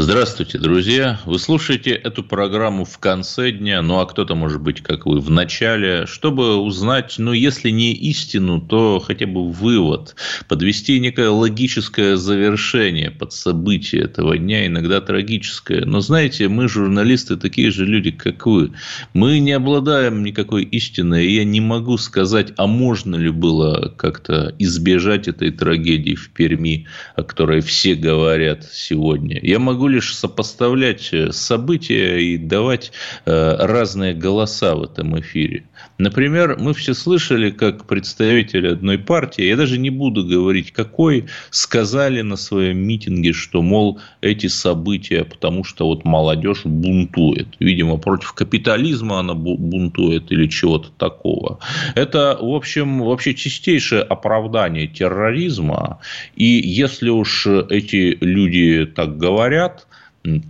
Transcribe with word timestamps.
Здравствуйте, 0.00 0.58
друзья. 0.58 1.18
Вы 1.24 1.40
слушаете 1.40 1.90
эту 1.90 2.22
программу 2.22 2.84
в 2.84 2.98
конце 2.98 3.50
дня, 3.50 3.82
ну 3.82 3.98
а 3.98 4.06
кто-то, 4.06 4.36
может 4.36 4.60
быть, 4.60 4.80
как 4.80 5.06
вы, 5.06 5.18
в 5.18 5.28
начале, 5.28 6.06
чтобы 6.06 6.54
узнать, 6.54 7.16
ну, 7.18 7.32
если 7.32 7.70
не 7.70 7.94
истину, 7.94 8.60
то 8.60 9.00
хотя 9.00 9.26
бы 9.26 9.50
вывод, 9.50 10.14
подвести 10.46 11.00
некое 11.00 11.30
логическое 11.30 12.16
завершение 12.16 13.10
под 13.10 13.32
события 13.32 13.98
этого 14.02 14.38
дня, 14.38 14.68
иногда 14.68 15.00
трагическое. 15.00 15.84
Но 15.84 16.00
знаете, 16.00 16.46
мы, 16.46 16.68
журналисты, 16.68 17.36
такие 17.36 17.72
же 17.72 17.84
люди, 17.84 18.12
как 18.12 18.46
вы. 18.46 18.70
Мы 19.14 19.40
не 19.40 19.50
обладаем 19.50 20.22
никакой 20.22 20.62
истиной, 20.62 21.26
и 21.26 21.34
я 21.34 21.44
не 21.44 21.60
могу 21.60 21.98
сказать, 21.98 22.52
а 22.56 22.68
можно 22.68 23.16
ли 23.16 23.30
было 23.30 23.92
как-то 23.96 24.54
избежать 24.60 25.26
этой 25.26 25.50
трагедии 25.50 26.14
в 26.14 26.30
Перми, 26.30 26.86
о 27.16 27.24
которой 27.24 27.62
все 27.62 27.96
говорят 27.96 28.62
сегодня. 28.72 29.40
Я 29.42 29.58
могу 29.58 29.87
лишь 29.88 30.14
сопоставлять 30.14 31.08
э, 31.12 31.32
события 31.32 32.18
и 32.18 32.36
давать 32.36 32.92
э, 33.24 33.56
разные 33.58 34.14
голоса 34.14 34.74
в 34.74 34.84
этом 34.84 35.18
эфире. 35.20 35.64
Например, 35.98 36.56
мы 36.58 36.74
все 36.74 36.94
слышали, 36.94 37.50
как 37.50 37.86
представители 37.86 38.68
одной 38.68 38.98
партии, 38.98 39.44
я 39.44 39.56
даже 39.56 39.78
не 39.78 39.90
буду 39.90 40.24
говорить, 40.24 40.72
какой, 40.72 41.26
сказали 41.50 42.22
на 42.22 42.36
своем 42.36 42.78
митинге, 42.78 43.32
что, 43.32 43.62
мол, 43.62 44.00
эти 44.20 44.46
события, 44.46 45.24
потому 45.24 45.64
что 45.64 45.86
вот 45.86 46.04
молодежь 46.04 46.64
бунтует. 46.64 47.48
Видимо, 47.58 47.96
против 47.96 48.32
капитализма 48.32 49.20
она 49.20 49.34
бунтует 49.34 50.30
или 50.30 50.46
чего-то 50.46 50.90
такого. 50.96 51.58
Это, 51.94 52.38
в 52.40 52.54
общем, 52.54 53.00
вообще 53.00 53.34
чистейшее 53.34 54.02
оправдание 54.02 54.86
терроризма. 54.86 56.00
И 56.36 56.44
если 56.44 57.08
уж 57.08 57.46
эти 57.46 58.16
люди 58.20 58.86
так 58.86 59.16
говорят, 59.16 59.77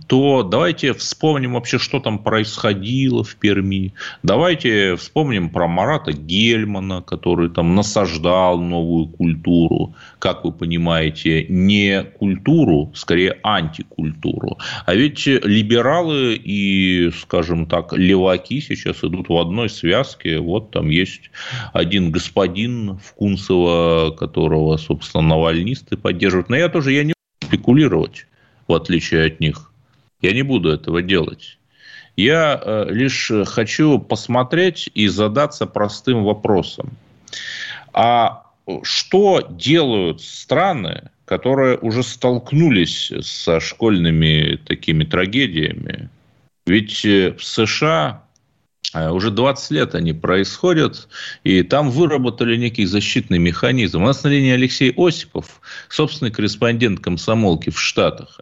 то 0.07 0.43
давайте 0.43 0.93
вспомним 0.93 1.53
вообще, 1.53 1.77
что 1.77 1.99
там 1.99 2.19
происходило 2.19 3.23
в 3.23 3.35
Перми. 3.35 3.93
Давайте 4.23 4.95
вспомним 4.95 5.49
про 5.49 5.67
Марата 5.67 6.11
Гельмана, 6.11 7.01
который 7.01 7.49
там 7.49 7.75
насаждал 7.75 8.59
новую 8.59 9.07
культуру. 9.07 9.93
Как 10.17 10.43
вы 10.43 10.51
понимаете, 10.51 11.45
не 11.47 12.03
культуру, 12.03 12.91
скорее 12.95 13.37
антикультуру. 13.43 14.57
А 14.85 14.95
ведь 14.95 15.25
либералы 15.27 16.35
и, 16.35 17.11
скажем 17.11 17.65
так, 17.65 17.93
леваки 17.93 18.61
сейчас 18.61 19.03
идут 19.03 19.29
в 19.29 19.37
одной 19.37 19.69
связке. 19.69 20.39
Вот 20.39 20.71
там 20.71 20.89
есть 20.89 21.31
один 21.73 22.11
господин 22.11 22.97
в 22.97 23.13
Кунцево, 23.13 24.11
которого, 24.11 24.77
собственно, 24.77 25.23
навальнисты 25.23 25.95
поддерживают. 25.95 26.49
Но 26.49 26.55
я 26.57 26.69
тоже 26.69 26.91
я 26.91 27.03
не 27.03 27.13
спекулировать 27.43 28.25
в 28.69 28.73
отличие 28.73 29.25
от 29.25 29.41
них. 29.41 29.71
Я 30.21 30.31
не 30.31 30.43
буду 30.43 30.69
этого 30.69 31.01
делать. 31.01 31.57
Я 32.15 32.61
э, 32.61 32.87
лишь 32.89 33.31
хочу 33.45 33.99
посмотреть 33.99 34.89
и 34.93 35.07
задаться 35.07 35.65
простым 35.65 36.23
вопросом. 36.23 36.91
А 37.93 38.43
что 38.83 39.45
делают 39.49 40.21
страны, 40.21 41.09
которые 41.25 41.77
уже 41.77 42.03
столкнулись 42.03 43.11
со 43.21 43.59
школьными 43.59 44.57
такими 44.65 45.03
трагедиями? 45.03 46.09
Ведь 46.65 47.03
э, 47.05 47.33
в 47.37 47.43
США 47.43 48.23
э, 48.93 49.09
уже 49.09 49.31
20 49.31 49.71
лет 49.71 49.95
они 49.95 50.13
происходят, 50.13 51.07
и 51.43 51.63
там 51.63 51.89
выработали 51.89 52.57
некий 52.57 52.85
защитный 52.85 53.39
механизм. 53.39 54.03
У 54.03 54.05
нас 54.05 54.23
на 54.23 54.27
линии 54.27 54.51
Алексей 54.51 54.93
Осипов, 54.95 55.61
собственный 55.87 56.31
корреспондент 56.31 56.99
комсомолки 56.99 57.69
в 57.69 57.79
Штатах. 57.79 58.41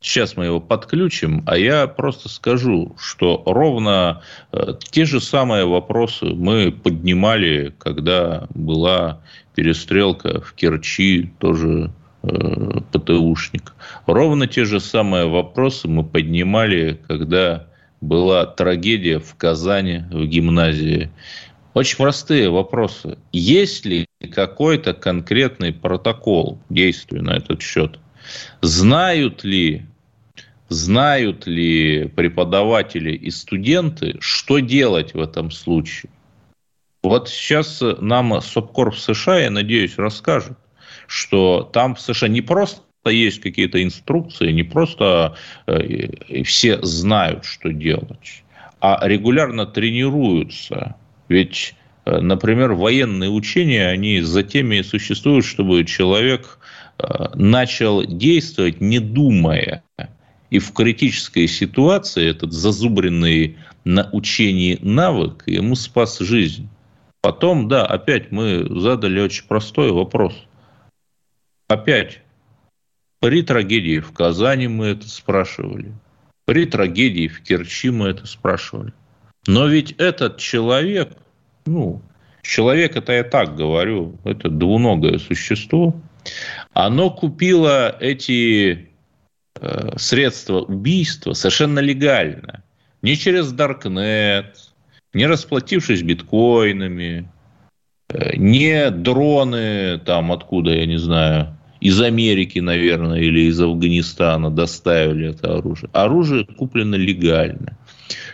Сейчас 0.00 0.36
мы 0.36 0.44
его 0.44 0.60
подключим, 0.60 1.42
а 1.46 1.58
я 1.58 1.88
просто 1.88 2.28
скажу, 2.28 2.94
что 2.98 3.42
ровно 3.44 4.22
э, 4.52 4.74
те 4.90 5.04
же 5.04 5.20
самые 5.20 5.66
вопросы 5.66 6.26
мы 6.26 6.70
поднимали, 6.70 7.74
когда 7.78 8.46
была 8.54 9.20
перестрелка 9.56 10.40
в 10.40 10.52
Керчи, 10.52 11.32
тоже 11.40 11.90
э, 12.22 12.80
ПТУшник. 12.92 13.74
Ровно 14.06 14.46
те 14.46 14.64
же 14.64 14.78
самые 14.78 15.26
вопросы 15.26 15.88
мы 15.88 16.04
поднимали, 16.04 17.00
когда 17.08 17.66
была 18.00 18.46
трагедия 18.46 19.18
в 19.18 19.34
Казани, 19.34 20.04
в 20.12 20.24
гимназии. 20.26 21.10
Очень 21.74 21.96
простые 21.96 22.50
вопросы. 22.50 23.18
Есть 23.32 23.84
ли 23.84 24.06
какой-то 24.32 24.94
конкретный 24.94 25.72
протокол 25.72 26.60
действий 26.68 27.20
на 27.20 27.36
этот 27.36 27.60
счет? 27.62 27.98
Знают 28.62 29.44
ли, 29.44 29.86
знают 30.68 31.46
ли 31.46 32.08
преподаватели 32.08 33.12
и 33.12 33.30
студенты, 33.30 34.16
что 34.20 34.58
делать 34.58 35.14
в 35.14 35.20
этом 35.20 35.50
случае? 35.50 36.10
Вот 37.02 37.28
сейчас 37.28 37.82
нам 38.00 38.40
СОПКОР 38.40 38.90
в 38.90 38.98
США, 38.98 39.38
я 39.38 39.50
надеюсь, 39.50 39.96
расскажет, 39.96 40.58
что 41.06 41.68
там 41.72 41.94
в 41.94 42.00
США 42.00 42.28
не 42.28 42.42
просто 42.42 42.82
есть 43.06 43.40
какие-то 43.40 43.82
инструкции, 43.82 44.50
не 44.50 44.64
просто 44.64 45.36
э, 45.66 46.42
все 46.42 46.82
знают, 46.82 47.44
что 47.44 47.72
делать, 47.72 48.42
а 48.80 49.00
регулярно 49.06 49.64
тренируются. 49.64 50.96
Ведь, 51.28 51.74
э, 52.04 52.20
например, 52.20 52.72
военные 52.72 53.30
учения, 53.30 53.88
они 53.88 54.20
за 54.20 54.42
теми 54.42 54.76
и 54.76 54.82
существуют, 54.82 55.46
чтобы 55.46 55.84
человек 55.84 56.58
начал 57.34 58.04
действовать, 58.04 58.80
не 58.80 58.98
думая. 58.98 59.82
И 60.50 60.58
в 60.58 60.72
критической 60.72 61.46
ситуации 61.46 62.28
этот 62.28 62.52
зазубренный 62.52 63.58
на 63.84 64.08
учении 64.12 64.78
навык 64.80 65.44
ему 65.46 65.74
спас 65.74 66.18
жизнь. 66.18 66.68
Потом, 67.20 67.68
да, 67.68 67.84
опять 67.84 68.32
мы 68.32 68.66
задали 68.80 69.20
очень 69.20 69.46
простой 69.46 69.92
вопрос. 69.92 70.34
Опять, 71.68 72.22
при 73.20 73.42
трагедии 73.42 73.98
в 73.98 74.12
Казани 74.12 74.68
мы 74.68 74.86
это 74.86 75.08
спрашивали. 75.08 75.92
При 76.46 76.64
трагедии 76.64 77.28
в 77.28 77.42
Керчи 77.42 77.90
мы 77.90 78.08
это 78.08 78.26
спрашивали. 78.26 78.94
Но 79.46 79.66
ведь 79.66 79.92
этот 79.98 80.38
человек, 80.38 81.12
ну, 81.66 82.00
человек 82.42 82.96
это 82.96 83.12
я 83.12 83.24
так 83.24 83.54
говорю, 83.54 84.16
это 84.24 84.48
двуногое 84.48 85.18
существо– 85.18 85.94
оно 86.72 87.10
купило 87.10 87.96
эти 88.00 88.90
э, 89.60 89.90
средства 89.96 90.60
убийства 90.60 91.32
совершенно 91.32 91.80
легально. 91.80 92.64
Не 93.02 93.16
через 93.16 93.52
Даркнет, 93.52 94.56
не 95.12 95.26
расплатившись 95.26 96.02
биткоинами, 96.02 97.30
э, 98.08 98.36
не 98.36 98.90
дроны 98.90 99.98
там 100.04 100.32
откуда, 100.32 100.72
я 100.72 100.86
не 100.86 100.98
знаю, 100.98 101.58
из 101.80 102.00
Америки, 102.00 102.58
наверное, 102.58 103.20
или 103.20 103.40
из 103.42 103.60
Афганистана 103.60 104.50
доставили 104.50 105.30
это 105.30 105.58
оружие. 105.58 105.90
Оружие 105.92 106.44
куплено 106.44 106.96
легально. 106.96 107.76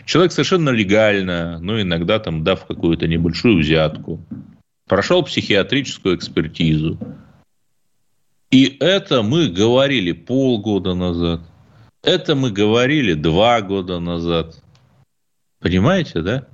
Человек 0.06 0.33
совершенно 0.33 0.71
легально, 0.71 1.59
ну, 1.60 1.81
иногда 1.81 2.19
там 2.19 2.44
дав 2.44 2.65
какую-то 2.65 3.06
небольшую 3.06 3.59
взятку, 3.59 4.21
прошел 4.88 5.22
психиатрическую 5.22 6.16
экспертизу, 6.16 6.99
и 8.54 8.76
это 8.78 9.25
мы 9.25 9.48
говорили 9.48 10.12
полгода 10.12 10.94
назад. 10.94 11.41
Это 12.04 12.36
мы 12.36 12.53
говорили 12.53 13.15
два 13.15 13.60
года 13.62 13.98
назад. 13.98 14.62
Понимаете, 15.59 16.22
да? 16.22 16.47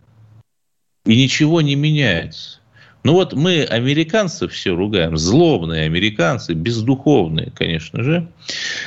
И 1.05 1.23
ничего 1.23 1.61
не 1.61 1.75
меняется. 1.75 2.61
Ну 3.05 3.12
вот 3.12 3.35
мы 3.35 3.64
американцев 3.64 4.55
все 4.55 4.75
ругаем, 4.75 5.19
злобные 5.19 5.85
американцы, 5.85 6.55
бездуховные, 6.55 7.52
конечно 7.55 8.03
же. 8.03 8.29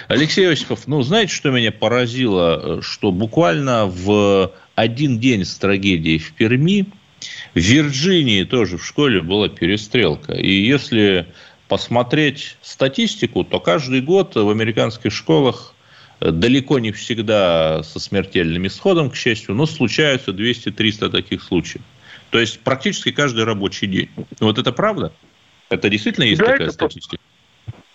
Алексей 0.07 0.51
Осипов, 0.51 0.88
ну 0.88 1.04
знаете, 1.04 1.36
что 1.36 1.51
меня 1.51 1.71
поразило? 1.71 2.81
Что 2.81 3.12
буквально 3.12 3.86
в 3.86 4.51
один 4.74 5.19
день 5.19 5.45
с 5.45 5.56
трагедией 5.57 6.18
в 6.18 6.33
Перми, 6.33 6.88
в 7.54 7.59
Вирджинии 7.59 8.44
тоже 8.44 8.80
в 8.80 8.86
школе 8.86 9.21
была 9.21 9.50
перестрелка. 9.50 10.33
И 10.33 10.51
если 10.51 11.27
посмотреть 11.74 12.56
статистику, 12.62 13.44
то 13.44 13.60
каждый 13.60 14.02
год 14.02 14.36
в 14.36 14.48
американских 14.48 15.12
школах 15.12 15.74
э, 16.20 16.30
далеко 16.30 16.78
не 16.78 16.92
всегда 16.92 17.81
со 17.81 18.00
смертельным 18.00 18.68
исходом, 18.68 19.10
к 19.10 19.16
счастью, 19.16 19.56
но 19.56 19.66
случаются 19.66 20.30
200-300 20.30 21.10
таких 21.10 21.42
случаев. 21.42 21.81
То 22.30 22.38
есть 22.40 22.60
практически 22.60 23.12
каждый 23.12 23.46
рабочий 23.46 23.88
день. 23.88 24.10
Вот 24.40 24.60
это 24.60 24.72
правда? 24.72 25.14
Это 25.70 25.90
действительно 25.90 26.25
есть 26.25 26.42
да, 26.42 26.46
такая 26.46 26.68
это, 26.68 26.74
статистика? 26.74 27.18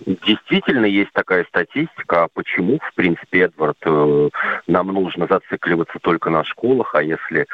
Действительно, 0.06 0.86
есть 0.86 1.12
такая 1.12 1.44
статистика. 1.44 2.24
А 2.24 2.28
почему, 2.32 2.78
в 2.78 2.94
принципе, 2.94 3.42
Эдвард, 3.42 3.76
э, 3.84 4.28
нам 4.66 4.88
нужно 4.88 5.26
зацикливаться 5.26 5.98
только 6.00 6.30
на 6.30 6.44
школах, 6.44 6.94
а 6.94 7.02
если 7.02 7.46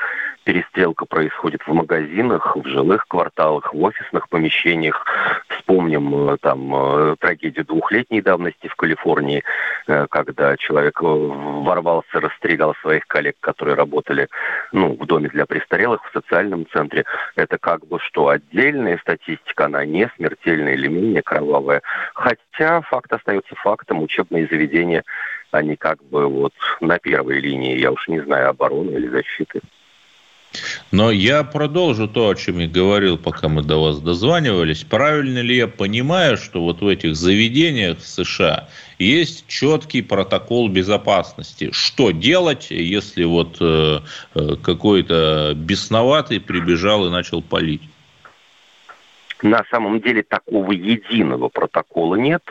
перестрелка 0.45 1.07
происходит 1.07 1.63
в 1.67 1.73
магазинах, 1.73 2.55
в 2.55 2.67
жилых 2.67 3.07
кварталах, 3.09 3.73
в 3.73 3.83
офисных 3.83 4.29
помещениях. 4.29 5.07
Вспомним 5.49 6.33
э, 6.33 6.37
там 6.43 6.75
э, 6.75 7.17
трагедию 7.19 7.65
двухлетней 7.65 8.21
давности 8.21 8.69
в 8.69 8.77
Калифорнии, 8.77 9.43
когда 9.87 10.57
человек 10.57 11.01
ворвался, 11.01 12.21
расстрелял 12.21 12.75
своих 12.77 13.07
коллег, 13.07 13.37
которые 13.41 13.75
работали 13.75 14.29
ну, 14.73 14.97
в 14.99 15.07
доме 15.07 15.29
для 15.29 15.47
престарелых, 15.47 16.03
в 16.05 16.13
социальном 16.13 16.67
центре. 16.73 17.05
Это 17.37 17.59
как 17.59 17.87
бы 17.87 17.99
что, 18.01 18.29
отдельная 18.29 18.99
статистика, 18.99 19.67
она 19.67 19.85
не 19.85 20.11
смертельная 20.17 20.75
или 20.75 20.89
менее 20.89 21.23
кровавая. 21.23 21.83
Хотя 22.53 22.81
факт 22.83 23.13
остается 23.13 23.55
фактом, 23.57 24.03
учебные 24.03 24.47
заведения, 24.47 25.05
они 25.51 25.77
как 25.77 26.03
бы 26.05 26.27
вот 26.27 26.55
на 26.81 26.99
первой 26.99 27.41
линии, 27.41 27.79
я 27.79 27.93
уж 27.93 28.09
не 28.09 28.21
знаю, 28.21 28.51
обороны 28.51 28.91
или 28.93 29.09
защиты. 29.09 29.61
Но 30.93 31.11
я 31.11 31.43
продолжу 31.43 32.07
то, 32.07 32.29
о 32.29 32.35
чем 32.35 32.59
я 32.59 32.69
говорил, 32.69 33.19
пока 33.19 33.49
мы 33.49 33.63
до 33.63 33.83
вас 33.83 33.99
дозванивались. 33.99 34.85
Правильно 34.85 35.41
ли 35.41 35.57
я 35.57 35.67
понимаю, 35.67 36.37
что 36.37 36.63
вот 36.63 36.81
в 36.81 36.87
этих 36.87 37.17
заведениях 37.17 37.99
в 37.99 38.07
США 38.07 38.69
есть 38.99 39.47
четкий 39.49 40.03
протокол 40.03 40.69
безопасности? 40.69 41.71
Что 41.73 42.13
делать, 42.13 42.69
если 42.71 43.25
вот 43.25 43.57
э, 43.61 44.01
э 44.35 44.57
какой-то 44.63 45.55
бесноватый 45.57 46.41
прибежал 46.41 47.07
и 47.07 47.11
начал 47.11 47.43
палить? 47.43 47.83
На 49.43 49.65
самом 49.71 50.01
деле 50.01 50.23
такого 50.23 50.73
единого 50.73 51.49
протокола 51.49 52.15
нет. 52.15 52.43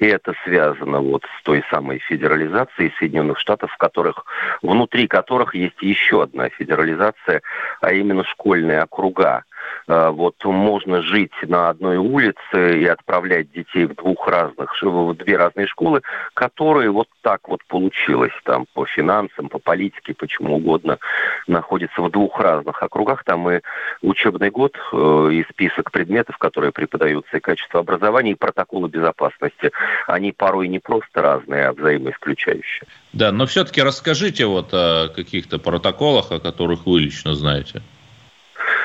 И 0.00 0.06
это 0.06 0.34
связано 0.44 1.00
вот 1.00 1.24
с 1.38 1.42
той 1.42 1.64
самой 1.70 1.98
федерализацией 2.00 2.92
Соединенных 2.98 3.38
Штатов, 3.38 3.72
в 3.72 3.76
которых, 3.76 4.24
внутри 4.62 5.06
которых 5.06 5.54
есть 5.54 5.80
еще 5.80 6.22
одна 6.22 6.48
федерализация, 6.50 7.42
а 7.80 7.92
именно 7.92 8.24
школьные 8.24 8.82
округа. 8.82 9.44
Э, 9.88 10.10
вот 10.10 10.34
можно 10.44 11.02
жить 11.02 11.32
на 11.42 11.68
одной 11.68 11.96
улице 11.96 12.80
и 12.80 12.86
отправлять 12.86 13.50
детей 13.52 13.86
в 13.86 13.94
двух 13.94 14.26
разных, 14.28 14.74
в 14.82 15.14
две 15.14 15.36
разные 15.36 15.66
школы, 15.66 16.02
которые 16.34 16.90
вот 16.90 17.08
так 17.22 17.48
вот 17.48 17.60
получилось 17.68 18.32
там 18.44 18.66
по 18.74 18.84
финансам, 18.86 19.48
по 19.48 19.58
политике, 19.58 20.14
почему 20.14 20.56
угодно, 20.56 20.98
находятся 21.46 22.02
в 22.02 22.10
двух 22.10 22.38
разных 22.40 22.82
округах. 22.82 23.24
Там 23.24 23.48
и 23.50 23.60
учебный 24.02 24.50
год, 24.50 24.76
э, 24.92 25.28
и 25.32 25.44
список 25.50 25.90
предметов, 25.92 26.38
которые 26.38 26.72
преподаются, 26.72 27.36
и 27.36 27.40
качество 27.40 27.80
образования, 27.80 28.32
и 28.32 28.34
протоколы 28.34 28.88
безопасности. 28.88 29.70
Они 30.06 30.32
порой 30.32 30.68
не 30.68 30.78
просто 30.78 31.22
разные, 31.22 31.68
а 31.68 31.72
взаимоисключающие. 31.72 32.88
Да, 33.12 33.32
но 33.32 33.46
все-таки 33.46 33.82
расскажите 33.82 34.46
вот 34.46 34.70
о 34.72 35.08
каких-то 35.08 35.58
протоколах, 35.58 36.32
о 36.32 36.40
которых 36.40 36.86
вы 36.86 37.00
лично 37.00 37.34
знаете. 37.34 37.82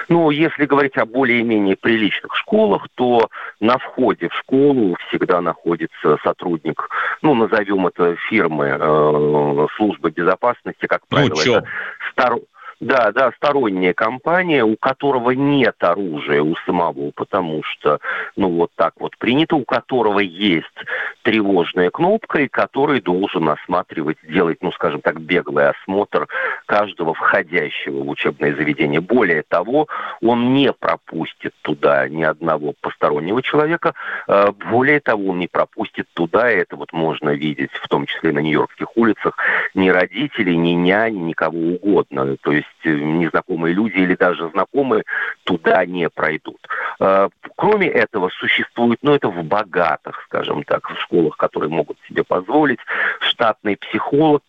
Ну, 0.10 0.30
если 0.30 0.66
говорить 0.66 0.98
о 0.98 1.06
более-менее 1.06 1.76
приличных 1.76 2.36
школах, 2.36 2.88
то 2.96 3.30
на 3.60 3.78
входе 3.78 4.30
в 4.30 4.34
школу 4.34 4.98
всегда 5.08 5.42
находится 5.42 6.18
сотрудник, 6.24 6.90
ну, 7.22 7.36
назовем 7.36 7.88
это 7.88 8.16
фирмы 8.30 8.78
э, 8.80 9.68
службы 9.78 10.12
безопасности, 10.12 10.86
как 10.88 11.02
ну, 11.10 11.18
правило, 11.18 11.36
ну, 11.36 11.42
это 11.42 11.68
стар... 12.12 12.36
Да, 12.82 13.12
да, 13.12 13.32
сторонняя 13.34 13.94
компания, 13.94 14.64
у 14.64 14.76
которого 14.76 15.30
нет 15.32 15.76
оружия 15.82 16.42
у 16.42 16.56
самого, 16.66 17.12
потому 17.12 17.62
что, 17.62 18.00
ну, 18.36 18.50
вот 18.50 18.72
так 18.76 18.96
вот 19.00 19.16
принято, 19.20 19.56
у 19.56 19.64
которого 19.64 20.18
есть 20.18 20.66
тревожная 21.22 21.92
кнопка, 21.92 22.40
и 22.40 22.48
который 22.48 23.00
должен 23.00 23.48
осматривать, 23.50 24.18
делать, 24.28 24.58
ну, 24.62 24.72
скажем 24.72 25.02
так, 25.02 25.22
беглый 25.22 25.70
осмотр 25.70 26.28
каждого 26.66 27.14
входящего 27.14 28.04
в 28.04 28.10
учебное 28.10 28.56
заведение. 28.56 29.00
Более 29.00 29.44
того, 29.44 29.88
он 30.20 30.56
не 30.56 30.74
пропустит 30.74 31.54
туда 31.62 32.10
ни 32.10 32.24
одного 32.24 32.74
постороннего 32.82 33.44
человека, 33.44 33.94
а, 34.28 34.52
более 34.54 35.02
того, 35.02 35.30
он 35.30 35.38
не 35.38 35.48
пропустит 35.48 36.08
туда, 36.14 36.52
и 36.52 36.58
это 36.58 36.76
вот 36.78 36.94
можно 36.94 37.30
видеть, 37.30 37.72
в 37.74 37.88
том 37.88 38.08
числе 38.08 38.32
на 38.32 38.40
нью-йоркских 38.40 38.98
улицах, 38.98 39.38
ни 39.76 39.90
родителей, 39.90 40.58
ни 40.58 40.72
нянь, 40.72 41.28
никого 41.28 41.60
угодно. 41.60 42.38
То 42.38 42.52
есть 42.52 42.71
незнакомые 42.84 43.74
люди 43.74 43.98
или 43.98 44.16
даже 44.16 44.50
знакомые 44.50 45.04
туда 45.44 45.86
не 45.86 46.10
пройдут. 46.10 46.60
А, 47.00 47.30
кроме 47.56 47.88
этого, 47.88 48.30
существует, 48.30 49.00
ну 49.02 49.14
это 49.14 49.30
в 49.30 49.44
богатых, 49.44 50.24
скажем 50.26 50.64
так, 50.64 50.90
в 50.90 51.00
школах, 51.02 51.38
которые 51.38 51.70
могут 51.70 51.98
себе 52.08 52.24
позволить, 52.24 52.80
штатный 53.20 53.78
психолог, 53.78 54.44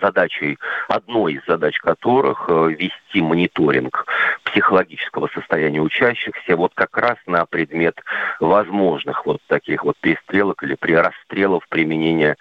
задачей, 0.00 0.58
одной 0.88 1.34
из 1.34 1.40
задач 1.46 1.78
которых 1.78 2.46
э, 2.48 2.70
вести 2.70 3.20
мониторинг 3.20 4.06
психологического 4.50 5.28
состояния 5.28 5.80
учащихся 5.80 6.56
вот 6.56 6.72
как 6.74 6.96
раз 6.96 7.16
на 7.26 7.46
предмет 7.46 7.96
возможных 8.40 9.26
вот 9.26 9.40
таких 9.46 9.84
вот 9.84 9.96
перестрелок 10.00 10.62
или 10.62 10.74
при 10.74 10.92
расстрелов 10.92 11.66
применения 11.68 12.36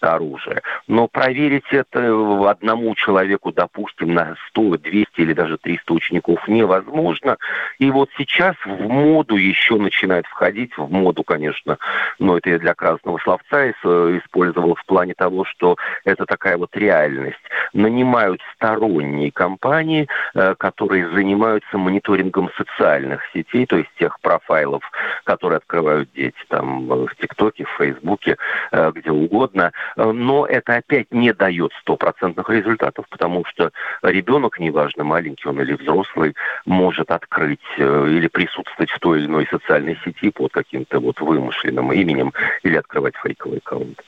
оружия. 0.00 0.62
Но 0.86 1.08
проверить 1.08 1.64
это 1.70 2.48
одному 2.48 2.94
человеку, 2.94 3.52
допустим, 3.52 4.14
на 4.14 4.36
100, 4.50 4.78
200 4.78 5.08
или 5.16 5.32
даже 5.32 5.56
300 5.58 5.94
учеников 5.94 6.46
невозможно. 6.46 7.36
И 7.78 7.90
вот 7.90 8.10
сейчас 8.18 8.54
в 8.64 8.88
моду 8.88 9.36
еще 9.36 9.76
начинает 9.76 10.26
входить, 10.26 10.76
в 10.76 10.90
моду, 10.90 11.22
конечно, 11.22 11.78
но 12.18 12.36
это 12.36 12.50
я 12.50 12.58
для 12.58 12.74
красного 12.74 13.18
словца 13.18 13.70
использовал 13.70 14.74
в 14.74 14.84
плане 14.84 15.14
того, 15.14 15.44
что 15.44 15.76
это 16.04 16.26
такая 16.26 16.58
вот 16.58 16.76
реальность. 16.76 17.38
Нанимают 17.72 18.40
сторонние 18.54 19.30
компании, 19.32 20.06
э, 20.34 20.54
которые 20.58 21.10
занимаются 21.10 21.53
мониторингом 21.72 22.50
социальных 22.56 23.20
сетей, 23.32 23.66
то 23.66 23.76
есть 23.76 23.90
тех 23.98 24.18
профайлов, 24.20 24.82
которые 25.24 25.58
открывают 25.58 26.08
дети 26.14 26.36
там 26.48 26.86
в 26.86 27.14
ТикТоке, 27.20 27.64
в 27.64 27.76
Фейсбуке, 27.78 28.36
э, 28.72 28.92
где 28.94 29.10
угодно. 29.10 29.72
Э, 29.96 30.10
но 30.10 30.46
это 30.46 30.76
опять 30.76 31.12
не 31.12 31.32
дает 31.32 31.72
стопроцентных 31.80 32.48
результатов, 32.50 33.06
потому 33.08 33.44
что 33.44 33.70
ребенок, 34.02 34.58
неважно, 34.58 35.04
маленький 35.04 35.48
он 35.48 35.60
или 35.60 35.74
взрослый, 35.74 36.34
может 36.66 37.10
открыть 37.10 37.60
э, 37.78 38.06
или 38.08 38.28
присутствовать 38.28 38.90
в 38.90 38.98
той 38.98 39.18
или 39.20 39.26
иной 39.26 39.46
социальной 39.50 39.98
сети 40.04 40.30
под 40.30 40.52
каким-то 40.52 41.00
вот 41.00 41.20
вымышленным 41.20 41.92
именем 41.92 42.32
или 42.62 42.76
открывать 42.76 43.14
фейковый 43.16 43.58
аккаунт. 43.58 44.00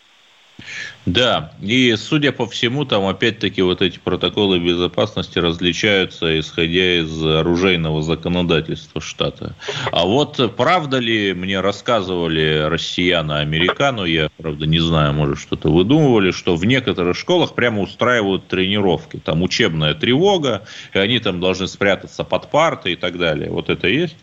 Да, 1.05 1.53
и 1.62 1.94
судя 1.97 2.32
по 2.32 2.47
всему, 2.47 2.84
там 2.84 3.06
опять-таки 3.06 3.63
вот 3.63 3.81
эти 3.82 3.98
протоколы 3.98 4.58
безопасности 4.58 5.39
различаются, 5.39 6.39
исходя 6.41 7.01
из 7.01 7.25
оружейного 7.25 8.03
законодательства 8.03 9.01
штата. 9.01 9.55
А 9.93 10.05
вот 10.05 10.56
правда 10.56 10.98
ли, 10.98 11.32
мне 11.32 11.60
рассказывали 11.60 12.67
россияне, 12.69 13.06
американу, 13.34 14.05
я, 14.05 14.29
правда, 14.36 14.67
не 14.67 14.81
знаю, 14.81 15.13
может, 15.13 15.39
что-то 15.39 15.70
выдумывали, 15.70 16.32
что 16.32 16.56
в 16.56 16.65
некоторых 16.65 17.17
школах 17.17 17.55
прямо 17.55 17.82
устраивают 17.82 18.48
тренировки. 18.48 19.19
Там 19.19 19.43
учебная 19.43 19.94
тревога, 19.94 20.63
и 20.93 20.98
они 20.98 21.19
там 21.20 21.41
должны 21.41 21.69
спрятаться 21.69 22.25
под 22.25 22.51
партой 22.51 22.93
и 22.93 22.96
так 22.96 23.19
далее. 23.19 23.51
Вот 23.51 23.70
это 23.70 23.89
есть? 23.89 24.17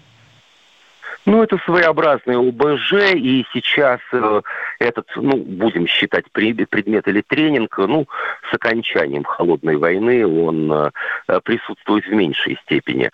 Ну, 1.25 1.42
это 1.42 1.58
своеобразный 1.66 2.36
ОБЖ, 2.36 3.16
и 3.16 3.46
сейчас 3.54 4.02
э, 4.12 4.42
этот, 4.84 5.08
ну, 5.16 5.38
будем 5.38 5.88
считать 5.88 6.25
предмет 6.32 7.08
или 7.08 7.22
тренинг, 7.22 7.78
ну, 7.78 8.08
с 8.50 8.54
окончанием 8.54 9.24
холодной 9.24 9.78
войны 9.78 10.25
он 10.25 10.72
э, 10.72 10.92
присутствует 11.44 12.06
в 12.06 12.12
меньшей 12.12 12.58
степени. 12.63 13.10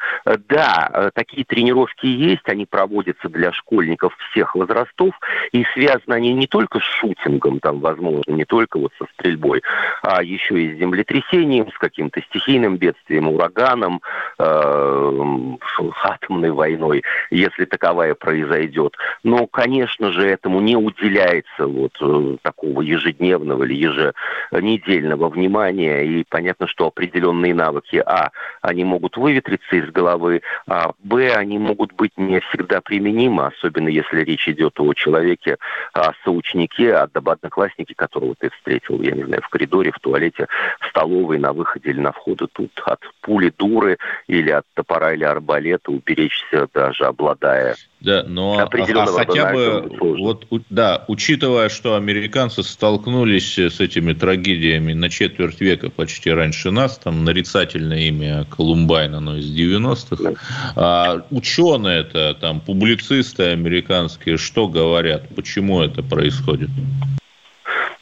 Да, 0.48 0.90
э, 0.94 1.12
такие 1.14 1.46
тренировки 1.46 2.06
есть, 2.06 2.48
они 2.48 2.66
проводятся 2.66 3.30
для 3.30 3.52
школьников 3.52 4.16
всех 4.32 4.56
возрастов, 4.56 5.14
и 5.52 5.66
связаны 5.74 6.16
они 6.16 6.34
не 6.34 6.48
только 6.48 6.80
с 6.80 6.84
шутингом, 6.84 7.60
там, 7.60 7.80
возможно, 7.80 8.32
не 8.32 8.46
только 8.46 8.80
вот 8.80 8.92
со 8.98 9.06
стрельбой, 9.14 9.64
а 10.02 10.24
еще 10.24 10.62
и 10.62 10.76
с 10.76 10.80
землетрясением, 10.80 11.72
с 11.72 11.78
каким-то 11.78 12.22
стихийным 12.22 12.78
бедствием, 12.78 13.28
ураганом, 13.28 14.02
э, 14.38 15.56
атомной 16.04 16.52
войной, 16.52 17.04
если 17.30 17.66
таковая 17.66 18.16
произойдет. 18.16 18.96
Но, 19.24 19.48
конечно 19.48 20.12
же, 20.12 20.28
этому 20.28 20.60
не 20.60 20.76
уделяется 20.76 21.59
вот 21.68 21.92
э, 22.02 22.38
такого 22.42 22.82
ежедневного 22.82 23.64
или 23.64 23.76
еженедельного 23.76 25.30
внимания. 25.30 26.04
И 26.04 26.24
понятно, 26.28 26.68
что 26.68 26.88
определенные 26.88 27.54
навыки, 27.54 28.02
а, 28.06 28.32
они 28.62 28.84
могут 28.84 29.18
выветриться 29.18 29.76
из 29.76 29.90
головы, 29.92 30.42
а, 30.68 30.94
б, 31.04 31.34
они 31.34 31.58
могут 31.58 31.94
быть 31.94 32.12
не 32.18 32.40
всегда 32.40 32.82
применимы, 32.82 33.48
особенно 33.48 33.90
если 33.90 34.22
речь 34.22 34.48
идет 34.48 34.80
о 34.80 34.94
человеке, 34.94 35.58
о 35.94 36.14
соученике, 36.24 36.94
о 36.94 37.04
однокласснике, 37.04 37.94
которого 37.96 38.36
ты 38.38 38.50
встретил, 38.50 39.02
я 39.02 39.12
не 39.12 39.24
знаю, 39.24 39.42
в 39.42 39.50
коридоре, 39.50 39.92
в 39.92 40.00
туалете, 40.00 40.48
в 40.80 40.88
столовой, 40.88 41.38
на 41.38 41.54
выходе 41.54 41.92
или 41.92 42.00
на 42.00 42.12
входе. 42.12 42.48
Тут 42.52 42.72
от 42.86 43.00
пули 43.22 43.54
дуры 43.58 43.98
или 44.28 44.50
от 44.50 44.66
топора 44.74 45.14
или 45.14 45.24
арбалета 45.24 45.92
уберечься, 45.92 46.68
даже 46.74 47.06
обладая 47.06 47.76
Да, 48.02 48.24
но 48.26 48.60
а, 48.60 48.64
а 48.64 49.06
хотя 49.08 49.52
бы, 49.52 49.92
вот, 50.00 50.46
да, 50.70 51.04
учитывая, 51.10 51.68
что 51.68 51.96
американцы 51.96 52.64
столкнулись 52.64 53.60
с 53.60 53.82
этими 53.82 54.14
трагедиями 54.14 54.94
на 54.94 55.10
четверть 55.10 55.60
века 55.60 55.90
почти 55.90 56.32
раньше 56.32 56.72
нас, 56.72 56.98
там 56.98 57.26
нарицательное 57.26 58.08
имя 58.08 58.46
Колумбайна, 58.46 59.20
но 59.20 59.36
из 59.38 59.54
90-х, 59.54 60.34
а 60.78 61.26
ученые-то, 61.30 62.38
там, 62.40 62.62
публицисты 62.62 63.44
американские, 63.52 64.38
что 64.38 64.70
говорят, 64.70 65.28
почему 65.36 65.82
это 65.82 66.02
происходит? 66.02 66.70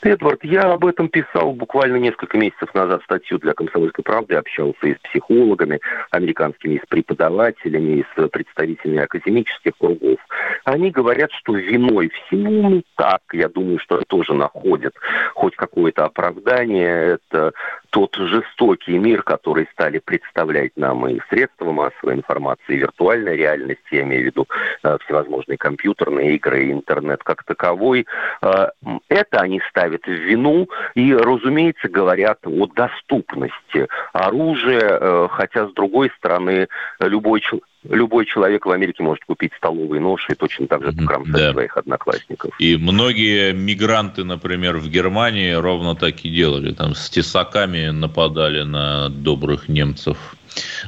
Эдвард, 0.07 0.43
я 0.43 0.61
об 0.61 0.85
этом 0.85 1.09
писал 1.09 1.51
буквально 1.51 1.97
несколько 1.97 2.37
месяцев 2.37 2.73
назад 2.73 3.03
статью 3.03 3.39
для 3.39 3.53
«Комсомольской 3.53 4.03
правды», 4.03 4.35
общался 4.35 4.87
и 4.87 4.95
с 4.95 4.99
психологами 4.99 5.79
американскими, 6.11 6.75
и 6.75 6.79
с 6.79 6.85
преподавателями, 6.87 7.99
и 7.99 8.05
с 8.15 8.27
представителями 8.29 8.99
академических 8.99 9.73
кругов. 9.77 10.17
Они 10.63 10.91
говорят, 10.91 11.31
что 11.33 11.55
виной 11.55 12.09
всему, 12.09 12.69
ну 12.69 12.83
так, 12.95 13.21
я 13.33 13.49
думаю, 13.49 13.79
что 13.79 14.01
тоже 14.07 14.33
находят 14.33 14.93
хоть 15.33 15.55
какое-то 15.55 16.05
оправдание. 16.05 17.17
Это 17.17 17.51
тот 17.89 18.15
жестокий 18.15 18.97
мир, 18.97 19.23
который 19.23 19.67
стали 19.71 19.99
представлять 19.99 20.71
нам 20.75 21.07
и 21.07 21.19
средства 21.29 21.71
массовой 21.71 22.15
информации, 22.15 22.75
и 22.75 22.77
виртуальная 22.77 23.35
реальность, 23.35 23.81
я 23.91 24.01
имею 24.01 24.23
в 24.23 24.25
виду 24.25 24.47
э, 24.83 24.97
всевозможные 25.05 25.57
компьютерные 25.57 26.35
игры, 26.35 26.71
интернет 26.71 27.23
как 27.23 27.43
таковой, 27.43 28.05
э, 28.41 28.67
это 29.09 29.39
они 29.39 29.61
ставят 29.69 30.05
в 30.05 30.11
вину 30.11 30.67
и, 30.95 31.13
разумеется, 31.13 31.89
говорят 31.89 32.39
о 32.45 32.67
доступности 32.67 33.87
оружия, 34.13 34.97
э, 34.99 35.27
хотя, 35.31 35.67
с 35.67 35.73
другой 35.73 36.11
стороны, 36.17 36.67
любой 36.99 37.41
человек 37.41 37.65
любой 37.83 38.25
человек 38.25 38.65
в 38.65 38.71
Америке 38.71 39.03
может 39.03 39.23
купить 39.25 39.51
столовый 39.57 39.99
нож 39.99 40.27
и 40.29 40.35
точно 40.35 40.67
так 40.67 40.83
же 40.83 40.91
покромсать 40.91 41.33
да. 41.33 41.51
своих 41.53 41.77
одноклассников. 41.77 42.55
И 42.59 42.75
многие 42.75 43.53
мигранты, 43.53 44.23
например, 44.23 44.77
в 44.77 44.89
Германии 44.89 45.51
ровно 45.51 45.95
так 45.95 46.25
и 46.25 46.29
делали. 46.29 46.73
Там 46.73 46.95
с 46.95 47.09
тесаками 47.09 47.89
нападали 47.89 48.63
на 48.63 49.09
добрых 49.09 49.69
немцев. 49.69 50.35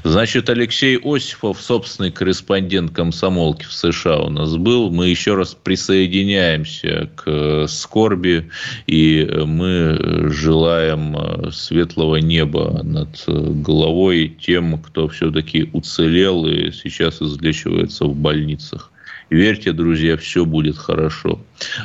Значит, 0.04 0.50
Алексей 0.50 0.98
Осипов, 0.98 1.62
собственный 1.62 2.12
корреспондент 2.12 2.92
комсомолки 2.92 3.64
в 3.64 3.74
США 3.74 4.20
у 4.20 4.30
нас 4.30 4.56
был. 4.56 4.90
Мы 4.90 5.10
еще 5.10 5.36
раз 5.36 5.56
присоединяемся 5.56 7.10
к 7.16 7.68
скорби, 7.68 8.50
и 8.88 9.28
мы 9.46 10.30
желаем 10.32 11.52
светлого 11.52 12.18
неба 12.18 12.82
над 12.84 13.24
головой 13.28 14.38
тем, 14.42 14.80
кто 14.82 15.08
все-таки 15.08 15.70
уцелел 15.74 16.46
и 16.48 16.72
сейчас 16.72 17.22
излечивается 17.22 18.06
в 18.06 18.16
больницах. 18.16 18.92
Верьте, 19.30 19.74
друзья, 19.74 20.18
все 20.18 20.44
будет 20.44 20.78
хорошо. 20.78 21.40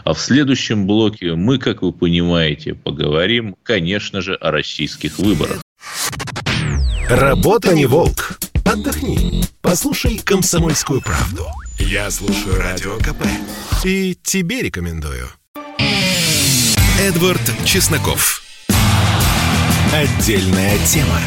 А 0.04 0.14
в 0.14 0.18
следующем 0.18 0.86
блоке 0.86 1.34
мы, 1.34 1.58
как 1.58 1.82
вы 1.82 1.92
понимаете, 1.92 2.74
поговорим, 2.74 3.54
конечно 3.62 4.22
же, 4.22 4.34
о 4.34 4.50
российских 4.50 5.18
выборах. 5.18 5.60
Работа 7.08 7.75
не 7.75 7.87
волк. 7.87 8.38
Отдохни. 8.64 9.44
Послушай 9.61 10.18
комсомольскую 10.18 11.02
правду. 11.02 11.46
Я 11.78 12.11
слушаю 12.11 12.56
радио 12.58 12.96
КП. 12.96 13.26
И 13.84 14.16
тебе 14.23 14.62
рекомендую. 14.62 15.28
Эдвард 16.99 17.42
Чесноков. 17.64 18.42
Отдельная 19.92 20.78
тема. 20.87 21.20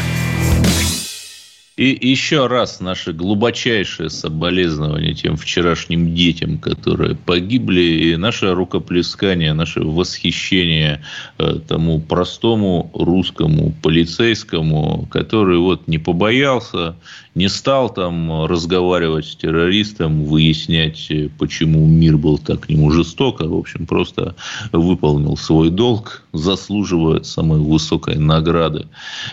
И 1.78 1.96
еще 2.08 2.48
раз 2.48 2.80
наши 2.80 3.12
глубочайшие 3.12 4.10
соболезнования 4.10 5.14
тем 5.14 5.36
вчерашним 5.36 6.12
детям, 6.12 6.58
которые 6.58 7.14
погибли, 7.14 7.80
и 7.80 8.16
наше 8.16 8.52
рукоплескание, 8.52 9.52
наше 9.52 9.82
восхищение 9.82 11.00
э, 11.38 11.60
тому 11.68 12.00
простому 12.00 12.90
русскому 12.94 13.72
полицейскому, 13.80 15.06
который 15.12 15.58
вот 15.58 15.86
не 15.86 15.98
побоялся, 15.98 16.96
не 17.38 17.48
стал 17.48 17.94
там 17.94 18.46
разговаривать 18.46 19.26
с 19.26 19.36
террористом, 19.36 20.24
выяснять, 20.24 21.08
почему 21.38 21.86
мир 21.86 22.16
был 22.16 22.38
так 22.38 22.62
к 22.62 22.68
нему 22.68 22.90
жесток, 22.90 23.40
а, 23.40 23.44
в 23.44 23.54
общем, 23.54 23.86
просто 23.86 24.34
выполнил 24.72 25.36
свой 25.36 25.70
долг, 25.70 26.24
заслуживает 26.32 27.26
самой 27.26 27.60
высокой 27.60 28.16
награды, 28.16 28.88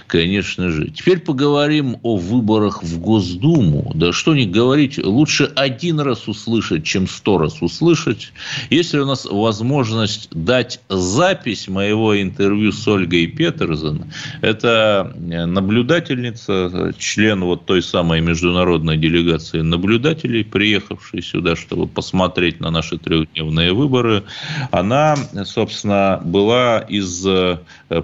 конечно 0.06 0.70
же. 0.70 0.92
Теперь 0.92 1.20
поговорим 1.20 1.98
о 2.04 2.18
выборах 2.36 2.84
в 2.84 3.00
Госдуму. 3.00 3.92
Да 3.96 4.12
что 4.12 4.36
не 4.36 4.46
говорить, 4.46 4.98
лучше 4.98 5.52
один 5.56 6.00
раз 6.00 6.28
услышать, 6.28 6.84
чем 6.84 7.08
сто 7.08 7.38
раз 7.38 7.62
услышать. 7.62 8.32
Если 8.70 9.00
у 9.00 9.06
нас 9.06 9.26
возможность 9.26 10.30
дать 10.32 10.82
запись 10.90 11.68
моего 11.68 12.22
интервью 12.22 12.72
с 12.72 12.88
Ольгой 12.88 13.28
Петерсон, 13.28 14.06
это 14.42 15.14
наблюдательница, 15.18 16.94
член 16.98 17.44
вот 17.44 17.66
той 17.66 17.82
самой 17.82 18.22
международной 18.22 18.98
делегации 18.98 19.62
наблюдателей, 19.62 20.44
приехавшей 20.44 21.22
сюда, 21.22 21.56
чтобы 21.56 21.88
посмотреть 21.88 22.60
на 22.60 22.72
наши 22.72 22.98
трехдневные 22.98 23.74
выборы, 23.74 24.24
она, 24.72 25.16
собственно, 25.46 26.22
была 26.24 26.80
из 26.80 27.26
э, 27.26 27.58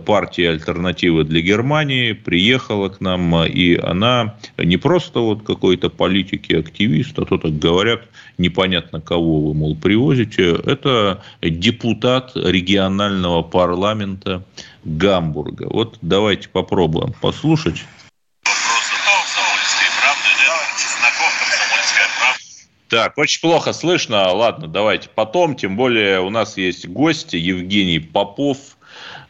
партии 0.05 0.45
«Альтернативы 0.45 1.23
для 1.23 1.41
Германии», 1.41 2.13
приехала 2.13 2.89
к 2.89 3.01
нам, 3.01 3.43
и 3.45 3.75
она 3.75 4.20
не 4.57 4.77
просто 4.77 5.19
вот 5.19 5.43
какой-то 5.43 5.89
политик 5.89 6.49
и 6.49 6.55
активист, 6.55 7.17
а 7.19 7.25
то 7.25 7.37
так 7.37 7.57
говорят, 7.57 8.01
непонятно 8.37 9.01
кого 9.01 9.41
вы, 9.41 9.53
мол, 9.53 9.75
привозите, 9.75 10.51
это 10.65 11.23
депутат 11.41 12.31
регионального 12.35 13.41
парламента 13.41 14.43
Гамбурга. 14.83 15.67
Вот 15.69 15.97
давайте 16.01 16.49
попробуем 16.49 17.13
послушать. 17.21 17.83
Так, 22.91 23.17
очень 23.17 23.39
плохо 23.39 23.71
слышно. 23.71 24.33
Ладно, 24.33 24.67
давайте 24.67 25.07
потом. 25.15 25.55
Тем 25.55 25.77
более 25.77 26.19
у 26.19 26.29
нас 26.29 26.57
есть 26.57 26.85
гости. 26.89 27.37
Евгений 27.37 27.99
Попов, 27.99 28.57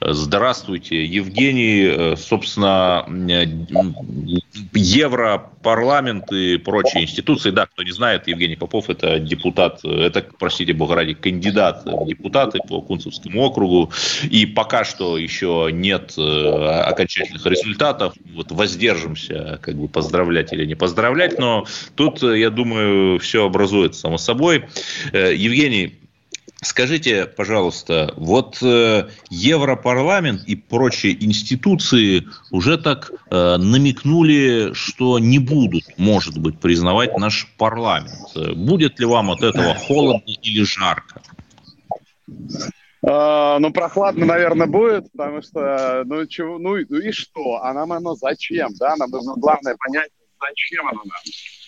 Здравствуйте, 0.03 1.05
Евгений. 1.05 1.83
Э, 1.85 2.15
собственно, 2.15 3.05
э, 3.07 3.45
Европарламент 4.73 6.31
и 6.31 6.57
прочие 6.57 7.03
институции. 7.03 7.51
Да, 7.51 7.67
кто 7.67 7.83
не 7.83 7.91
знает, 7.91 8.27
Евгений 8.27 8.55
Попов– 8.55 8.85
это 8.89 9.19
депутат, 9.19 9.85
это, 9.85 10.25
простите 10.39 10.73
бога 10.73 10.95
ради, 10.95 11.13
кандидат 11.13 11.83
в 11.85 12.07
депутаты 12.07 12.59
по 12.67 12.81
Кунцевскому 12.81 13.43
округу. 13.43 13.91
И 14.23 14.47
пока 14.47 14.85
что 14.85 15.19
еще 15.19 15.69
нет 15.71 16.15
э, 16.17 16.81
окончательных 16.87 17.45
результатов. 17.45 18.15
Вот 18.33 18.51
воздержимся, 18.51 19.59
как 19.61 19.75
бы 19.75 19.87
поздравлять 19.87 20.51
или 20.51 20.65
не 20.65 20.75
поздравлять. 20.75 21.37
Но 21.37 21.67
тут, 21.95 22.23
я 22.23 22.49
думаю, 22.49 23.19
все 23.19 23.45
образуется 23.45 23.99
само 23.99 24.17
собой. 24.17 24.65
Евгений, 25.13 26.00
Скажите, 26.63 27.25
пожалуйста, 27.25 28.13
вот 28.17 28.59
э, 28.61 29.09
Европарламент 29.31 30.43
и 30.43 30.55
прочие 30.55 31.13
институции 31.25 32.27
уже 32.51 32.77
так 32.77 33.11
э, 33.11 33.57
намекнули, 33.57 34.71
что 34.73 35.17
не 35.17 35.39
будут, 35.39 35.85
может 35.97 36.37
быть, 36.37 36.59
признавать 36.59 37.17
наш 37.17 37.47
парламент. 37.57 38.35
Будет 38.55 38.99
ли 38.99 39.07
вам 39.07 39.31
от 39.31 39.41
этого 39.41 39.73
холодно 39.73 40.31
или 40.43 40.61
жарко? 40.63 41.23
Uh, 43.03 43.57
ну, 43.57 43.73
прохладно, 43.73 44.27
наверное, 44.27 44.67
будет, 44.67 45.11
потому 45.11 45.41
что, 45.41 46.03
ну, 46.05 46.27
чего, 46.27 46.59
ну, 46.59 46.77
ну 46.87 46.97
и 46.99 47.11
что? 47.11 47.63
А 47.63 47.73
нам 47.73 47.91
оно 47.91 48.13
зачем, 48.13 48.69
да? 48.79 48.95
Нам 48.95 49.09
нужно 49.09 49.33
главное 49.37 49.75
понять, 49.83 50.11
зачем 50.39 50.87
оно 50.87 51.01
нам. 51.05 51.17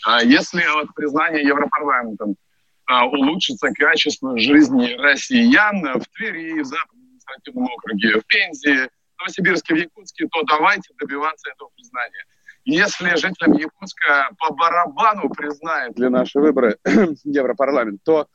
А 0.06 0.24
если 0.24 0.64
вот 0.76 0.94
признание 0.94 1.44
Европарламентом 1.44 2.32
а, 2.32 2.53
улучшится 2.88 3.70
качество 3.72 4.38
жизни 4.38 4.94
россиян 4.94 5.82
в 6.00 6.06
Твери, 6.16 6.62
в 6.62 6.66
Западном 6.66 7.04
административном 7.24 7.66
округе, 7.72 8.20
в 8.20 8.25
Пензе, 8.28 8.90
в 9.16 9.20
Новосибирске, 9.20 9.75
в 9.75 9.78
Якутске, 9.78 10.28
то 10.32 10.44
давайте 10.44 10.94
добиваться 11.00 11.50
этого 11.52 11.70
признания. 11.75 12.25
Если 12.66 13.16
жителям 13.16 13.54
Якутска 13.54 14.30
по 14.40 14.54
барабану 14.54 15.30
признает 15.30 15.94
для 15.96 16.10
наши 16.10 16.40
выборы 16.40 16.78
Европарламент, 17.24 18.02
то 18.04 18.28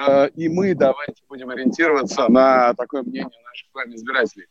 э, 0.00 0.28
и 0.30 0.48
мы 0.48 0.74
давайте 0.74 1.22
будем 1.28 1.50
ориентироваться 1.50 2.28
на 2.28 2.72
такое 2.74 3.02
мнение 3.02 3.24
наших 3.44 3.68
с 3.70 3.74
вами 3.74 3.94
избирателей. 3.94 4.46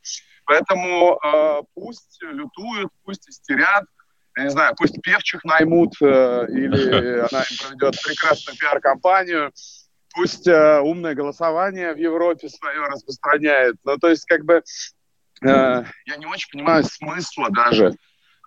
Поэтому 0.46 1.20
э, 1.24 1.62
пусть 1.74 2.22
лютуют, 2.22 2.92
пусть 3.04 3.28
истерят, 3.28 3.86
я 4.36 4.44
не 4.44 4.50
знаю, 4.50 4.74
пусть 4.78 5.02
певчих 5.02 5.44
наймут, 5.44 5.94
э, 6.02 6.46
или 6.50 7.20
она 7.32 7.44
им 7.44 7.58
проведет 7.60 8.02
прекрасную 8.04 8.58
пиар-компанию, 8.58 9.52
пусть 10.14 10.48
э, 10.48 10.80
умное 10.80 11.16
голосование 11.16 11.94
в 11.94 11.98
Европе 11.98 12.50
свое 12.50 12.86
распространяет. 12.88 13.76
Ну, 13.84 13.98
то 13.98 14.10
есть, 14.10 14.26
как 14.26 14.46
бы, 14.46 14.64
э, 15.44 15.46
я 15.46 16.16
не 16.18 16.26
очень 16.26 16.50
понимаю 16.52 16.84
смысла 16.84 17.50
даже, 17.52 17.94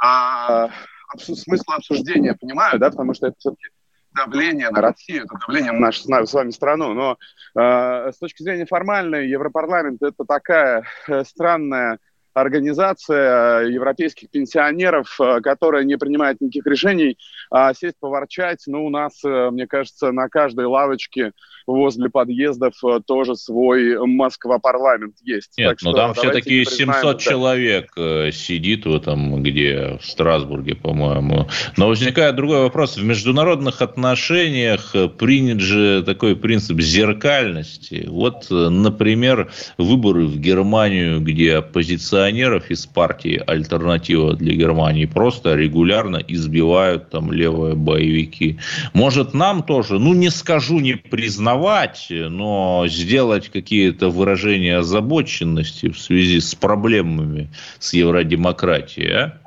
а, 0.02 0.70
смысла 1.16 1.76
обсуждения 1.76 2.34
понимаю, 2.34 2.78
да, 2.78 2.90
потому 2.90 3.14
что 3.14 3.28
это 3.28 3.36
все-таки 3.38 3.68
давление 4.16 4.70
на 4.70 4.80
Россию, 4.80 5.24
это 5.24 5.38
давление 5.46 5.72
на 5.72 5.80
нашу 5.80 6.02
с 6.02 6.32
вами 6.32 6.50
страну. 6.50 6.94
Но 6.94 7.18
э, 7.54 8.12
с 8.12 8.18
точки 8.18 8.42
зрения 8.42 8.66
формальной, 8.66 9.28
Европарламент 9.28 10.02
это 10.02 10.24
такая 10.24 10.84
э, 11.06 11.24
странная 11.24 11.98
организация 12.36 13.62
э, 13.62 13.72
европейских 13.72 14.28
пенсионеров, 14.28 15.18
э, 15.18 15.40
которая 15.40 15.84
не 15.84 15.96
принимает 15.96 16.38
никаких 16.42 16.66
решений, 16.66 17.16
а 17.50 17.72
сесть 17.72 17.96
поворчать, 17.98 18.62
ну, 18.66 18.84
у 18.84 18.90
нас, 18.90 19.24
э, 19.24 19.50
мне 19.50 19.66
кажется, 19.66 20.12
на 20.12 20.28
каждой 20.28 20.66
лавочке 20.66 21.32
возле 21.66 22.10
подъездов 22.10 22.74
тоже 23.06 23.34
свой 23.34 23.98
Москва-парламент 24.06 25.16
есть. 25.24 25.58
Нет, 25.58 25.70
так 25.70 25.78
ну 25.82 25.92
там 25.94 26.14
все-таки 26.14 26.64
700 26.64 27.02
да. 27.02 27.18
человек 27.18 27.92
сидит 28.32 28.86
в 28.86 28.94
этом, 28.94 29.42
где 29.42 29.98
в 30.00 30.06
Страсбурге, 30.06 30.76
по-моему. 30.76 31.48
Но 31.76 31.88
возникает 31.88 32.36
другой 32.36 32.60
вопрос. 32.60 32.96
В 32.96 33.02
международных 33.02 33.82
отношениях 33.82 34.94
принят 35.18 35.58
же 35.58 36.04
такой 36.04 36.36
принцип 36.36 36.80
зеркальности. 36.80 38.06
Вот, 38.08 38.46
например, 38.48 39.50
выборы 39.76 40.26
в 40.26 40.38
Германию, 40.38 41.20
где 41.20 41.56
оппозиционеры 41.56 42.25
оппозиционеров 42.26 42.70
из 42.70 42.86
партии 42.86 43.42
«Альтернатива 43.46 44.34
для 44.34 44.54
Германии» 44.54 45.06
просто 45.06 45.54
регулярно 45.54 46.16
избивают 46.16 47.10
там 47.10 47.32
левые 47.32 47.74
боевики. 47.74 48.58
Может, 48.94 49.34
нам 49.34 49.62
тоже, 49.62 49.98
ну, 49.98 50.14
не 50.14 50.30
скажу 50.30 50.80
не 50.80 50.94
признавать, 50.94 52.06
но 52.10 52.86
сделать 52.88 53.48
какие-то 53.48 54.08
выражения 54.08 54.78
озабоченности 54.78 55.88
в 55.88 55.98
связи 55.98 56.40
с 56.40 56.54
проблемами 56.54 57.48
с 57.78 57.94
евродемократией, 57.94 59.12
а? 59.12 59.45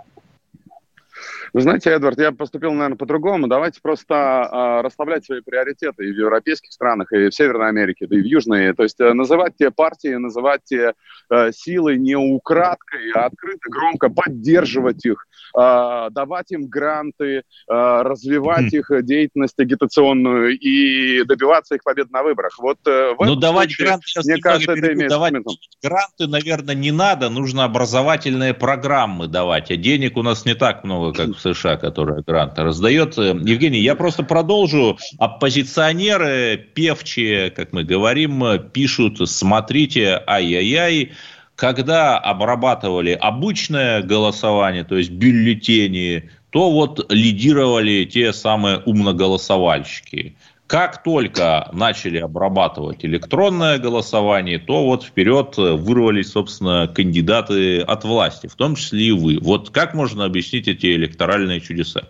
Вы 1.54 1.62
знаете, 1.62 1.90
Эдвард, 1.90 2.20
я 2.20 2.32
поступил, 2.32 2.72
наверное, 2.74 2.98
по-другому. 2.98 3.48
Давайте 3.48 3.80
просто 3.82 4.14
э, 4.14 4.82
расставлять 4.82 5.26
свои 5.26 5.42
приоритеты 5.42 6.08
и 6.08 6.12
в 6.12 6.16
европейских 6.16 6.72
странах, 6.72 7.12
и 7.12 7.30
в 7.30 7.34
Северной 7.34 7.70
Америке, 7.70 8.08
да 8.08 8.18
и 8.18 8.22
в 8.22 8.26
Южной. 8.26 8.74
То 8.74 8.84
есть 8.84 9.00
э, 9.00 9.14
называть 9.14 9.54
те 9.58 9.72
партии, 9.72 10.16
называть 10.16 10.62
те 10.66 10.94
э, 11.30 11.52
силы 11.52 11.98
не 11.98 12.16
украдкой, 12.16 13.12
а 13.16 13.26
открыто, 13.26 13.70
громко 13.70 14.10
поддерживать 14.10 15.04
их, 15.06 15.26
э, 15.58 16.08
давать 16.12 16.52
им 16.52 16.68
гранты, 16.68 17.38
э, 17.38 17.42
развивать 17.68 18.74
их 18.74 18.92
деятельность 19.04 19.60
агитационную 19.60 20.58
и 20.58 21.24
добиваться 21.24 21.76
их 21.76 21.84
побед 21.84 22.12
на 22.12 22.24
выборах. 22.24 22.58
Вот 22.60 22.78
э, 22.86 23.16
в 23.18 23.26
ну, 23.26 23.36
давать 23.36 23.70
случае, 23.70 23.88
гранты, 23.88 24.08
сейчас 24.08 24.26
мне 24.26 24.38
кажется, 24.38 24.72
это 24.74 24.94
имеет 24.94 25.10
давать 25.10 25.34
гранты, 25.82 26.28
наверное, 26.28 26.76
не 26.76 26.92
надо. 26.92 27.30
Нужно 27.30 27.64
образовательные 27.64 28.54
программы 28.54 29.28
давать, 29.28 29.72
а 29.72 29.76
денег 29.76 30.18
у 30.18 30.24
нас 30.24 30.46
не 30.46 30.54
так 30.54 30.84
много, 30.84 31.14
как 31.14 31.39
США, 31.40 31.78
которая 31.78 32.24
гранты 32.26 32.64
раздает. 32.64 33.18
Евгений, 33.18 33.80
я 33.80 33.96
просто 33.96 34.24
продолжу. 34.24 34.98
Оппозиционеры, 35.18 36.58
певчие, 36.74 37.50
как 37.50 37.74
мы 37.74 37.84
говорим, 37.84 38.44
пишут, 38.72 39.28
смотрите, 39.30 40.22
ай-яй-яй, 40.28 41.14
когда 41.56 42.18
обрабатывали 42.18 43.12
обычное 43.12 44.02
голосование, 44.02 44.84
то 44.84 44.98
есть 44.98 45.12
бюллетени, 45.12 46.30
то 46.52 46.72
вот 46.72 47.12
лидировали 47.12 48.06
те 48.06 48.34
самые 48.34 48.78
умноголосовальщики. 48.78 50.36
Как 50.70 51.02
только 51.02 51.68
начали 51.74 52.20
обрабатывать 52.20 53.04
электронное 53.04 53.80
голосование, 53.80 54.60
то 54.60 54.86
вот 54.86 55.04
вперед 55.04 55.58
вырвались, 55.58 56.30
собственно, 56.30 56.88
кандидаты 56.88 57.82
от 57.82 58.04
власти, 58.04 58.46
в 58.46 58.54
том 58.54 58.76
числе 58.76 59.06
и 59.06 59.12
вы. 59.12 59.40
Вот 59.42 59.72
как 59.72 59.96
можно 59.96 60.26
объяснить 60.26 60.68
эти 60.68 60.94
электоральные 60.94 61.60
чудеса? 61.60 62.10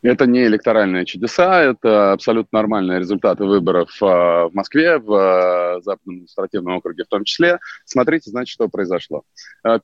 Это 0.00 0.24
не 0.24 0.46
электоральные 0.46 1.04
чудеса, 1.04 1.60
это 1.60 2.12
абсолютно 2.12 2.60
нормальные 2.60 3.00
результаты 3.00 3.44
выборов 3.44 3.90
а, 4.00 4.48
в 4.48 4.54
Москве, 4.54 4.96
в 4.96 5.12
а, 5.12 5.80
Западном 5.82 6.14
административном 6.14 6.76
округе 6.78 7.04
в 7.04 7.08
том 7.08 7.24
числе. 7.24 7.58
Смотрите, 7.84 8.30
значит, 8.30 8.54
что 8.54 8.68
произошло. 8.68 9.24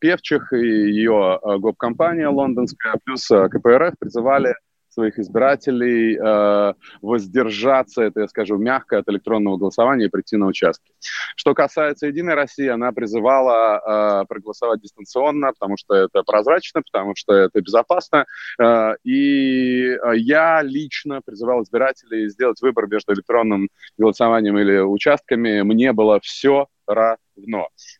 Певчих 0.00 0.54
и 0.54 0.56
ее 0.56 1.38
гоп-компания 1.58 2.28
лондонская, 2.28 2.94
плюс 3.04 3.26
КПРФ 3.26 3.98
призывали 3.98 4.54
своих 4.92 5.18
избирателей 5.18 6.16
э, 6.16 6.74
воздержаться, 7.00 8.02
это 8.02 8.20
я 8.20 8.28
скажу 8.28 8.58
мягко, 8.58 8.98
от 8.98 9.08
электронного 9.08 9.56
голосования 9.56 10.06
и 10.06 10.08
прийти 10.08 10.36
на 10.36 10.46
участки. 10.46 10.92
Что 11.36 11.54
касается 11.54 12.06
«Единой 12.06 12.34
России», 12.34 12.68
она 12.68 12.92
призывала 12.92 14.22
э, 14.22 14.26
проголосовать 14.26 14.80
дистанционно, 14.80 15.52
потому 15.52 15.76
что 15.76 15.94
это 15.94 16.22
прозрачно, 16.22 16.82
потому 16.82 17.14
что 17.16 17.32
это 17.32 17.60
безопасно. 17.60 18.26
Э, 18.60 18.94
и 19.04 19.96
я 20.14 20.62
лично 20.62 21.20
призывал 21.24 21.62
избирателей 21.62 22.28
сделать 22.28 22.60
выбор 22.60 22.86
между 22.86 23.14
электронным 23.14 23.68
голосованием 23.96 24.58
или 24.58 24.78
участками. 24.78 25.62
Мне 25.62 25.92
было 25.92 26.20
все 26.20 26.66
равно. 26.86 27.21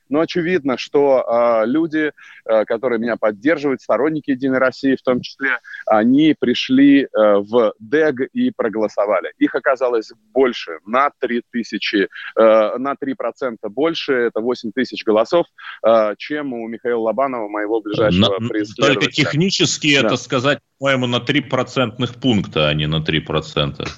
Но 0.09 0.21
очевидно, 0.21 0.77
что 0.77 1.25
э, 1.27 1.67
люди, 1.67 2.13
э, 2.45 2.65
которые 2.65 2.99
меня 2.99 3.17
поддерживают, 3.17 3.81
сторонники 3.81 4.31
Единой 4.31 4.59
России 4.59 4.95
в 4.95 5.03
том 5.03 5.21
числе, 5.21 5.59
они 5.87 6.35
пришли 6.39 7.03
э, 7.03 7.09
в 7.13 7.73
ДЭГ 7.79 8.29
и 8.33 8.51
проголосовали. 8.51 9.33
Их 9.39 9.55
оказалось 9.55 10.13
больше, 10.33 10.79
на 10.87 11.11
3 11.19 11.43
тысячи, 11.51 12.09
э, 12.37 12.77
на 12.77 12.95
3% 12.95 13.57
больше, 13.69 14.13
это 14.13 14.41
8 14.41 14.73
тысяч 14.73 15.05
голосов, 15.05 15.47
э, 15.87 16.15
чем 16.19 16.53
у 16.53 16.69
Михаила 16.69 17.01
Лобанова, 17.01 17.49
моего 17.49 17.81
ближайшего 17.81 18.39
на, 18.39 18.49
преследователя. 18.49 19.01
Только 19.01 19.11
технически 19.11 20.01
да. 20.01 20.07
это 20.07 20.17
сказать, 20.17 20.59
по-моему, 20.79 21.07
на 21.07 21.21
3 21.21 21.41
процентных 21.43 22.15
пункта, 22.17 22.69
а 22.69 22.75
не 22.75 22.87
на 22.87 23.01
3%. 23.03 23.89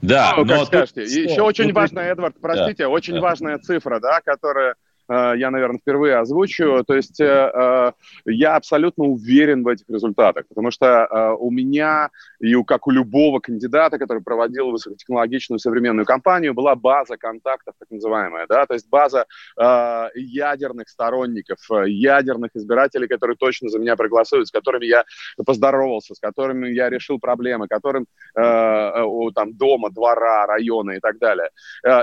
Да, 0.00 0.34
ну, 0.36 0.44
но 0.44 0.58
как 0.58 0.66
скажете. 0.66 1.02
Тут... 1.02 1.30
Еще 1.30 1.42
очень 1.42 1.72
важная, 1.72 2.12
Эдвард, 2.12 2.36
простите, 2.40 2.84
да, 2.84 2.88
очень 2.88 3.14
да. 3.14 3.20
важная 3.20 3.58
цифра, 3.58 3.98
да, 4.00 4.20
которая 4.20 4.74
я, 5.08 5.50
наверное, 5.50 5.78
впервые 5.78 6.16
озвучу. 6.16 6.84
То 6.86 6.94
есть 6.94 7.20
э, 7.20 7.24
э, 7.24 7.92
я 8.26 8.56
абсолютно 8.56 9.04
уверен 9.04 9.62
в 9.62 9.68
этих 9.68 9.88
результатах, 9.88 10.46
потому 10.48 10.70
что 10.70 11.34
у 11.38 11.50
меня 11.50 12.10
и 12.40 12.54
у, 12.54 12.64
как 12.64 12.86
у 12.86 12.90
любого 12.90 13.40
кандидата, 13.40 13.98
который 13.98 14.22
проводил 14.22 14.70
высокотехнологичную 14.70 15.58
современную 15.58 16.04
кампанию, 16.04 16.54
была 16.54 16.74
база 16.74 17.16
контактов, 17.16 17.74
так 17.78 17.90
называемая, 17.90 18.46
да, 18.48 18.66
то 18.66 18.74
есть 18.74 18.88
база 18.88 19.26
ядерных 20.14 20.88
сторонников, 20.88 21.58
ядерных 21.86 22.50
избирателей, 22.54 23.08
которые 23.08 23.36
точно 23.36 23.68
за 23.68 23.78
меня 23.78 23.96
проголосуют, 23.96 24.48
с 24.48 24.50
которыми 24.50 24.84
я 24.86 25.04
поздоровался, 25.44 26.14
с 26.14 26.20
которыми 26.20 26.68
я 26.68 26.90
решил 26.90 27.18
проблемы, 27.18 27.68
которым 27.68 28.06
там 28.34 29.54
дома, 29.54 29.90
двора, 29.90 30.46
района 30.46 30.92
и 30.92 31.00
так 31.00 31.18
далее. 31.18 31.50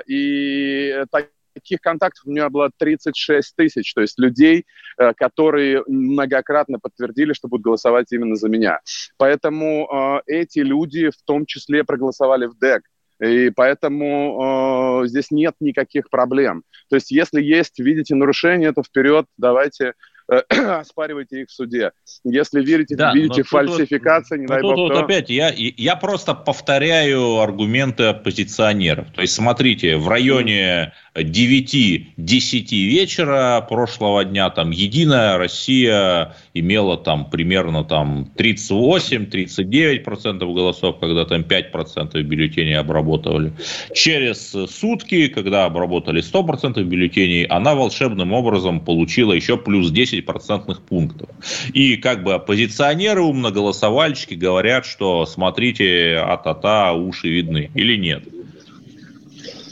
И 0.07 1.03
так 1.11 1.29
таких 1.55 1.79
контактов 1.79 2.23
у 2.25 2.29
меня 2.29 2.49
было 2.49 2.69
36 2.77 3.55
тысяч, 3.55 3.93
то 3.93 4.01
есть 4.01 4.19
людей, 4.19 4.65
э, 4.97 5.13
которые 5.15 5.83
многократно 5.87 6.79
подтвердили, 6.79 7.33
что 7.33 7.47
будут 7.47 7.63
голосовать 7.63 8.11
именно 8.11 8.35
за 8.35 8.49
меня. 8.49 8.79
Поэтому 9.17 9.87
э, 9.87 10.21
эти 10.27 10.59
люди 10.59 11.09
в 11.09 11.21
том 11.25 11.45
числе 11.45 11.83
проголосовали 11.83 12.45
в 12.45 12.57
ДЭК. 12.59 12.83
И 13.23 13.49
поэтому 13.49 15.03
э, 15.03 15.07
здесь 15.07 15.31
нет 15.31 15.55
никаких 15.61 16.09
проблем. 16.09 16.63
То 16.89 16.97
есть, 16.97 17.11
если 17.11 17.41
есть, 17.41 17.79
видите 17.79 18.13
нарушение, 18.13 18.73
то 18.73 18.83
вперед, 18.83 19.25
давайте 19.37 19.93
оспаривайте 20.49 21.41
их 21.41 21.49
в 21.49 21.51
суде. 21.51 21.91
Если 22.23 22.63
верите, 22.63 22.95
да, 22.95 23.13
видите 23.13 23.43
фальсификации, 23.43 24.39
не 24.39 24.47
дай 24.47 24.61
бог. 24.61 24.75
Вот 24.75 24.97
опять, 24.97 25.29
я, 25.29 25.51
я 25.55 25.95
просто 25.95 26.33
повторяю 26.33 27.39
аргументы 27.39 28.05
оппозиционеров. 28.05 29.11
То 29.11 29.21
есть, 29.21 29.33
смотрите, 29.33 29.97
в 29.97 30.07
районе 30.07 30.93
9-10 31.15 32.15
вечера 32.17 33.61
прошлого 33.61 34.25
дня 34.25 34.49
там 34.49 34.71
Единая 34.71 35.37
Россия 35.37 36.35
имела 36.55 36.97
там 36.97 37.29
примерно 37.29 37.83
там 37.83 38.31
38-39% 38.35 40.53
голосов, 40.53 40.97
когда 40.99 41.25
там 41.25 41.41
5% 41.41 42.19
бюллетеней 42.23 42.79
обработали. 42.79 43.53
Через 43.93 44.55
сутки, 44.71 45.27
когда 45.27 45.65
обработали 45.65 46.23
100% 46.23 46.81
бюллетеней, 46.83 47.43
она 47.43 47.75
волшебным 47.75 48.33
образом 48.33 48.79
получила 48.79 49.33
еще 49.33 49.57
плюс 49.57 49.91
10 49.91 50.15
10 50.15 50.25
процентных 50.25 50.81
пунктов. 50.81 51.29
И 51.73 51.97
как 51.97 52.23
бы 52.23 52.33
оппозиционеры, 52.33 53.21
умноголосовальщики 53.21 54.35
говорят, 54.35 54.85
что 54.85 55.25
смотрите, 55.25 56.17
а-та-та, 56.17 56.93
уши 56.93 57.29
видны. 57.29 57.71
Или 57.73 57.97
нет? 57.97 58.23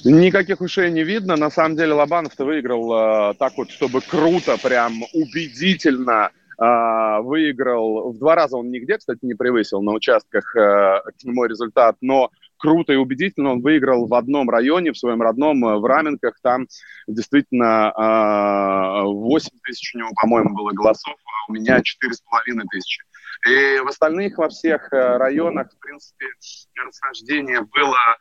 Никаких 0.03 0.59
ушей 0.59 0.91
не 0.91 1.03
видно. 1.03 1.37
На 1.37 1.49
самом 1.49 1.77
деле 1.77 1.93
Лобанов-то 1.93 2.43
выиграл 2.43 3.31
э, 3.31 3.33
так 3.35 3.53
вот, 3.57 3.71
чтобы 3.71 4.01
круто, 4.01 4.57
прям 4.61 5.03
убедительно 5.13 6.31
э, 6.59 7.21
выиграл. 7.21 8.11
В 8.11 8.17
два 8.17 8.35
раза 8.35 8.57
он 8.57 8.69
нигде, 8.69 8.97
кстати, 8.97 9.19
не 9.21 9.33
превысил 9.33 9.81
на 9.81 9.93
участках 9.93 10.55
э, 10.55 11.01
мой 11.25 11.47
результат, 11.49 11.97
но 12.01 12.31
круто 12.57 12.93
и 12.93 12.97
убедительно. 12.97 13.51
Он 13.53 13.61
выиграл 13.61 14.07
в 14.07 14.13
одном 14.13 14.49
районе, 14.49 14.91
в 14.91 14.97
своем 14.97 15.21
родном, 15.21 15.65
э, 15.65 15.77
в 15.77 15.85
Раменках. 15.85 16.35
Там 16.41 16.67
действительно 17.07 17.93
8 17.95 17.97
а, 17.97 19.59
тысяч 19.65 19.95
у 19.95 19.99
него, 19.99 20.09
по-моему, 20.21 20.55
было 20.55 20.71
голосов, 20.71 21.15
а 21.15 21.51
у 21.51 21.53
меня 21.53 21.79
4,5 21.79 22.63
тысячи. 22.71 23.01
И 23.47 23.79
в 23.79 23.87
остальных, 23.87 24.37
во 24.37 24.47
всех 24.47 24.87
районах, 24.91 25.71
в 25.73 25.79
принципе, 25.79 26.27
расхождение 26.87 27.61
было 27.61 27.97
а, 27.97 28.17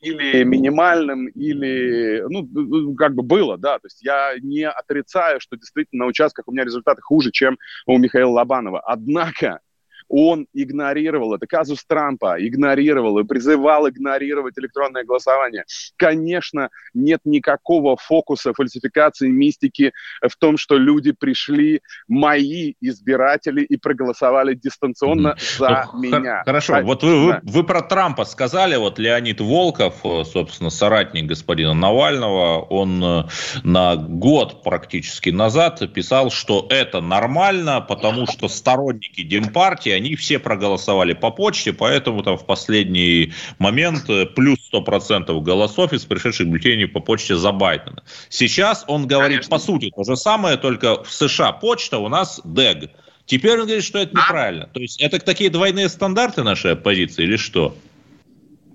или 0.00 0.42
минимальным, 0.44 1.26
или, 1.28 2.22
ну, 2.28 2.94
как 2.94 3.14
бы 3.14 3.22
было, 3.22 3.56
да, 3.58 3.78
то 3.78 3.86
есть 3.86 4.02
я 4.02 4.32
не 4.40 4.68
отрицаю, 4.68 5.40
что 5.40 5.56
действительно 5.56 6.04
на 6.04 6.08
участках 6.08 6.48
у 6.48 6.52
меня 6.52 6.64
результаты 6.64 7.02
хуже, 7.02 7.30
чем 7.30 7.58
у 7.86 7.98
Михаила 7.98 8.30
Лобанова. 8.30 8.80
Однако, 8.80 9.60
он 10.10 10.48
игнорировал, 10.52 11.34
это 11.34 11.46
казус 11.46 11.84
Трампа, 11.84 12.36
игнорировал 12.38 13.18
и 13.20 13.24
призывал 13.24 13.88
игнорировать 13.88 14.58
электронное 14.58 15.04
голосование. 15.04 15.64
Конечно, 15.96 16.68
нет 16.92 17.20
никакого 17.24 17.96
фокуса, 17.96 18.52
фальсификации, 18.52 19.28
мистики 19.28 19.92
в 20.20 20.36
том, 20.36 20.58
что 20.58 20.76
люди 20.76 21.12
пришли, 21.12 21.80
мои 22.08 22.74
избиратели, 22.80 23.62
и 23.62 23.76
проголосовали 23.76 24.54
дистанционно 24.54 25.36
mm. 25.38 25.58
за 25.58 25.88
ну, 25.92 26.00
меня. 26.00 26.42
Хорошо, 26.44 26.74
а, 26.74 26.82
вот 26.82 27.02
вы, 27.04 27.10
да. 27.28 27.40
вы, 27.44 27.52
вы 27.52 27.64
про 27.64 27.80
Трампа 27.82 28.24
сказали, 28.24 28.76
вот 28.76 28.98
Леонид 28.98 29.40
Волков, 29.40 30.00
э, 30.04 30.24
собственно, 30.24 30.70
соратник 30.70 31.26
господина 31.26 31.72
Навального, 31.72 32.60
он 32.62 33.02
э, 33.02 33.24
на 33.62 33.96
год 33.96 34.64
практически 34.64 35.30
назад 35.30 35.80
писал, 35.92 36.30
что 36.30 36.66
это 36.68 37.00
нормально, 37.00 37.80
потому 37.80 38.26
что 38.26 38.48
сторонники 38.48 39.22
Демпартии, 39.22 39.99
они 40.00 40.16
все 40.16 40.38
проголосовали 40.38 41.12
по 41.12 41.30
почте, 41.30 41.72
поэтому 41.72 42.22
там 42.22 42.36
в 42.36 42.46
последний 42.46 43.32
момент 43.58 44.08
э, 44.08 44.26
плюс 44.26 44.58
100% 44.72 45.40
голосов 45.40 45.92
из 45.92 46.04
пришедших 46.04 46.48
бюллетеней 46.48 46.88
по 46.88 47.00
почте 47.00 47.36
за 47.36 47.52
Байдена. 47.52 48.02
Сейчас 48.28 48.84
он 48.88 49.06
говорит, 49.06 49.38
Конечно. 49.38 49.50
по 49.50 49.58
сути, 49.58 49.92
то 49.94 50.04
же 50.04 50.16
самое, 50.16 50.56
только 50.56 51.04
в 51.04 51.12
США 51.12 51.52
почта 51.52 51.98
у 51.98 52.08
нас 52.08 52.40
ДЭГ. 52.44 52.90
Теперь 53.26 53.60
он 53.60 53.66
говорит, 53.66 53.84
что 53.84 53.98
это 53.98 54.16
неправильно. 54.16 54.66
То 54.72 54.80
есть 54.80 55.00
это 55.00 55.18
такие 55.20 55.50
двойные 55.50 55.88
стандарты 55.88 56.42
нашей 56.42 56.72
оппозиции 56.72 57.22
или 57.22 57.36
что? 57.36 57.76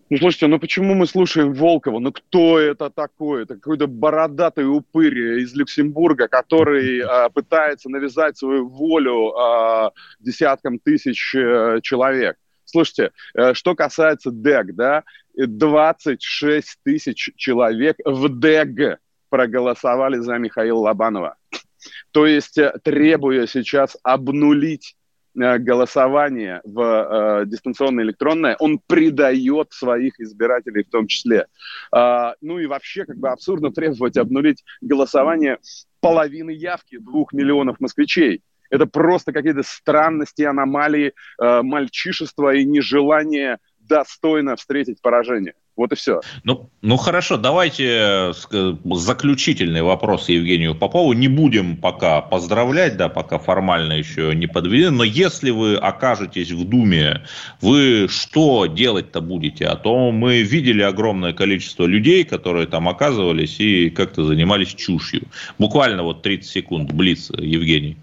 Ну, 0.07 0.17
слушайте, 0.17 0.45
ну 0.45 0.59
почему 0.59 0.93
мы 0.93 1.07
слушаем 1.07 1.53
Волкова? 1.53 1.97
Ну 1.97 2.11
кто 2.11 2.59
это 2.59 2.91
такой? 2.91 3.43
Это 3.43 3.55
какой-то 3.55 3.87
бородатый 3.87 4.65
упырь 4.65 5.41
из 5.41 5.55
Люксембурга, 5.55 6.27
который 6.27 6.99
э, 6.99 7.29
пытается 7.33 7.89
навязать 7.89 8.37
свою 8.37 8.69
волю 8.69 9.33
э, 9.33 9.89
десяткам 10.19 10.77
тысяч 10.77 11.33
э, 11.33 11.79
человек. 11.81 12.37
Слушайте, 12.65 13.11
э, 13.33 13.55
что 13.55 13.73
касается 13.73 14.29
ДЭГ, 14.29 14.75
да, 14.75 15.03
26 15.35 16.77
тысяч 16.83 17.31
человек 17.35 17.97
в 18.05 18.29
ДЭГ 18.29 18.99
проголосовали 19.29 20.19
за 20.19 20.37
Михаила 20.37 20.81
Лобанова. 20.81 21.35
То 22.11 22.27
есть 22.27 22.59
э, 22.59 22.73
требуя 22.83 23.47
сейчас 23.47 23.97
обнулить 24.03 24.95
Э, 24.95 25.04
голосование 25.35 26.61
в 26.63 26.81
э, 26.81 27.45
дистанционное 27.45 28.03
электронное, 28.05 28.55
он 28.59 28.79
предает 28.79 29.73
своих 29.73 30.19
избирателей 30.19 30.83
в 30.83 30.89
том 30.89 31.07
числе. 31.07 31.47
Э, 31.95 32.33
ну 32.41 32.59
и 32.59 32.65
вообще 32.65 33.05
как 33.05 33.17
бы 33.17 33.29
абсурдно 33.29 33.71
требовать 33.71 34.17
обнулить 34.17 34.63
голосование 34.81 35.59
половины 35.99 36.51
явки 36.51 36.97
двух 36.97 37.33
миллионов 37.33 37.79
москвичей. 37.79 38.41
Это 38.69 38.85
просто 38.85 39.31
какие-то 39.31 39.63
странности, 39.63 40.43
аномалии, 40.43 41.13
э, 41.41 41.61
мальчишества 41.61 42.53
и 42.55 42.65
нежелание 42.65 43.59
достойно 43.79 44.55
встретить 44.55 45.01
поражение. 45.01 45.53
Вот 45.75 45.91
и 45.91 45.95
все. 45.95 46.21
Ну, 46.43 46.69
ну 46.81 46.95
хорошо, 46.95 47.37
давайте 47.37 48.31
э, 48.31 48.33
заключительный 48.85 49.81
вопрос 49.81 50.29
Евгению 50.29 50.73
Попову. 50.73 51.11
Не 51.13 51.27
будем 51.27 51.75
пока 51.75 52.21
поздравлять, 52.21 52.95
да, 52.95 53.09
пока 53.09 53.39
формально 53.39 53.93
еще 53.93 54.33
не 54.33 54.47
подведены, 54.47 54.91
но 54.91 55.03
если 55.03 55.49
вы 55.49 55.75
окажетесь 55.75 56.51
в 56.51 56.63
Думе, 56.63 57.23
вы 57.59 58.07
что 58.09 58.67
делать-то 58.67 59.19
будете? 59.19 59.65
А 59.65 59.75
то 59.75 60.11
мы 60.11 60.43
видели 60.43 60.81
огромное 60.81 61.33
количество 61.33 61.85
людей, 61.85 62.23
которые 62.23 62.67
там 62.67 62.87
оказывались 62.87 63.59
и 63.59 63.89
как-то 63.89 64.23
занимались 64.23 64.73
чушью. 64.73 65.23
Буквально 65.59 66.03
вот 66.03 66.21
30 66.21 66.49
секунд, 66.49 66.91
Блиц, 66.93 67.31
Евгений. 67.37 67.97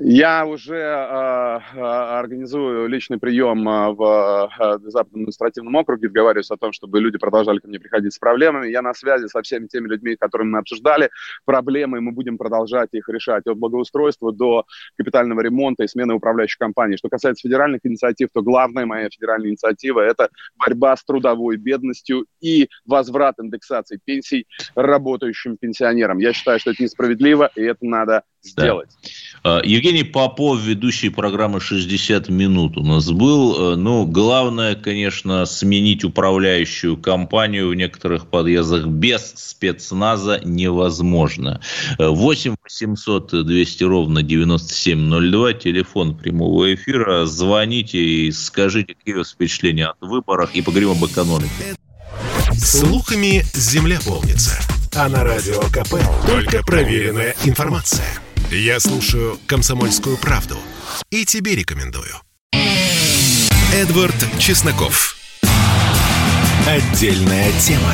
Я 0.00 0.46
уже 0.46 0.76
э, 0.76 1.60
организую 1.78 2.88
личный 2.88 3.18
прием 3.18 3.68
э, 3.68 3.92
в 3.92 4.50
э, 4.58 4.78
Западном 4.90 5.22
административном 5.22 5.74
округе, 5.76 6.08
договариваюсь 6.08 6.50
о 6.50 6.56
том, 6.56 6.72
чтобы 6.72 7.00
люди 7.00 7.18
продолжали 7.18 7.58
ко 7.58 7.68
мне 7.68 7.78
приходить 7.78 8.14
с 8.14 8.18
проблемами. 8.18 8.68
Я 8.68 8.80
на 8.80 8.94
связи 8.94 9.26
со 9.26 9.42
всеми 9.42 9.66
теми 9.66 9.88
людьми, 9.88 10.16
которыми 10.16 10.50
мы 10.50 10.58
обсуждали 10.58 11.10
проблемы, 11.44 11.98
и 11.98 12.00
мы 12.00 12.12
будем 12.12 12.38
продолжать 12.38 12.90
их 12.92 13.08
решать 13.08 13.46
от 13.46 13.58
благоустройства 13.58 14.32
до 14.32 14.64
капитального 14.96 15.40
ремонта 15.40 15.84
и 15.84 15.88
смены 15.88 16.14
управляющей 16.14 16.58
компании. 16.58 16.96
Что 16.96 17.08
касается 17.08 17.46
федеральных 17.46 17.80
инициатив, 17.84 18.28
то 18.32 18.42
главная 18.42 18.86
моя 18.86 19.10
федеральная 19.10 19.50
инициатива– 19.50 20.00
это 20.02 20.30
борьба 20.56 20.96
с 20.96 21.04
трудовой 21.04 21.56
бедностью 21.56 22.26
и 22.40 22.68
возврат 22.86 23.38
индексации 23.40 24.00
пенсий 24.02 24.46
работающим 24.74 25.58
пенсионерам. 25.58 26.18
Я 26.18 26.32
считаю, 26.32 26.58
что 26.60 26.70
это 26.70 26.82
несправедливо, 26.82 27.50
и 27.54 27.62
это 27.62 27.84
надо 27.84 28.22
сделать. 28.46 28.90
Да. 29.44 29.60
Евгений 29.62 30.02
Попов, 30.02 30.60
ведущий 30.60 31.08
программы 31.08 31.58
«60 31.58 32.32
минут» 32.32 32.76
у 32.76 32.82
нас 32.82 33.10
был. 33.10 33.74
Э, 33.74 33.76
ну, 33.76 34.04
главное, 34.04 34.74
конечно, 34.74 35.46
сменить 35.46 36.02
управляющую 36.02 36.96
компанию 36.96 37.68
в 37.68 37.74
некоторых 37.74 38.26
подъездах 38.26 38.86
без 38.86 39.34
спецназа 39.36 40.40
невозможно. 40.44 41.60
8 41.98 42.56
800 42.64 43.46
200 43.46 43.84
ровно 43.84 44.22
9702, 44.22 45.52
телефон 45.52 46.16
прямого 46.16 46.74
эфира. 46.74 47.24
Звоните 47.26 47.98
и 47.98 48.32
скажите, 48.32 48.94
какие 48.94 49.14
у 49.14 49.18
вас 49.18 49.32
впечатления 49.32 49.86
от 49.86 49.96
выборов, 50.00 50.50
и 50.54 50.62
поговорим 50.62 50.90
об 50.90 51.04
экономике. 51.04 51.76
Слухами 52.54 53.44
земля 53.54 53.98
полнится. 54.04 54.58
А 54.94 55.08
на 55.08 55.24
радио 55.24 55.60
КП 55.70 55.96
только 56.26 56.62
проверенная 56.62 57.34
информация. 57.44 58.06
Я 58.50 58.78
слушаю 58.78 59.40
«Комсомольскую 59.48 60.16
правду» 60.16 60.56
и 61.10 61.24
тебе 61.24 61.56
рекомендую. 61.56 62.14
Эдвард 63.74 64.14
Чесноков. 64.38 65.16
Отдельная 66.66 67.50
тема. 67.60 67.92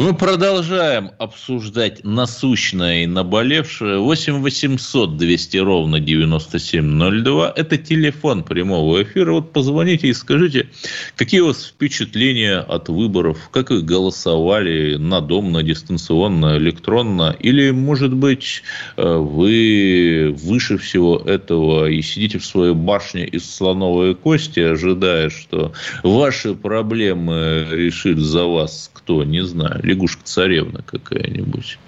Мы 0.00 0.14
продолжаем 0.14 1.10
обсуждать 1.18 2.04
насущное 2.04 3.02
и 3.02 3.06
наболевшее. 3.06 3.98
8 3.98 4.42
800 4.42 5.16
200 5.16 5.56
ровно 5.56 5.98
9702. 5.98 7.52
Это 7.56 7.78
телефон 7.78 8.44
прямого 8.44 9.02
эфира. 9.02 9.32
Вот 9.32 9.52
позвоните 9.52 10.06
и 10.06 10.12
скажите, 10.12 10.68
какие 11.16 11.40
у 11.40 11.48
вас 11.48 11.66
впечатления 11.66 12.58
от 12.58 12.88
выборов? 12.88 13.50
Как 13.50 13.70
вы 13.70 13.82
голосовали 13.82 14.94
на 14.94 15.20
дом, 15.20 15.50
на 15.50 15.64
дистанционно, 15.64 16.58
электронно? 16.58 17.34
Или, 17.40 17.72
может 17.72 18.14
быть, 18.14 18.62
э, 18.96 19.16
вы 19.16 20.32
выше 20.38 20.78
всего 20.78 21.16
этого 21.16 21.90
и 21.90 22.00
сидите 22.02 22.38
в 22.38 22.46
своей 22.46 22.74
башне 22.74 23.26
из 23.26 23.52
слоновой 23.52 24.14
кости, 24.14 24.60
ожидая, 24.60 25.28
что 25.28 25.72
ваши 26.04 26.54
проблемы 26.54 27.66
решит 27.72 28.18
за 28.18 28.44
вас 28.44 28.90
кто, 29.08 29.24
не 29.24 29.42
знаю 29.42 29.87
лягушка-царевна 29.88 30.82
какая-нибудь. 30.82 31.78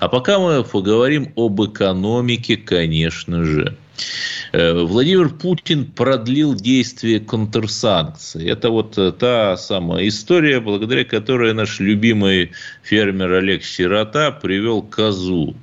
А 0.00 0.08
пока 0.08 0.38
мы 0.38 0.64
поговорим 0.64 1.32
об 1.36 1.62
экономике, 1.62 2.56
конечно 2.56 3.44
же. 3.44 3.76
Э, 4.52 4.74
Владимир 4.74 5.28
Путин 5.30 5.86
продлил 5.86 6.54
действие 6.54 7.20
контрсанкций. 7.20 8.48
Это 8.48 8.70
вот 8.70 8.96
э, 8.96 9.12
та 9.12 9.56
самая 9.56 10.06
история, 10.08 10.60
благодаря 10.60 11.04
которой 11.04 11.52
наш 11.52 11.80
любимый 11.80 12.52
фермер 12.82 13.32
Олег 13.32 13.64
Сирота 13.64 14.30
привел 14.30 14.82
козу. 14.82 15.54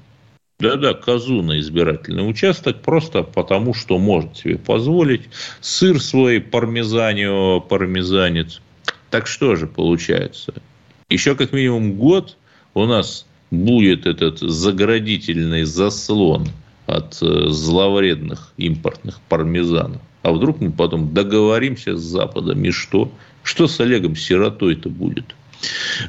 Да-да, 0.60 0.94
козу 0.94 1.42
на 1.42 1.60
избирательный 1.60 2.30
участок, 2.30 2.82
просто 2.82 3.24
потому, 3.24 3.74
что 3.74 3.98
может 3.98 4.38
себе 4.38 4.58
позволить. 4.58 5.24
Сыр 5.60 6.02
свой 6.02 6.40
пармезанио, 6.40 7.60
пармезанец. 7.60 8.62
Так 9.10 9.28
что 9.28 9.56
же 9.56 9.68
получается? 9.68 10.54
Еще 11.16 11.36
как 11.36 11.54
минимум 11.54 11.94
год 11.94 12.38
у 12.74 12.86
нас 12.86 13.26
будет 13.52 14.06
этот 14.06 14.40
заградительный 14.40 15.64
заслон 15.64 16.48
от 16.88 17.18
э, 17.22 17.48
зловредных 17.50 18.52
импортных 18.58 19.22
пармезанов. 19.30 20.02
А 20.24 20.32
вдруг 20.34 20.60
мы 20.60 20.72
потом 20.72 21.14
договоримся 21.14 21.96
с 21.96 22.02
Западом, 22.02 22.64
и 22.66 22.72
что? 22.72 23.12
Что 23.44 23.68
с 23.68 23.80
Олегом 23.80 24.16
Сиротой-то 24.16 24.90
будет? 24.90 25.36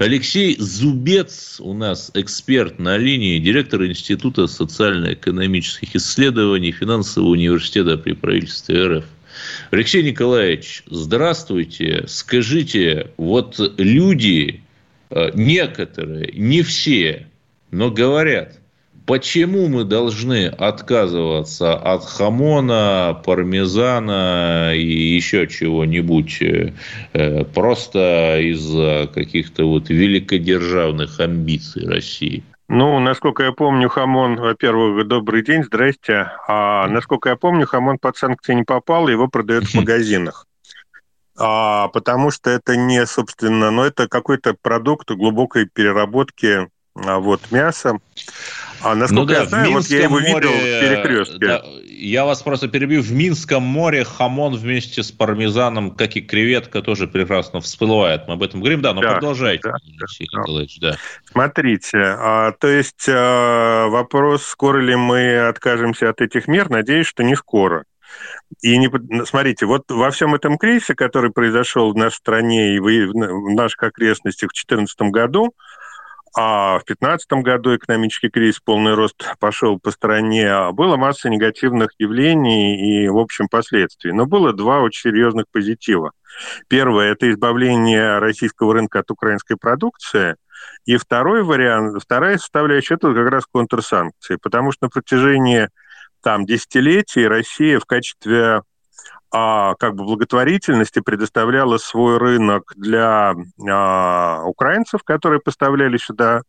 Алексей 0.01 0.57
Зубец 0.59 1.61
у 1.61 1.73
нас 1.73 2.11
эксперт 2.15 2.79
на 2.79 2.97
линии, 2.97 3.39
директор 3.39 3.85
Института 3.85 4.49
социально-экономических 4.49 5.95
исследований 5.95 6.73
Финансового 6.73 7.31
университета 7.31 7.97
при 7.97 8.13
правительстве 8.13 8.87
РФ. 8.87 9.05
Алексей 9.71 10.03
Николаевич, 10.03 10.83
здравствуйте. 10.87 12.05
Скажите, 12.09 13.13
вот 13.17 13.61
люди, 13.79 14.63
некоторые, 15.11 16.33
не 16.35 16.63
все, 16.63 17.27
но 17.71 17.91
говорят, 17.91 18.59
Почему 19.07 19.69
мы 19.69 19.85
должны 19.85 20.47
отказываться 20.49 21.75
от 21.75 22.05
хамона, 22.05 23.17
пармезана 23.25 24.73
и 24.75 24.85
еще 24.85 25.47
чего-нибудь 25.47 26.43
э, 26.43 27.45
просто 27.55 28.41
из-за 28.41 29.09
каких-то 29.15 29.65
вот 29.65 29.91
великодержавных 29.91 31.21
амбиций 31.21 31.87
России? 31.87 32.43
Ну, 32.69 32.99
насколько 32.99 33.45
я 33.45 33.53
помню, 33.53 33.89
Хамон, 33.89 34.37
во-первых, 34.41 35.07
добрый 35.07 35.45
день, 35.45 35.63
здрасте. 35.63 36.33
А 36.49 36.89
насколько 36.89 37.29
я 37.29 37.37
помню, 37.37 37.65
Хамон 37.65 37.99
под 37.99 38.17
санкции 38.17 38.55
не 38.55 38.65
попал, 38.65 39.07
его 39.07 39.29
продают 39.29 39.67
в 39.67 39.75
магазинах. 39.77 40.49
А, 41.39 41.89
потому 41.89 42.31
что 42.31 42.51
это 42.51 42.77
не, 42.77 43.07
собственно, 43.07 43.71
но 43.71 43.83
ну, 43.83 43.85
это 43.85 44.09
какой-то 44.09 44.55
продукт 44.61 45.11
глубокой 45.11 45.67
переработки 45.67 46.69
а, 46.95 47.19
вот, 47.19 47.51
мяса. 47.51 47.99
А 48.83 48.95
насколько 48.95 49.21
ну, 49.21 49.27
да, 49.27 49.41
я 49.41 49.47
знаю, 49.47 49.73
вот 49.73 49.87
я 49.87 50.03
его 50.03 50.21
море, 50.21 50.35
видел 50.35 50.51
в 50.51 50.81
перекрестке. 50.81 51.39
Да, 51.39 51.63
я 51.85 52.25
вас 52.25 52.43
просто 52.43 52.69
перебью. 52.69 53.03
В 53.03 53.11
Минском 53.13 53.63
море 53.63 54.05
хамон 54.05 54.55
вместе 54.55 55.03
с 55.03 55.11
пармезаном, 55.11 55.91
как 55.91 56.17
и 56.17 56.21
креветка, 56.21 56.83
тоже 56.83 57.07
прекрасно 57.07 57.61
всплывает. 57.61 58.29
Мы 58.29 58.35
об 58.35 58.43
этом 58.43 58.61
говорим. 58.61 58.83
Да, 58.83 58.95
но 58.95 59.01
да, 59.01 59.15
продолжайте, 59.15 59.63
да, 59.65 59.73
да. 59.73 60.07
Николаевич. 60.21 60.79
Да. 60.79 60.97
Смотрите, 61.31 61.99
а, 61.99 62.53
то 62.53 62.69
есть 62.69 63.07
а, 63.09 63.89
вопрос, 63.89 64.45
скоро 64.45 64.79
ли 64.79 64.95
мы 64.95 65.49
откажемся 65.49 66.11
от 66.11 66.21
этих 66.21 66.49
мер, 66.49 66.71
надеюсь, 66.71 67.07
что 67.07 67.25
не 67.25 67.35
скоро. 67.35 67.85
И 68.63 68.79
не, 68.79 68.91
смотрите, 69.25 69.67
вот 69.67 69.91
во 69.91 70.11
всем 70.11 70.35
этом 70.35 70.57
кризисе, 70.57 70.95
который 70.95 71.31
произошел 71.31 71.93
в 71.93 71.97
нашей 71.97 72.17
стране 72.17 72.77
и 72.77 72.79
в 72.79 73.15
наших 73.55 73.83
окрестностях 73.83 74.51
в 74.51 74.55
2014 74.55 75.01
году, 75.13 75.55
а 76.39 76.79
в 76.79 76.85
2015 76.85 77.33
году 77.43 77.77
экономический 77.77 78.29
кризис, 78.29 78.61
полный 78.61 78.95
рост 78.95 79.25
пошел 79.39 79.79
по 79.79 79.91
стране, 79.91 80.71
было 80.73 80.99
масса 80.99 81.31
негативных 81.31 81.93
явлений 81.99 83.05
и, 83.05 83.09
в 83.09 83.17
общем, 83.17 83.49
последствий. 83.49 84.13
Но 84.13 84.27
было 84.27 84.53
два 84.53 84.81
очень 84.81 85.11
серьезных 85.11 85.47
позитива. 85.51 86.13
Первое– 86.69 87.13
это 87.13 87.31
избавление 87.31 88.19
российского 88.19 88.75
рынка 88.75 88.99
от 88.99 89.11
украинской 89.11 89.57
продукции. 89.57 90.37
И 90.85 90.99
второй 90.99 91.43
вариант, 91.43 92.03
вторая 92.03 92.37
составляющая– 92.37 92.95
это 92.97 93.15
как 93.15 93.31
раз 93.31 93.45
контрсанкции. 93.51 94.37
Потому 94.37 94.73
что 94.73 94.87
на 94.87 94.91
протяжении 94.91 95.71
там, 96.27 96.45
десятилетий 96.45 97.29
Россия 97.29 97.79
в 97.79 97.85
качестве 97.85 98.63
а, 99.33 99.77
как 99.77 99.95
бы 99.95 100.03
благотворительности 100.03 100.99
предоставляла 100.99 101.79
свой 101.79 102.19
рынок 102.19 102.73
для 102.75 103.33
а, 103.71 104.43
украинцев, 104.43 105.05
которые 105.05 105.39
поставляли 105.39 105.99
сюда 105.99 106.43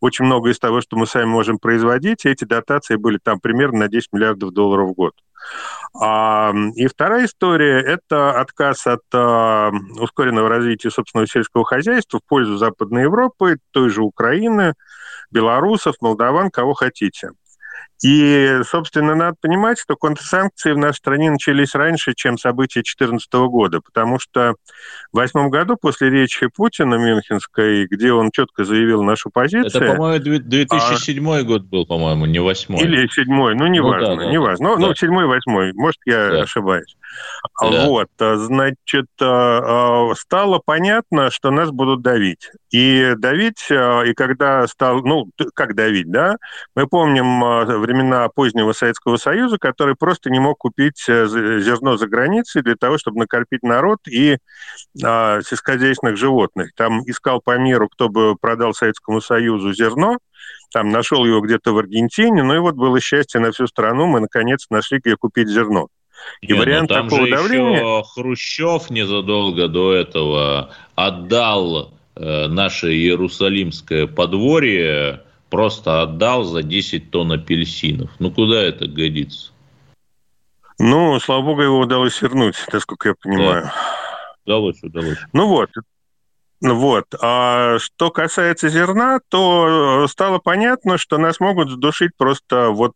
очень 0.00 0.26
много 0.26 0.50
из 0.50 0.58
того, 0.58 0.82
что 0.82 0.98
мы 0.98 1.06
сами 1.06 1.24
можем 1.24 1.58
производить, 1.58 2.26
и 2.26 2.28
эти 2.28 2.44
дотации 2.44 2.96
были 2.96 3.16
там 3.16 3.40
примерно 3.40 3.78
на 3.78 3.88
10 3.88 4.12
миллиардов 4.12 4.50
долларов 4.52 4.90
в 4.90 4.92
год. 4.92 5.14
А, 5.98 6.52
и 6.74 6.86
вторая 6.86 7.24
история– 7.24 7.80
это 7.80 8.38
отказ 8.38 8.86
от 8.86 9.00
а, 9.14 9.70
ускоренного 9.98 10.50
развития 10.50 10.90
собственного 10.90 11.26
сельского 11.26 11.64
хозяйства 11.64 12.20
в 12.20 12.28
пользу 12.28 12.58
Западной 12.58 13.04
Европы, 13.04 13.56
той 13.70 13.88
же 13.88 14.02
Украины, 14.02 14.74
белорусов, 15.30 15.94
молдаван, 16.02 16.50
кого 16.50 16.74
хотите– 16.74 17.30
и, 18.02 18.60
собственно, 18.68 19.14
надо 19.14 19.36
понимать, 19.40 19.78
что 19.78 19.94
контрсанкции 19.94 20.72
в 20.72 20.78
нашей 20.78 20.98
стране 20.98 21.30
начались 21.30 21.74
раньше, 21.74 22.14
чем 22.14 22.36
события 22.36 22.80
2014 22.80 23.32
года, 23.32 23.80
потому 23.80 24.18
что 24.18 24.54
в 25.12 25.16
восьмом 25.16 25.50
году 25.50 25.76
после 25.80 26.10
речи 26.10 26.48
Путина 26.48 26.96
Мюнхенской, 26.96 27.86
где 27.86 28.12
он 28.12 28.32
четко 28.32 28.64
заявил 28.64 29.04
нашу 29.04 29.30
позицию... 29.30 29.82
Это, 29.82 29.94
по-моему, 29.94 30.40
2007 30.40 31.30
а... 31.30 31.42
год 31.44 31.62
был, 31.62 31.86
по-моему, 31.86 32.26
не 32.26 32.40
восьмой. 32.40 32.82
Или 32.82 33.06
седьмой, 33.06 33.54
ну, 33.54 33.68
неважно, 33.68 34.10
ну, 34.10 34.16
да, 34.16 34.24
да, 34.24 34.30
неважно. 34.32 34.68
Ну, 34.68 34.76
да. 34.76 34.86
Ну, 34.88 34.94
седьмой, 34.96 35.26
восьмой, 35.26 35.72
может, 35.74 36.00
я 36.04 36.30
да. 36.30 36.42
ошибаюсь. 36.42 36.96
Да. 37.60 37.86
Вот, 37.86 38.08
значит, 38.18 39.06
а, 39.20 40.10
а, 40.10 40.14
стало 40.14 40.60
понятно, 40.64 41.30
что 41.30 41.50
нас 41.50 41.70
будут 41.70 42.02
давить. 42.02 42.50
И 42.70 43.14
давить, 43.18 43.66
и 43.70 44.14
когда 44.14 44.66
стал, 44.66 45.02
ну, 45.02 45.28
как 45.54 45.74
давить, 45.74 46.10
да, 46.10 46.36
мы 46.74 46.86
помним 46.86 47.40
времена 47.80 48.28
позднего 48.28 48.72
Советского 48.72 49.16
Союза, 49.16 49.58
который 49.58 49.94
просто 49.94 50.30
не 50.30 50.40
мог 50.40 50.58
купить 50.58 51.04
э, 51.08 51.26
зерно 51.60 51.96
за 51.96 52.06
границей 52.06 52.62
для 52.62 52.76
того, 52.76 52.98
чтобы 52.98 53.18
накопить 53.18 53.62
народ 53.62 53.98
и 54.08 54.38
а, 55.02 55.40
сельскохозяйственных 55.42 56.16
животных. 56.16 56.70
Там 56.74 57.02
искал 57.06 57.40
по 57.40 57.56
миру, 57.58 57.88
кто 57.88 58.08
бы 58.08 58.36
продал 58.36 58.74
Советскому 58.74 59.20
Союзу 59.20 59.72
зерно, 59.72 60.18
там 60.72 60.90
нашел 60.90 61.24
его 61.24 61.40
где-то 61.40 61.72
в 61.72 61.78
Аргентине, 61.78 62.42
ну 62.42 62.54
и 62.54 62.58
вот 62.58 62.74
было 62.74 63.00
счастье 63.00 63.40
на 63.40 63.52
всю 63.52 63.66
страну, 63.66 64.06
мы 64.06 64.20
наконец 64.20 64.66
нашли, 64.70 64.98
где 64.98 65.16
купить 65.16 65.48
зерно. 65.48 65.88
И 66.40 66.48
Не, 66.48 66.54
ну 66.54 66.60
вариант 66.60 66.88
там 66.88 67.08
такого 67.08 67.26
же 67.26 67.34
давления... 67.34 67.78
еще 67.78 68.02
Хрущев 68.04 68.90
незадолго 68.90 69.68
до 69.68 69.92
этого 69.92 70.70
отдал 70.94 71.92
э, 72.16 72.48
наше 72.48 72.92
Иерусалимское 72.92 74.06
подворье, 74.06 75.22
просто 75.50 76.02
отдал 76.02 76.44
за 76.44 76.62
10 76.62 77.10
тонн 77.10 77.32
апельсинов. 77.32 78.10
Ну, 78.18 78.30
куда 78.30 78.62
это 78.62 78.86
годится? 78.86 79.52
Ну, 80.78 81.20
слава 81.20 81.42
богу, 81.42 81.62
его 81.62 81.78
удалось 81.78 82.20
вернуть, 82.20 82.56
насколько 82.72 83.10
я 83.10 83.14
понимаю. 83.14 83.64
Да. 83.64 83.74
Удалось, 84.44 84.82
удалось. 84.82 85.18
Ну 85.32 85.46
вот, 85.46 85.70
вот. 86.60 87.06
А 87.20 87.78
что 87.78 88.10
касается 88.10 88.68
зерна, 88.68 89.20
то 89.28 90.06
стало 90.08 90.38
понятно, 90.38 90.98
что 90.98 91.18
нас 91.18 91.40
могут 91.40 91.70
задушить 91.70 92.12
просто 92.16 92.70
вот 92.70 92.94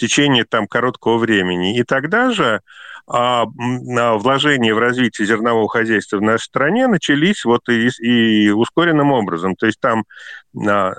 течение 0.00 0.44
там 0.44 0.66
короткого 0.66 1.18
времени. 1.18 1.78
И 1.78 1.84
тогда 1.84 2.30
же 2.30 2.60
а, 3.06 3.44
вложения 3.46 4.74
в 4.74 4.78
развитие 4.78 5.26
зернового 5.26 5.68
хозяйства 5.68 6.18
в 6.18 6.22
нашей 6.22 6.44
стране 6.44 6.86
начались 6.86 7.44
вот 7.44 7.68
и, 7.68 7.88
и 8.00 8.50
ускоренным 8.50 9.12
образом. 9.12 9.56
То 9.56 9.66
есть 9.66 9.80
там, 9.80 10.04
а, 10.56 10.92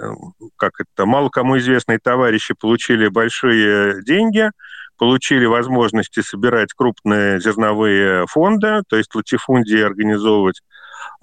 как 0.58 0.74
это, 0.80 1.06
мало 1.06 1.30
кому 1.30 1.58
известные 1.58 2.00
товарищи 2.00 2.54
получили 2.54 3.08
большие 3.08 4.04
деньги, 4.04 4.52
получили 4.98 5.46
возможности 5.46 6.22
собирать 6.22 6.74
крупные 6.74 7.40
зерновые 7.40 8.28
фонды, 8.28 8.84
то 8.88 8.98
есть 8.98 9.16
латифундии 9.16 9.82
организовывать 9.82 10.62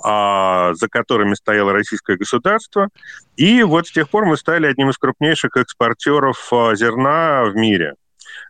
за 0.00 0.88
которыми 0.88 1.34
стояло 1.34 1.72
российское 1.72 2.16
государство. 2.16 2.88
И 3.36 3.62
вот 3.62 3.88
с 3.88 3.92
тех 3.92 4.08
пор 4.08 4.26
мы 4.26 4.36
стали 4.36 4.66
одним 4.66 4.90
из 4.90 4.98
крупнейших 4.98 5.56
экспортеров 5.56 6.52
а, 6.52 6.74
зерна 6.74 7.44
в 7.44 7.56
мире. 7.56 7.94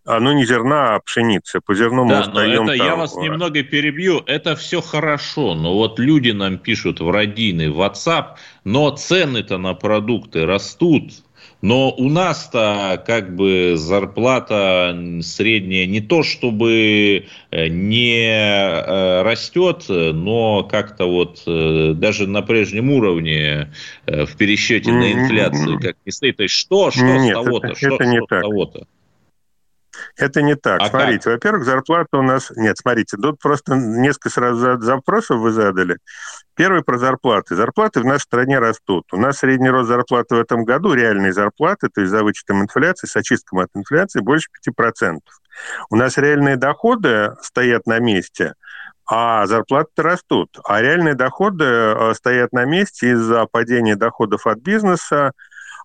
А, 0.04 0.20
ну, 0.20 0.32
не 0.32 0.44
зерна, 0.44 0.94
а 0.94 1.00
пшеницы. 1.00 1.60
По 1.60 1.74
зерну 1.74 2.08
да, 2.08 2.14
мы 2.14 2.20
устаем. 2.20 2.62
Это, 2.64 2.78
там... 2.78 2.86
Я 2.86 2.96
вас 2.96 3.16
немного 3.16 3.62
перебью. 3.62 4.22
Это 4.26 4.56
все 4.56 4.80
хорошо, 4.80 5.54
но 5.54 5.74
вот 5.74 5.98
люди 5.98 6.30
нам 6.30 6.58
пишут 6.58 7.00
в 7.00 7.10
родины, 7.10 7.70
в 7.70 7.80
WhatsApp, 7.80 8.36
но 8.64 8.90
цены-то 8.90 9.58
на 9.58 9.74
продукты 9.74 10.46
растут. 10.46 11.12
Но 11.60 11.90
у 11.90 12.08
нас-то 12.08 13.02
как 13.04 13.34
бы 13.34 13.74
зарплата 13.76 14.96
средняя 15.22 15.86
не 15.86 16.00
то 16.00 16.22
чтобы 16.22 17.26
э, 17.50 17.68
не 17.68 18.28
э, 18.30 19.22
растет, 19.22 19.86
но 19.88 20.62
как-то 20.62 21.06
вот 21.06 21.42
э, 21.46 21.94
даже 21.96 22.28
на 22.28 22.42
прежнем 22.42 22.90
уровне 22.90 23.72
в 24.06 24.36
пересчете 24.36 24.92
на 24.92 25.12
инфляцию 25.12 25.80
как 25.80 25.96
не 26.06 26.12
стоит. 26.12 26.36
То 26.36 26.44
есть 26.44 26.54
что, 26.54 26.92
что 26.92 27.02
Нет, 27.02 27.30
с 27.30 27.42
того-то? 27.42 27.74
Что, 27.74 27.94
это 27.96 28.06
не 28.06 28.18
что 28.18 28.26
так. 28.26 28.42
того-то? 28.42 28.86
Это 30.16 30.42
не 30.42 30.54
так. 30.54 30.80
А 30.80 30.86
смотрите, 30.86 31.24
как? 31.24 31.32
во-первых, 31.34 31.64
зарплата 31.64 32.18
у 32.18 32.22
нас... 32.22 32.50
Нет, 32.56 32.78
смотрите, 32.78 33.16
тут 33.16 33.38
просто 33.40 33.74
несколько 33.74 34.30
сразу 34.30 34.80
запросов 34.80 35.40
вы 35.40 35.50
задали. 35.50 35.98
Первый 36.54 36.82
про 36.82 36.98
зарплаты. 36.98 37.54
Зарплаты 37.54 38.00
в 38.00 38.04
нашей 38.04 38.22
стране 38.22 38.58
растут. 38.58 39.04
У 39.12 39.16
нас 39.16 39.38
средний 39.38 39.70
рост 39.70 39.88
зарплаты 39.88 40.34
в 40.34 40.40
этом 40.40 40.64
году, 40.64 40.92
реальные 40.92 41.32
зарплаты, 41.32 41.88
то 41.88 42.00
есть 42.00 42.10
за 42.10 42.22
вычетом 42.22 42.62
инфляции, 42.62 43.06
с 43.06 43.16
очистком 43.16 43.60
от 43.60 43.68
инфляции, 43.74 44.20
больше 44.20 44.48
5%. 44.68 45.18
У 45.90 45.96
нас 45.96 46.18
реальные 46.18 46.56
доходы 46.56 47.34
стоят 47.42 47.86
на 47.86 47.98
месте, 47.98 48.54
а 49.06 49.46
зарплаты 49.46 50.02
растут. 50.02 50.58
А 50.64 50.82
реальные 50.82 51.14
доходы 51.14 51.64
э, 51.64 52.14
стоят 52.14 52.52
на 52.52 52.64
месте 52.64 53.12
из-за 53.12 53.46
падения 53.46 53.96
доходов 53.96 54.46
от 54.46 54.58
бизнеса, 54.58 55.32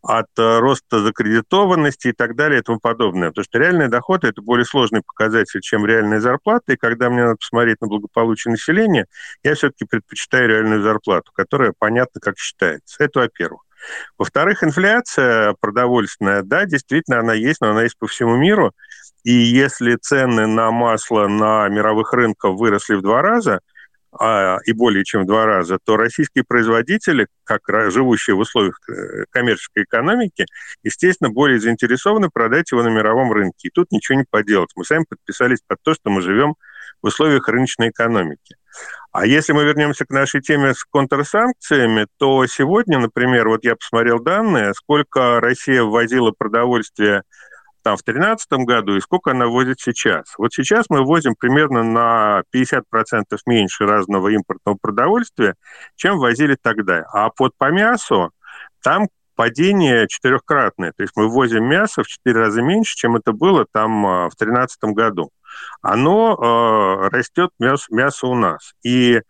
от 0.04 0.28
э, 0.38 0.60
роста 0.60 1.00
закредитованности 1.00 2.10
и 2.10 2.12
так 2.12 2.36
далее 2.36 2.60
и 2.60 2.64
тому 2.64 2.80
подобное. 2.80 3.30
Потому 3.30 3.46
что 3.46 3.58
реальные 3.58 3.88
доходы– 3.88 4.28
это 4.30 4.42
более 4.42 4.66
сложный 4.66 5.02
показатель, 5.02 5.62
чем 5.62 5.86
реальная 5.86 6.20
зарплата. 6.20 6.74
И 6.74 6.76
когда 6.76 7.10
мне 7.10 7.24
надо 7.24 7.38
посмотреть 7.38 7.80
на 7.82 7.88
благополучие 7.88 8.52
населения, 8.52 9.06
я 9.44 9.56
все-таки 9.56 9.86
предпочитаю 9.86 10.50
реальную 10.50 10.84
зарплату, 10.84 11.32
которая 11.34 11.74
понятно, 11.78 12.20
как 12.20 12.38
считается. 12.38 13.02
Это 13.02 13.22
во-первых. 13.22 13.62
Во-вторых, 14.18 14.64
инфляция 14.64 15.56
продовольственная, 15.60 16.42
да, 16.44 16.66
действительно, 16.66 17.20
она 17.20 17.34
есть, 17.34 17.62
но 17.62 17.72
она 17.72 17.84
есть 17.84 17.98
по 17.98 18.08
всему 18.08 18.36
миру. 18.36 18.74
И 19.24 19.32
если 19.32 19.96
цены 19.96 20.48
на 20.48 20.72
масло 20.72 21.28
на 21.28 21.68
мировых 21.70 22.12
рынках 22.12 22.56
выросли 22.56 22.96
в 22.96 23.02
два 23.02 23.22
раза– 23.22 23.62
а, 24.20 24.58
и 24.66 24.74
более 24.74 25.04
чем 25.04 25.24
в 25.24 25.28
два 25.28 25.46
раза, 25.46 25.78
то 25.84 25.98
российские 25.98 26.44
производители, 26.44 27.28
как 27.44 27.62
живущие 27.90 28.36
в 28.36 28.40
условиях 28.40 28.80
э, 28.90 29.26
коммерческой 29.30 29.84
экономики, 29.84 30.46
естественно, 30.84 31.30
более 31.30 31.60
заинтересованы 31.60 32.30
продать 32.30 32.72
его 32.72 32.84
на 32.84 32.90
мировом 32.90 33.32
рынке. 33.32 33.68
И 33.68 33.72
тут 33.72 33.92
ничего 33.92 34.20
не 34.20 34.26
поделать. 34.30 34.72
Мы 34.76 34.86
сами 34.86 35.06
подписались 35.08 35.60
под 35.66 35.80
то, 35.82 35.94
что 35.94 36.10
мы 36.10 36.22
живем 36.22 36.56
в 37.02 37.08
условиях 37.08 37.48
рыночной 37.48 37.90
экономики. 37.90 38.56
А 39.12 39.28
если 39.28 39.54
мы 39.54 39.64
вернемся 39.64 40.06
к 40.06 40.10
нашей 40.10 40.42
теме 40.42 40.74
с 40.74 40.84
контрсанкциями, 40.84 42.08
то 42.18 42.46
сегодня, 42.48 42.98
например, 43.00 43.48
вот 43.48 43.64
я 43.64 43.76
посмотрел 43.76 44.20
данные, 44.20 44.74
сколько 44.74 45.40
Россия 45.40 45.84
ввозила 45.84 46.32
продовольствия 46.32 47.24
там 47.84 47.98
в 47.98 48.04
2013 48.04 48.52
году 48.66 48.96
и 48.96 49.02
сколько 49.02 49.32
она 49.32 49.48
возит 49.48 49.80
сейчас. 49.80 50.34
Вот 50.38 50.54
сейчас 50.54 50.86
мы 50.90 51.04
возим 51.04 51.36
примерно 51.38 51.84
на 51.84 52.44
50% 52.56 52.82
меньше 53.46 53.86
разного 53.86 54.30
импортного 54.30 54.78
продовольствия, 54.82 55.56
чем 55.96 56.18
возили 56.18 56.58
тогда. 56.60 57.06
А 57.12 57.30
под 57.30 57.56
по 57.58 57.72
мясу 57.72 58.32
там 58.82 59.08
падение 59.36 60.08
четырехкратное. 60.08 60.94
То 60.96 61.04
есть 61.04 61.14
мы 61.16 61.28
возим 61.28 61.66
мясо 61.66 62.04
в 62.04 62.08
четыре 62.08 62.40
раза 62.40 62.62
меньше, 62.62 62.96
чем 62.96 63.16
это 63.16 63.32
было 63.34 63.66
там 63.72 64.06
а, 64.06 64.30
в 64.30 64.38
2013 64.38 64.84
году. 64.96 65.32
Оно 65.82 66.34
э, 66.34 67.10
растет 67.10 67.52
мясо, 67.60 67.86
мясо 67.92 68.26
у 68.26 68.36
нас. 68.36 68.74
И 68.84 69.22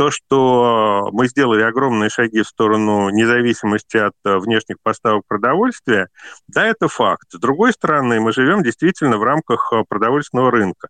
то, 0.00 0.10
что 0.10 1.10
мы 1.12 1.28
сделали 1.28 1.60
огромные 1.60 2.08
шаги 2.08 2.40
в 2.40 2.48
сторону 2.48 3.10
независимости 3.10 3.98
от 3.98 4.14
э, 4.24 4.38
внешних 4.38 4.76
поставок 4.82 5.24
продовольствия, 5.28 6.08
да, 6.48 6.64
это 6.64 6.88
факт. 6.88 7.26
С 7.30 7.38
другой 7.38 7.74
стороны, 7.74 8.18
мы 8.18 8.32
живем 8.32 8.62
действительно 8.62 9.18
в 9.18 9.22
рамках 9.22 9.70
э, 9.74 9.84
продовольственного 9.86 10.50
рынка. 10.50 10.88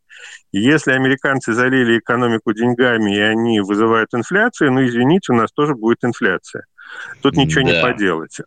Если 0.52 0.92
американцы 0.92 1.54
залили 1.54 1.98
экономику 1.98 2.52
деньгами, 2.52 3.16
и 3.16 3.18
они 3.18 3.60
вызывают 3.60 4.14
инфляцию, 4.14 4.70
ну, 4.70 4.86
извините, 4.86 5.32
у 5.32 5.34
нас 5.34 5.50
тоже 5.50 5.74
будет 5.74 6.04
инфляция. 6.04 6.66
Тут 7.20 7.34
ничего 7.34 7.66
да. 7.66 7.72
не 7.72 7.82
поделать. 7.82 8.38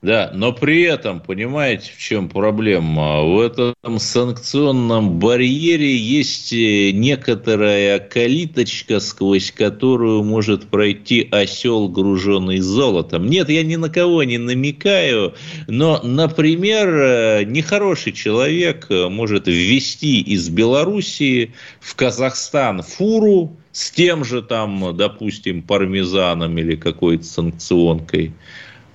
Да, 0.00 0.30
но 0.32 0.52
при 0.52 0.82
этом, 0.82 1.18
понимаете, 1.18 1.90
в 1.90 1.98
чем 1.98 2.28
проблема? 2.28 3.24
В 3.24 3.40
этом 3.40 3.74
санкционном 3.98 5.18
барьере 5.18 5.96
есть 5.96 6.52
э, 6.52 6.92
некоторая 6.92 7.98
калиточка, 7.98 9.00
сквозь 9.00 9.50
которую 9.50 10.22
может 10.22 10.68
пройти 10.68 11.26
осел, 11.32 11.88
груженный 11.88 12.60
золотом. 12.60 13.26
Нет, 13.26 13.48
я 13.48 13.64
ни 13.64 13.74
на 13.74 13.88
кого 13.88 14.22
не 14.22 14.38
намекаю, 14.38 15.34
но, 15.66 16.00
например, 16.04 16.88
э, 16.88 17.44
нехороший 17.44 18.12
человек 18.12 18.86
э, 18.90 19.08
может 19.08 19.48
ввести 19.48 20.20
из 20.20 20.48
Белоруссии 20.48 21.54
в 21.80 21.96
Казахстан 21.96 22.82
фуру 22.82 23.56
с 23.72 23.90
тем 23.90 24.24
же 24.24 24.42
там, 24.42 24.96
допустим, 24.96 25.60
пармезаном 25.60 26.56
или 26.56 26.76
какой-то 26.76 27.24
санкционкой– 27.24 28.32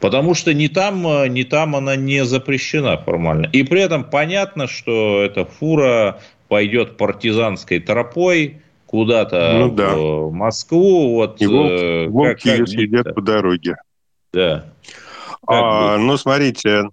Потому 0.04 0.34
что 0.34 0.54
ни 0.54 0.68
там, 0.68 1.08
э, 1.08 1.30
ни 1.30 1.44
там 1.44 1.78
она 1.78 1.96
не 1.96 2.26
запрещена 2.26 2.98
формально. 2.98 3.46
И 3.54 3.64
при 3.64 3.80
этом 3.80 4.04
понятно, 4.04 4.68
что 4.68 5.24
эта 5.24 5.46
фура 5.46 6.20
пойдет 6.50 6.98
партизанской 6.98 7.80
тропой 7.80 8.58
куда-то 8.86 9.54
ну, 9.54 9.72
да. 9.72 9.96
в 9.96 10.34
Москву. 10.34 11.16
Вот, 11.16 11.42
И 11.42 11.48
волк, 11.48 11.72
э, 11.72 12.08
волки 12.10 12.50
как, 12.50 12.58
как 12.58 12.68
сидят 12.68 13.16
по 13.16 13.22
дороге. 13.22 13.78
Да. 14.34 14.66
А, 15.46 15.98
ну, 15.98 16.18
смотрите, 16.18 16.90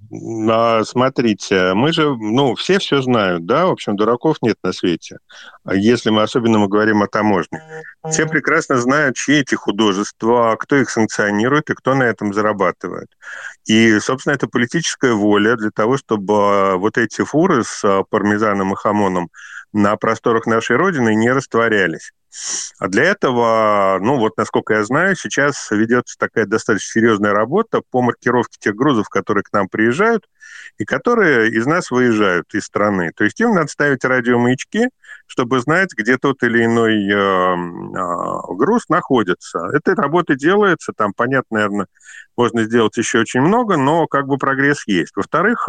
а, 0.51 0.83
смотрите, 0.85 1.73
мы 1.75 1.93
же, 1.93 2.17
ну, 2.17 2.55
все 2.57 2.79
все 2.79 3.01
знают, 3.01 3.47
да, 3.47 3.67
в 3.67 3.71
общем, 3.71 3.95
дураков 3.95 4.39
нет 4.43 4.57
на 4.63 4.73
свете, 4.73 5.19
если 5.71 6.11
мы 6.11 6.23
особенно 6.23 6.59
мы 6.59 6.69
говорим 6.69 7.03
о 7.03 7.07
таможне. 7.07 7.63
Все 8.11 8.27
прекрасно 8.27 8.79
знают, 8.79 9.17
чьи 9.17 9.41
эти 9.41 9.55
художества, 9.55 10.57
кто 10.59 10.77
их 10.77 10.91
санкционирует 10.91 11.71
и 11.71 11.75
кто 11.75 11.95
на 11.95 12.05
этом 12.05 12.35
зарабатывает. 12.35 13.09
И, 13.67 14.01
собственно, 14.01 14.35
это 14.35 14.49
политическая 14.49 15.13
воля 15.13 15.57
для 15.57 15.71
того, 15.71 15.97
чтобы 15.97 16.35
а, 16.35 16.77
вот 16.77 16.99
эти 16.99 17.23
фуры 17.23 17.63
с 17.63 17.85
а, 17.85 18.03
пармезаном 18.09 18.73
и 18.73 18.77
хамоном 18.77 19.29
на 19.73 19.97
просторах 19.97 20.47
нашей 20.47 20.77
Родины 20.77 21.15
не 21.15 21.31
растворялись. 21.31 22.11
А 22.79 22.89
для 22.89 23.05
этого, 23.05 23.99
ну 24.01 24.17
вот, 24.17 24.37
насколько 24.37 24.75
я 24.75 24.85
знаю, 24.85 25.17
сейчас 25.17 25.71
ведется 25.71 26.17
такая 26.19 26.47
достаточно 26.47 27.01
серьезная 27.01 27.33
работа 27.33 27.83
по 27.91 28.03
маркировке 28.03 28.57
тех 28.61 28.75
грузов, 28.75 29.09
которые 29.09 29.43
к 29.43 29.53
нам 29.53 29.69
приезжают 29.69 30.27
и 30.79 30.85
которые 30.85 31.51
из 31.51 31.67
нас 31.67 31.91
выезжают 31.91 32.55
из 32.55 32.65
страны. 32.65 33.13
То 33.15 33.25
есть 33.25 33.41
им 33.41 33.55
надо 33.55 33.69
ставить 33.69 34.05
радиомаячки, 34.05 34.89
чтобы 35.27 35.61
знать, 35.61 35.91
где 35.97 36.17
тот 36.17 36.43
или 36.43 36.65
иной 36.65 37.09
э, 37.09 37.15
э, 37.15 38.55
груз 38.57 38.89
находится. 38.89 39.69
Эта 39.73 39.95
работа 39.95 40.35
делается, 40.35 40.93
там, 40.97 41.13
понятно, 41.15 41.59
наверное, 41.59 41.87
можно 42.37 42.65
сделать 42.65 42.97
еще 42.97 43.21
очень 43.21 43.41
много, 43.41 43.77
но 43.77 44.07
как 44.07 44.27
бы 44.27 44.39
прогресс 44.39 44.87
есть. 44.87 45.15
Во-вторых, 45.17 45.69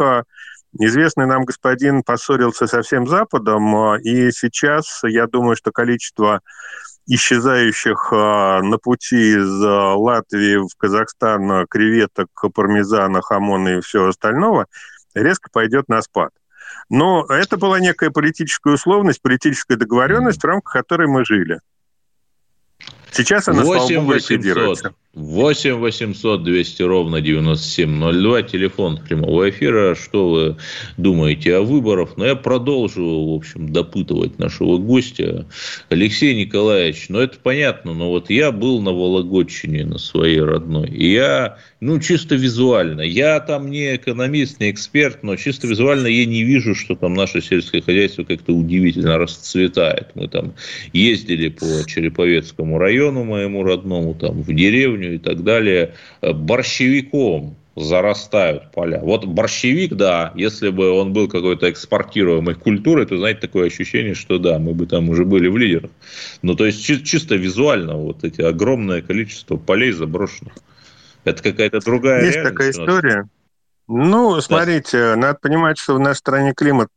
э, 0.78 0.84
Известный 0.86 1.26
нам 1.26 1.44
господин 1.44 2.02
поссорился 2.02 2.66
со 2.66 2.82
всем 2.82 3.06
Западом, 3.06 3.74
а, 3.74 3.98
и 3.98 4.30
сейчас, 4.30 5.02
я 5.04 5.26
думаю, 5.26 5.56
что 5.56 5.70
количество 5.72 6.40
исчезающих 7.06 8.12
а, 8.12 8.62
на 8.62 8.78
пути 8.78 9.34
из 9.34 9.64
а, 9.64 9.94
Латвии 9.94 10.56
в 10.56 10.76
Казахстан 10.76 11.66
креветок, 11.68 12.28
пармезана, 12.54 13.22
хамона 13.22 13.78
и 13.78 13.80
всего 13.80 14.08
остального 14.08 14.66
резко 15.14 15.50
пойдет 15.52 15.88
на 15.88 16.00
спад. 16.02 16.30
Но 16.88 17.26
это 17.28 17.56
была 17.56 17.80
некая 17.80 18.10
политическая 18.10 18.74
условность, 18.74 19.20
политическая 19.20 19.76
договоренность, 19.76 20.42
в 20.42 20.46
рамках 20.46 20.72
которой 20.72 21.08
мы 21.08 21.24
жили. 21.24 21.60
Сейчас 23.12 23.48
она, 23.48 23.62
8 23.62 23.86
слава 23.86 24.00
богу, 24.00 24.12
800. 24.12 24.94
8 25.14 25.74
800 25.74 26.42
200 26.42 26.82
ровно 26.84 27.20
9702, 27.20 28.42
телефон 28.44 28.96
прямого 28.96 29.50
эфира. 29.50 29.94
Что 29.94 30.30
вы 30.30 30.56
думаете 30.96 31.56
о 31.56 31.60
выборах? 31.60 32.16
Но 32.16 32.24
я 32.24 32.34
продолжу, 32.34 33.02
в 33.02 33.34
общем, 33.34 33.70
допытывать 33.70 34.38
нашего 34.38 34.78
гостя. 34.78 35.44
Алексей 35.90 36.34
Николаевич, 36.34 37.10
ну 37.10 37.18
это 37.18 37.36
понятно, 37.38 37.92
но 37.92 38.08
вот 38.08 38.30
я 38.30 38.52
был 38.52 38.80
на 38.80 38.92
Вологодчине, 38.92 39.84
на 39.84 39.98
своей 39.98 40.40
родной, 40.40 40.88
и 40.88 41.12
я, 41.12 41.58
ну 41.80 42.00
чисто 42.00 42.34
визуально, 42.34 43.02
я 43.02 43.38
там 43.40 43.70
не 43.70 43.94
экономист, 43.96 44.60
не 44.60 44.70
эксперт, 44.70 45.22
но 45.22 45.36
чисто 45.36 45.66
визуально 45.66 46.06
я 46.06 46.24
не 46.24 46.42
вижу, 46.42 46.74
что 46.74 46.96
там 46.96 47.12
наше 47.12 47.42
сельское 47.42 47.82
хозяйство 47.82 48.24
как-то 48.24 48.54
удивительно 48.54 49.18
расцветает. 49.18 50.12
Мы 50.14 50.28
там 50.28 50.54
ездили 50.94 51.50
по 51.50 51.66
Череповецкому 51.86 52.78
району 52.78 53.24
моему 53.24 53.62
родному, 53.62 54.14
там 54.14 54.40
в 54.40 54.54
деревню, 54.54 55.01
деревню 55.02 55.14
и 55.14 55.18
так 55.18 55.42
далее, 55.42 55.94
э, 56.20 56.32
борщевиком 56.32 57.56
зарастают 57.74 58.70
поля. 58.72 59.00
Вот 59.00 59.24
борщевик, 59.24 59.94
да, 59.94 60.32
если 60.34 60.68
бы 60.68 60.90
он 60.90 61.14
был 61.14 61.28
какой-то 61.28 61.70
экспортируемой 61.70 62.54
культурой, 62.54 63.06
то, 63.06 63.16
знаете, 63.16 63.40
такое 63.40 63.68
ощущение, 63.68 64.14
что 64.14 64.38
да, 64.38 64.58
мы 64.58 64.74
бы 64.74 64.86
там 64.86 65.08
уже 65.08 65.24
были 65.24 65.48
в 65.48 65.56
лидерах. 65.56 65.90
Ну, 66.42 66.54
то 66.54 66.66
есть, 66.66 66.84
чи- 66.84 67.02
чисто 67.02 67.34
визуально 67.34 67.96
вот 67.96 68.24
эти 68.24 68.42
огромное 68.42 69.00
количество 69.00 69.56
полей 69.56 69.92
заброшенных. 69.92 70.52
Это 71.24 71.42
какая-то 71.42 71.80
другая 71.80 72.26
Есть 72.26 72.42
такая 72.42 72.70
история. 72.72 73.28
Ну, 73.88 74.40
смотрите, 74.40 74.98
да. 74.98 75.16
надо 75.16 75.38
понимать, 75.40 75.78
что 75.78 75.94
в 75.94 76.00
нашей 76.00 76.18
стране 76.18 76.52
климат 76.54 76.90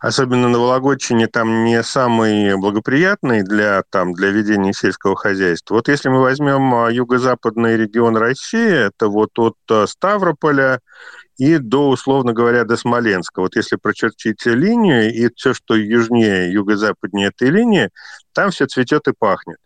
особенно 0.00 0.48
на 0.48 0.58
Вологодчине, 0.58 1.26
там 1.26 1.64
не 1.64 1.82
самый 1.82 2.56
благоприятный 2.56 3.42
для, 3.42 3.82
там, 3.90 4.12
для 4.14 4.30
ведения 4.30 4.72
сельского 4.72 5.16
хозяйства. 5.16 5.74
Вот 5.74 5.88
если 5.88 6.08
мы 6.08 6.20
возьмем 6.20 6.74
а, 6.74 6.90
юго-западный 6.90 7.76
регион 7.76 8.16
России, 8.16 8.86
это 8.86 9.08
вот 9.08 9.38
от 9.38 9.56
а, 9.70 9.86
Ставрополя 9.86 10.80
и 11.36 11.58
до, 11.58 11.88
условно 11.88 12.32
говоря, 12.32 12.64
до 12.64 12.76
Смоленска. 12.76 13.40
Вот 13.40 13.56
если 13.56 13.76
прочертить 13.76 14.44
линию, 14.46 15.12
и 15.12 15.30
все, 15.34 15.54
что 15.54 15.74
южнее, 15.74 16.52
юго-западнее 16.52 17.28
этой 17.28 17.50
линии, 17.50 17.90
там 18.32 18.50
все 18.50 18.66
цветет 18.66 19.08
и 19.08 19.12
пахнет. 19.16 19.58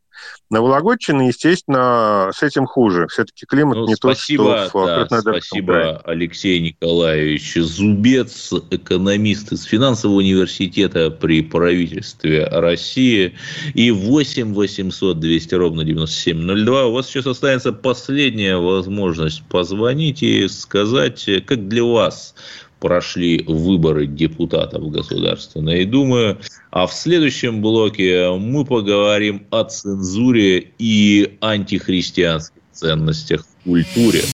На 0.51 0.61
Вологодчине, 0.61 1.29
естественно, 1.29 2.31
с 2.35 2.43
этим 2.43 2.67
хуже. 2.67 3.07
Все-таки 3.09 3.47
климат 3.47 3.79
ну, 3.79 3.87
не 3.87 3.95
спасибо, 3.95 4.69
тот, 4.71 5.07
что 5.07 5.07
да, 5.09 5.17
в 5.17 5.21
Спасибо, 5.23 5.73
крае. 5.73 6.01
Алексей 6.05 6.61
Николаевич 6.61 7.55
Зубец, 7.55 8.53
экономист 8.71 9.53
из 9.53 9.63
финансового 9.65 10.19
университета 10.19 11.11
при 11.11 11.43
правительстве 11.43 12.45
России. 12.45 13.35
И 13.73 13.91
8 13.91 14.53
800 14.53 15.19
200 15.19 15.55
ровно 15.55 15.85
9702. 15.85 16.87
У 16.87 16.93
вас 16.93 17.07
сейчас 17.07 17.27
останется 17.27 17.73
последняя 17.73 18.59
возможность 18.59 19.43
позвонить 19.45 20.23
и 20.23 20.47
сказать, 20.49 21.29
как 21.47 21.67
для 21.69 21.85
вас 21.85 22.35
прошли 22.83 23.45
выборы 23.47 24.07
депутатов 24.07 24.91
Государственной 24.91 25.85
Думы. 25.85 26.39
А 26.73 26.87
в 26.89 26.93
следующем 26.93 27.63
блоке 27.63 28.29
мы 28.31 28.65
поговорим 28.65 29.47
о 29.51 29.63
цензуре 29.63 30.73
и 30.79 31.39
антихристианских 31.41 32.61
ценностях 32.73 33.45
в 33.45 33.71
культуре. 33.71 34.25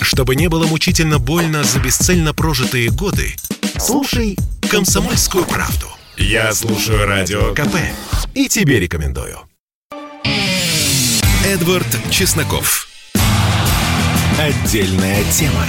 Чтобы 0.00 0.36
не 0.36 0.48
было 0.48 0.66
мучительно 0.66 1.18
больно 1.18 1.64
за 1.64 1.78
бесцельно 1.78 2.32
прожитые 2.32 2.90
годы, 2.90 3.36
слушай 3.78 4.38
«Комсомольскую 4.70 5.44
правду». 5.44 5.86
Я 6.16 6.54
слушаю 6.54 7.06
Радио 7.06 7.52
КП 7.52 7.76
и 8.34 8.48
тебе 8.48 8.80
рекомендую. 8.80 9.36
Эдвард 11.44 11.86
Чесноков. 12.10 12.88
Отдельная 14.38 15.22
тема. 15.30 15.66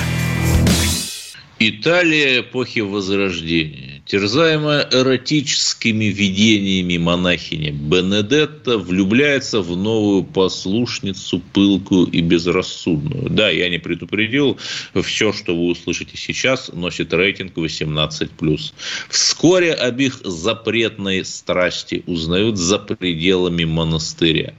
Италия 1.60 2.42
эпохи 2.42 2.82
Возрождения. 2.82 4.04
Терзаемая 4.06 4.88
эротическими 4.92 6.06
видениями 6.06 6.98
монахини 6.98 7.72
Бенедетта 7.72 8.78
влюбляется 8.78 9.62
в 9.62 9.76
новую 9.76 10.24
послушницу, 10.24 11.42
пылкую 11.54 12.06
и 12.08 12.22
безрассудную. 12.22 13.30
Да, 13.32 13.50
я 13.50 13.70
не 13.70 13.80
предупредил, 13.80 14.58
все, 15.04 15.34
что 15.34 15.56
вы 15.56 15.72
услышите 15.72 16.16
сейчас, 16.16 16.70
носит 16.72 17.12
рейтинг 17.12 17.58
18+. 17.58 18.74
Вскоре 19.10 19.74
об 19.74 20.00
их 20.00 20.22
запретной 20.24 21.26
страсти 21.26 22.04
узнают 22.06 22.58
за 22.58 22.78
пределами 22.78 23.66
монастыря. 23.66 24.54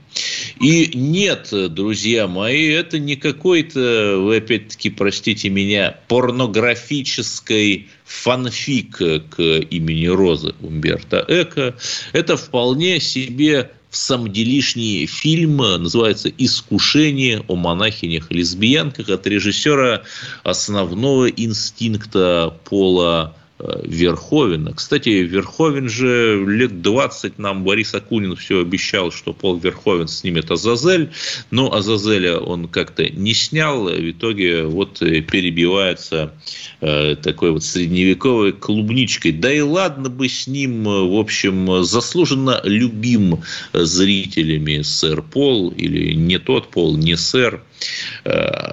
И 0.59 0.91
нет, 0.93 1.49
друзья 1.51 2.27
мои, 2.27 2.67
это 2.67 2.99
не 2.99 3.15
какой-то, 3.15 4.17
вы 4.19 4.37
опять-таки, 4.37 4.89
простите 4.89 5.49
меня, 5.49 5.97
порнографической 6.07 7.87
фанфик 8.05 8.97
к 8.97 9.39
имени 9.39 10.07
Розы 10.07 10.53
Умберто 10.61 11.23
Эко. 11.27 11.75
Это 12.11 12.35
вполне 12.35 12.99
себе 12.99 13.71
в 13.89 13.97
самом 13.97 14.31
делишний 14.31 15.05
фильм, 15.07 15.57
называется 15.57 16.29
«Искушение 16.37 17.43
о 17.47 17.55
монахинях-лесбиянках» 17.55 19.09
от 19.09 19.25
режиссера 19.25 20.03
основного 20.43 21.27
инстинкта 21.27 22.55
Пола 22.65 23.35
Верховина. 23.59 24.73
Кстати, 24.73 25.09
Верховен 25.09 25.89
же 25.89 26.45
лет 26.47 26.81
20 26.81 27.37
нам 27.39 27.63
Борис 27.63 27.93
Акунин 27.93 28.35
все 28.35 28.61
обещал, 28.61 29.11
что 29.11 29.33
Пол 29.33 29.57
Верховен 29.57 30.07
снимет 30.07 30.49
Азазель, 30.49 31.11
но 31.51 31.73
Азазеля 31.73 32.37
он 32.37 32.69
как-то 32.69 33.09
не 33.09 33.33
снял, 33.33 33.85
в 33.85 34.11
итоге 34.11 34.63
вот 34.63 34.99
перебивается 34.99 36.33
э, 36.79 37.15
такой 37.15 37.51
вот 37.51 37.63
средневековой 37.63 38.53
клубничкой. 38.53 39.33
Да 39.33 39.51
и 39.51 39.59
ладно 39.59 40.09
бы 40.09 40.29
с 40.29 40.47
ним, 40.47 40.85
в 40.85 41.19
общем, 41.19 41.83
заслуженно 41.83 42.61
любим 42.63 43.43
зрителями 43.73 44.81
сэр 44.83 45.21
Пол, 45.21 45.71
или 45.71 46.13
не 46.13 46.39
тот 46.39 46.69
Пол, 46.69 46.95
не 46.95 47.17
сэр, 47.17 47.61
Э, 47.61 47.68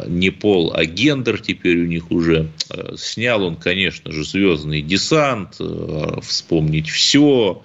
не 0.06 0.30
пол, 0.30 0.72
а 0.74 0.84
гендер 0.84 1.40
теперь 1.40 1.78
у 1.78 1.86
них 1.86 2.10
уже. 2.10 2.48
Э, 2.70 2.94
снял 2.96 3.42
он, 3.44 3.56
конечно 3.56 4.12
же, 4.12 4.24
«Звездный 4.24 4.82
десант», 4.82 5.56
э, 5.60 6.18
«Вспомнить 6.22 6.88
все», 6.88 7.62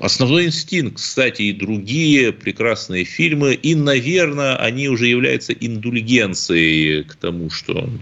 Основной 0.00 0.46
инстинкт, 0.46 0.96
кстати, 0.96 1.42
и 1.42 1.52
другие 1.52 2.32
прекрасные 2.32 3.04
фильмы, 3.04 3.54
и, 3.54 3.74
наверное, 3.74 4.56
они 4.56 4.88
уже 4.88 5.06
являются 5.06 5.52
индульгенцией 5.52 7.04
к 7.04 7.16
тому, 7.16 7.50
что 7.50 7.74
он 7.74 8.00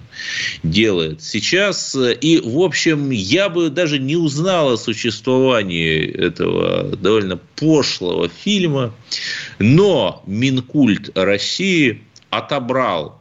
делает 0.62 1.22
сейчас. 1.22 1.96
И, 1.96 2.40
в 2.44 2.58
общем, 2.60 3.10
я 3.10 3.48
бы 3.48 3.70
даже 3.70 3.98
не 3.98 4.16
узнал 4.16 4.72
о 4.72 4.76
существовании 4.76 6.04
этого 6.06 6.96
довольно 6.96 7.38
пошлого 7.56 8.28
фильма, 8.28 8.94
но 9.58 10.22
Минкульт 10.26 11.10
России 11.16 12.00
отобрал 12.30 13.20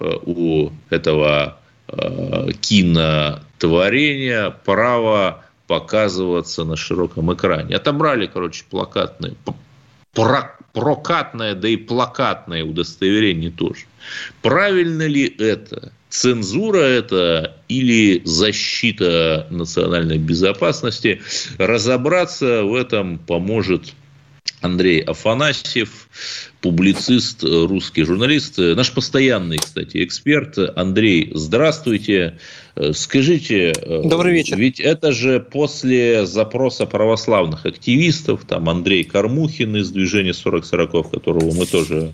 э, 0.00 0.10
у 0.24 0.70
этого 0.90 1.58
э, 1.88 2.48
кинотворения 2.60 4.50
право 4.64 5.42
показываться 5.66 6.64
на 6.64 6.76
широком 6.76 7.32
экране. 7.34 7.76
Отобрали, 7.76 8.26
короче, 8.26 8.64
плакатные, 8.70 9.34
прокатное, 10.72 11.54
да 11.54 11.68
и 11.68 11.76
плакатное 11.76 12.64
удостоверение 12.64 13.50
тоже. 13.50 13.86
Правильно 14.42 15.06
ли 15.06 15.26
это? 15.38 15.92
Цензура 16.08 16.78
это 16.78 17.56
или 17.68 18.22
защита 18.24 19.46
национальной 19.50 20.18
безопасности? 20.18 21.20
Разобраться 21.58 22.62
в 22.62 22.74
этом 22.74 23.18
поможет 23.18 23.92
Андрей 24.60 25.00
Афанасьев, 25.00 26.08
публицист, 26.60 27.44
русский 27.44 28.04
журналист, 28.04 28.58
наш 28.58 28.92
постоянный, 28.92 29.58
кстати, 29.58 30.02
эксперт. 30.02 30.58
Андрей, 30.76 31.30
здравствуйте. 31.34 32.38
Скажите, 32.92 33.72
Добрый 34.04 34.32
вечер. 34.34 34.56
ведь 34.58 34.80
это 34.80 35.12
же 35.12 35.40
после 35.40 36.26
запроса 36.26 36.86
православных 36.86 37.64
активистов, 37.64 38.44
там 38.46 38.68
Андрей 38.68 39.04
Кормухин 39.04 39.76
из 39.76 39.90
движения 39.90 40.32
40-40, 40.32 41.10
которого 41.10 41.54
мы 41.54 41.66
тоже 41.66 42.12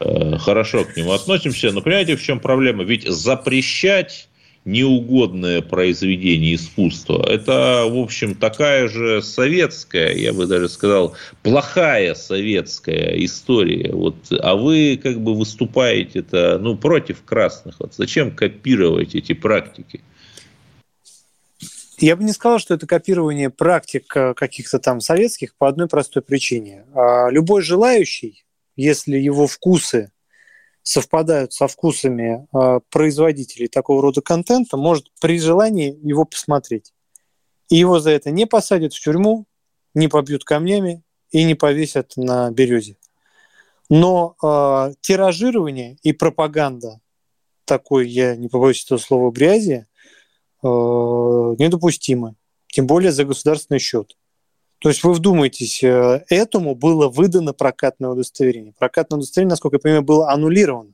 э, 0.00 0.36
хорошо 0.38 0.84
к 0.84 0.96
нему 0.96 1.12
относимся. 1.12 1.70
Но 1.72 1.80
понимаете, 1.80 2.16
в 2.16 2.22
чем 2.22 2.40
проблема? 2.40 2.84
Ведь 2.84 3.06
запрещать 3.08 4.28
неугодное 4.64 5.60
произведение 5.60 6.54
искусства. 6.54 7.24
Это, 7.28 7.84
в 7.86 7.98
общем, 7.98 8.34
такая 8.34 8.88
же 8.88 9.22
советская, 9.22 10.14
я 10.14 10.32
бы 10.32 10.46
даже 10.46 10.68
сказал, 10.68 11.14
плохая 11.42 12.14
советская 12.14 13.14
история. 13.24 13.92
Вот, 13.92 14.16
а 14.30 14.56
вы 14.56 14.98
как 15.02 15.20
бы 15.20 15.34
выступаете 15.34 16.20
это, 16.20 16.58
ну, 16.58 16.76
против 16.76 17.22
красных. 17.24 17.78
Вот 17.78 17.94
зачем 17.94 18.34
копировать 18.34 19.14
эти 19.14 19.34
практики? 19.34 20.00
Я 21.98 22.16
бы 22.16 22.24
не 22.24 22.32
сказал, 22.32 22.58
что 22.58 22.74
это 22.74 22.86
копирование 22.86 23.50
практик 23.50 24.04
э, 24.16 24.34
каких-то 24.34 24.78
там 24.78 25.00
советских 25.00 25.54
по 25.56 25.68
одной 25.68 25.86
простой 25.86 26.22
причине. 26.22 26.86
А 26.92 27.28
любой 27.30 27.62
желающий, 27.62 28.44
если 28.74 29.16
его 29.16 29.46
вкусы 29.46 30.10
совпадают 30.84 31.52
со 31.52 31.66
вкусами 31.66 32.46
э, 32.52 32.80
производителей 32.90 33.68
такого 33.68 34.02
рода 34.02 34.20
контента, 34.20 34.76
может 34.76 35.10
при 35.20 35.40
желании 35.40 35.98
его 36.06 36.26
посмотреть. 36.26 36.92
И 37.70 37.76
его 37.76 37.98
за 37.98 38.10
это 38.10 38.30
не 38.30 38.46
посадят 38.46 38.92
в 38.92 39.00
тюрьму, 39.00 39.46
не 39.94 40.08
побьют 40.08 40.44
камнями 40.44 41.02
и 41.30 41.42
не 41.44 41.54
повесят 41.54 42.12
на 42.16 42.50
березе. 42.50 42.98
Но 43.88 44.36
э, 44.42 44.94
тиражирование 45.00 45.96
и 46.02 46.12
пропаганда 46.12 47.00
такой, 47.64 48.06
я 48.08 48.36
не 48.36 48.48
побоюсь 48.48 48.84
этого 48.84 48.98
слова, 48.98 49.30
грязи, 49.32 49.86
э, 50.62 50.66
недопустимы. 50.66 52.34
Тем 52.66 52.86
более 52.86 53.10
за 53.10 53.24
государственный 53.24 53.80
счет. 53.80 54.18
То 54.84 54.90
есть 54.90 55.02
вы 55.02 55.14
вдумайтесь, 55.14 55.82
э, 55.82 56.26
этому 56.28 56.74
было 56.74 57.08
выдано 57.08 57.54
прокатное 57.54 58.10
удостоверение. 58.10 58.74
Прокатное 58.78 59.16
удостоверение, 59.16 59.52
насколько 59.52 59.76
я 59.76 59.80
понимаю, 59.80 60.02
было 60.02 60.30
аннулировано. 60.30 60.92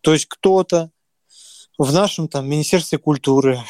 То 0.00 0.14
есть 0.14 0.26
кто-то 0.26 0.90
в 1.78 1.92
нашем 1.92 2.26
там 2.26 2.50
Министерстве 2.50 2.98
культуры, 2.98 3.60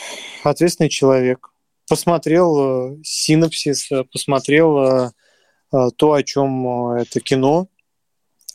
ответственный 0.45 0.89
человек, 0.89 1.51
посмотрел 1.87 2.57
э, 2.57 2.97
синопсис, 3.05 3.93
э, 3.93 4.05
посмотрел 4.05 5.13
то, 5.71 6.13
о 6.13 6.23
чем 6.23 6.93
это 6.93 7.21
кино, 7.21 7.69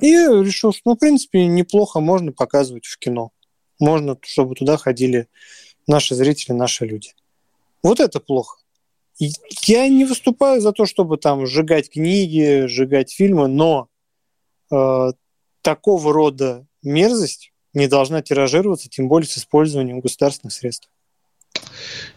и 0.02 0.14
решил, 0.14 0.74
что, 0.74 0.82
ну, 0.86 0.96
в 0.96 1.00
принципе, 1.00 1.46
неплохо 1.46 2.00
можно 2.00 2.32
показывать 2.32 2.88
в 2.88 2.98
кино. 2.98 3.32
Можно, 3.78 4.18
чтобы 4.24 4.56
туда 4.56 4.78
ходили 4.78 5.28
наши 5.86 6.16
зрители, 6.16 6.54
наши 6.54 6.88
люди. 6.88 7.14
Вот 7.84 8.00
это 8.00 8.20
плохо. 8.20 8.59
Я 9.20 9.88
не 9.90 10.06
выступаю 10.06 10.62
за 10.62 10.72
то, 10.72 10.86
чтобы 10.86 11.18
там 11.18 11.46
сжигать 11.46 11.92
книги, 11.92 12.68
сжигать 12.68 13.12
фильмы, 13.12 13.48
но 13.48 13.90
э, 14.72 15.12
такого 15.62 16.14
рода 16.14 16.66
мерзость 16.82 17.52
не 17.74 17.88
должна 17.88 18.22
тиражироваться, 18.22 18.90
тем 18.90 19.10
более 19.10 19.28
с 19.28 19.38
использованием 19.38 20.00
государственных 20.00 20.54
средств. 20.54 20.90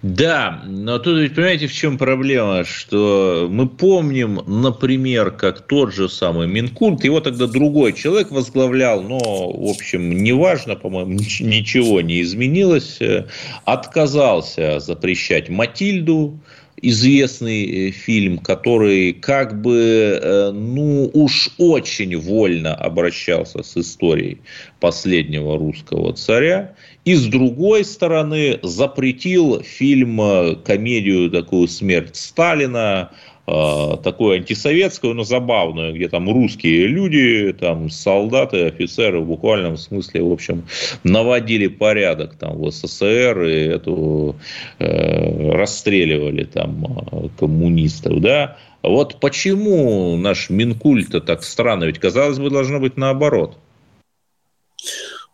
Да, 0.02 0.62
но 0.66 0.98
тут 0.98 1.18
ведь 1.18 1.34
понимаете, 1.34 1.66
в 1.66 1.72
чем 1.72 1.96
проблема, 1.96 2.64
что 2.64 3.48
мы 3.50 3.68
помним, 3.68 4.40
например, 4.46 5.30
как 5.30 5.66
тот 5.66 5.94
же 5.94 6.08
самый 6.08 6.48
Минкульт, 6.48 7.04
его 7.04 7.20
тогда 7.20 7.46
другой 7.46 7.92
человек 7.92 8.30
возглавлял, 8.30 9.02
но, 9.02 9.18
в 9.18 9.70
общем, 9.70 10.22
неважно, 10.22 10.74
по-моему, 10.74 11.12
ничего 11.12 12.00
не 12.00 12.22
изменилось, 12.22 13.00
э, 13.00 13.26
отказался 13.64 14.80
запрещать 14.80 15.48
Матильду, 15.48 16.40
известный 16.82 17.64
э, 17.64 17.90
фильм, 17.92 18.38
который 18.38 19.12
как 19.12 19.60
бы, 19.60 20.20
э, 20.20 20.50
ну, 20.50 21.10
уж 21.14 21.50
очень 21.58 22.18
вольно 22.18 22.74
обращался 22.74 23.62
с 23.62 23.76
историей 23.76 24.38
последнего 24.80 25.56
русского 25.56 26.12
царя. 26.12 26.74
И 27.04 27.14
с 27.14 27.26
другой 27.26 27.84
стороны 27.84 28.58
запретил 28.62 29.62
фильм, 29.62 30.20
э, 30.20 30.56
комедию 30.56 31.30
такую 31.30 31.68
«Смерть 31.68 32.16
Сталина», 32.16 33.10
такую 33.44 34.36
антисоветскую, 34.36 35.14
но 35.14 35.24
забавную, 35.24 35.94
где 35.94 36.08
там 36.08 36.30
русские 36.30 36.86
люди, 36.86 37.52
там 37.58 37.90
солдаты, 37.90 38.66
офицеры 38.66 39.20
в 39.20 39.26
буквальном 39.26 39.76
смысле, 39.76 40.22
в 40.22 40.32
общем, 40.32 40.64
наводили 41.02 41.66
порядок 41.66 42.36
там 42.36 42.58
в 42.58 42.70
СССР 42.70 43.42
и 43.42 43.66
эту 43.66 44.36
э, 44.78 45.50
расстреливали 45.52 46.44
там 46.44 46.86
э, 47.10 47.28
коммунистов, 47.38 48.20
да. 48.20 48.58
Вот 48.82 49.20
почему 49.20 50.16
наш 50.16 50.50
Минкульт-то 50.50 51.20
так 51.20 51.44
странно? 51.44 51.84
Ведь, 51.84 51.98
казалось 51.98 52.38
бы, 52.38 52.50
должно 52.50 52.80
быть 52.80 52.96
наоборот. 52.96 53.56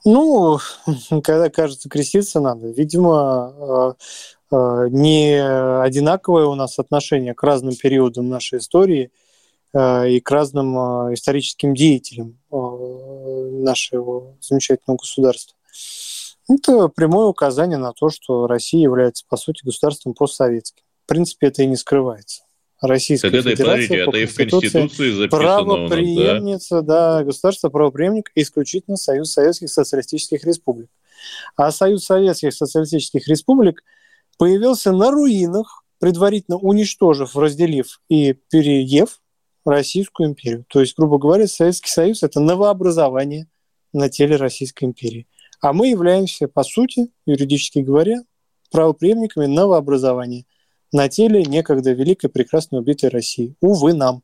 Ну, 0.05 0.59
когда 1.23 1.51
кажется, 1.51 1.89
креститься 1.89 2.41
надо. 2.41 2.69
Видимо, 2.69 3.53
э, 3.59 3.93
не 4.51 5.41
одинаковое 5.83 6.47
у 6.47 6.55
нас 6.55 6.79
отношение 6.79 7.35
к 7.35 7.43
разным 7.43 7.75
периодам 7.75 8.29
нашей 8.29 8.59
истории 8.59 9.11
э, 9.73 10.11
и 10.11 10.21
к 10.21 10.31
разным 10.31 10.75
историческим 11.15 11.75
деятелям 11.75 12.39
нашего 12.51 14.37
замечательного 14.41 14.99
государства. 14.99 15.57
Это 16.49 16.89
прямое 16.89 17.27
указание 17.27 17.77
на 17.77 17.93
то, 17.93 18.09
что 18.09 18.47
Россия 18.47 18.83
является, 18.83 19.25
по 19.29 19.37
сути, 19.37 19.65
государством 19.65 20.15
постсоветским. 20.15 20.83
В 21.05 21.09
принципе, 21.09 21.49
это 21.49 21.63
и 21.63 21.67
не 21.67 21.77
скрывается. 21.77 22.45
Российская 22.81 23.31
так 23.31 23.41
это, 23.41 23.51
Федерация 23.51 24.03
это 24.05 24.17
и 24.19 24.27
в 24.27 24.35
Конституции 24.35 25.11
записано 25.11 25.29
правоприемница, 25.29 26.81
да? 26.81 27.19
да, 27.19 27.25
государство 27.25 27.71
правоприемник 27.71 28.31
исключительно 28.37 28.97
Союз 28.97 29.33
Советских 29.33 29.69
Социалистических 29.69 30.45
Республик. 30.45 30.89
А 31.57 31.73
Союз 31.73 32.05
Советских 32.05 32.55
Социалистических 32.55 33.27
Республик 33.27 33.83
появился 34.39 34.93
на 34.93 35.11
руинах, 35.11 35.85
предварительно 35.99 36.57
уничтожив, 36.57 37.37
разделив 37.37 38.01
и 38.09 38.33
переев 38.33 39.21
Российскую 39.67 40.31
империю. 40.31 40.65
То 40.69 40.81
есть, 40.81 40.95
грубо 40.97 41.19
говоря, 41.19 41.47
Советский 41.47 41.91
Союз– 41.91 42.23
это 42.23 42.41
новообразование 42.41 43.49
на 43.93 44.09
теле 44.09 44.37
Российской 44.37 44.85
империи. 44.85 45.27
А 45.61 45.75
мы 45.75 45.89
являемся, 45.89 46.49
по 46.49 46.63
сути, 46.63 47.11
юридически 47.27 47.81
говоря, 47.81 48.23
правоприемниками 48.71 49.47
новообразования– 49.47 50.47
на 50.93 51.09
теле 51.09 51.45
некогда 51.45 51.93
великой, 51.93 52.31
прекрасной, 52.31 52.81
убитой 52.81 53.11
России. 53.11 53.55
Увы, 53.61 53.93
нам. 53.93 54.23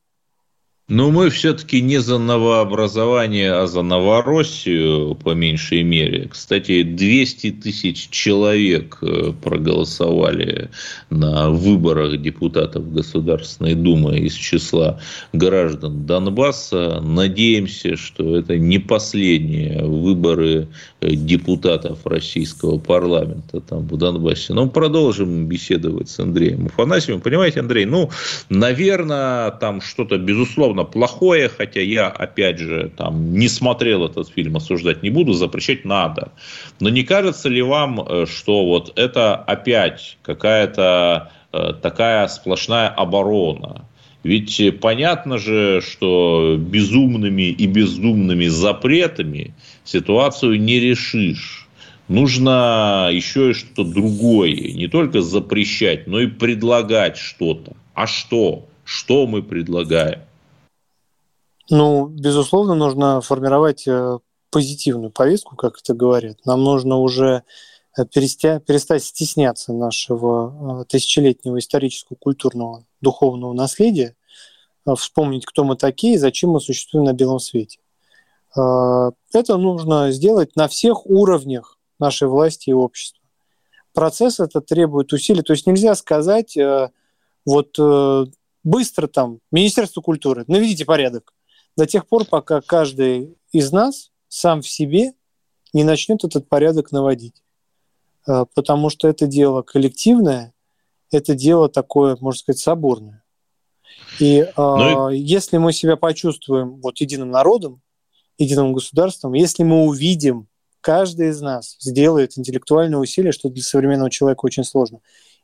Но 0.86 1.10
мы 1.10 1.30
все-таки 1.30 1.80
не 1.80 1.96
за 1.96 2.18
новообразование, 2.18 3.54
а 3.54 3.66
за 3.66 3.80
Новороссию, 3.80 5.14
по 5.14 5.30
меньшей 5.30 5.82
мере. 5.82 6.28
Кстати, 6.28 6.82
200 6.82 7.52
тысяч 7.52 8.10
человек 8.10 8.98
э, 9.00 9.32
проголосовали 9.42 10.68
на 11.08 11.48
выборах 11.48 12.20
депутатов 12.20 12.92
Государственной 12.92 13.74
Думы 13.74 14.18
из 14.18 14.34
числа 14.34 15.00
граждан 15.32 16.04
Донбасса. 16.04 17.00
Надеемся, 17.00 17.96
что 17.96 18.36
это 18.36 18.58
не 18.58 18.78
последние 18.78 19.82
выборы 19.82 20.68
депутатов 21.10 22.06
российского 22.06 22.78
парламента 22.78 23.60
там 23.60 23.86
в 23.86 23.96
Донбассе. 23.96 24.54
Но 24.54 24.68
продолжим 24.68 25.46
беседовать 25.46 26.08
с 26.08 26.18
Андреем 26.18 26.66
Афанасьевым. 26.66 27.20
Понимаете, 27.20 27.60
Андрей, 27.60 27.84
ну, 27.84 28.10
наверное, 28.48 29.50
там 29.52 29.80
что-то, 29.80 30.18
безусловно, 30.18 30.64
безусловно, 30.64 30.84
плохое, 30.84 31.48
хотя 31.48 31.80
я, 31.80 32.08
опять 32.08 32.58
же, 32.58 32.90
там, 32.96 33.32
не 33.32 33.48
смотрел 33.48 34.04
этот 34.04 34.28
фильм, 34.28 34.56
осуждать 34.56 35.02
не 35.02 35.10
буду, 35.10 35.32
запрещать 35.32 35.84
надо. 35.84 36.32
Но 36.80 36.88
не 36.88 37.02
кажется 37.02 37.48
ли 37.48 37.62
вам, 37.62 38.00
э, 38.00 38.26
что 38.26 38.64
вот 38.64 38.92
это 38.96 39.36
опять 39.36 40.18
какая-то 40.22 41.30
э, 41.52 41.72
такая 41.82 42.28
сплошная 42.28 42.88
оборона? 42.88 43.84
Ведь 44.24 44.80
понятно 44.80 45.38
же, 45.38 45.82
что 45.82 46.56
безумными 46.58 47.42
и 47.42 47.66
бездумными 47.66 48.46
запретами 48.46 49.54
ситуацию 49.84 50.60
не 50.60 50.80
решишь. 50.80 51.68
Нужно 52.08 53.10
еще 53.12 53.50
и 53.50 53.54
что-то 53.54 53.84
другое. 53.84 54.72
Не 54.72 54.88
только 54.88 55.20
запрещать, 55.20 56.06
но 56.06 56.20
и 56.20 56.26
предлагать 56.26 57.18
что-то. 57.18 57.74
А 57.94 58.06
что? 58.06 58.66
Что 58.84 59.26
мы 59.26 59.42
предлагаем? 59.42 60.20
Ну, 61.70 62.06
безусловно, 62.06 62.74
нужно 62.74 63.20
формировать 63.20 63.86
э, 63.86 64.18
позитивную 64.50 65.10
повестку, 65.10 65.56
как 65.56 65.78
это 65.78 65.94
говорят. 65.94 66.38
Нам 66.44 66.62
нужно 66.62 66.98
уже 66.98 67.42
э, 67.96 68.04
перестать 68.06 69.02
стесняться 69.02 69.72
нашего 69.72 70.82
э, 70.82 70.84
тысячелетнего 70.84 71.58
исторического, 71.58 72.16
культурного, 72.18 72.84
духовного 73.04 73.52
наследия, 73.52 74.16
вспомнить, 74.96 75.46
кто 75.46 75.62
мы 75.62 75.76
такие 75.76 76.14
и 76.14 76.18
зачем 76.18 76.50
мы 76.50 76.60
существуем 76.60 77.04
на 77.04 77.12
белом 77.12 77.38
свете. 77.38 77.78
Это 78.56 79.56
нужно 79.56 80.10
сделать 80.10 80.56
на 80.56 80.66
всех 80.66 81.06
уровнях 81.06 81.78
нашей 82.00 82.26
власти 82.26 82.70
и 82.70 82.72
общества. 82.72 83.22
Процесс 83.92 84.40
это 84.40 84.60
требует 84.60 85.12
усилий. 85.12 85.42
То 85.42 85.52
есть 85.52 85.66
нельзя 85.66 85.94
сказать, 85.94 86.58
вот 87.44 87.78
быстро 88.64 89.06
там, 89.06 89.40
Министерство 89.52 90.00
культуры, 90.00 90.44
наведите 90.48 90.84
порядок 90.84 91.32
до 91.76 91.86
тех 91.86 92.06
пор, 92.06 92.24
пока 92.24 92.60
каждый 92.60 93.36
из 93.52 93.70
нас 93.70 94.10
сам 94.28 94.62
в 94.62 94.68
себе 94.68 95.12
не 95.72 95.84
начнет 95.84 96.24
этот 96.24 96.48
порядок 96.48 96.92
наводить. 96.92 97.42
Потому 98.24 98.88
что 98.88 99.08
это 99.08 99.26
дело 99.26 99.62
коллективное, 99.62 100.53
это 101.10 101.34
дело 101.34 101.68
такое, 101.68 102.16
можно 102.20 102.38
сказать, 102.38 102.58
соборное. 102.58 103.24
И 104.20 104.46
ну, 104.56 105.10
э, 105.10 105.16
если 105.16 105.58
мы 105.58 105.72
себя 105.72 105.96
почувствуем 105.96 106.80
вот 106.80 107.00
единым 107.00 107.30
народом, 107.30 107.82
единым 108.38 108.72
государством, 108.72 109.34
если 109.34 109.62
мы 109.62 109.84
увидим, 109.84 110.48
каждый 110.80 111.30
из 111.30 111.40
нас 111.40 111.76
сделает 111.80 112.36
интеллектуальное 112.36 112.98
усилие, 112.98 113.32
что 113.32 113.48
для 113.48 113.62
современного 113.62 114.10
человека 114.10 114.44
очень 114.44 114.64
сложно, 114.64 115.00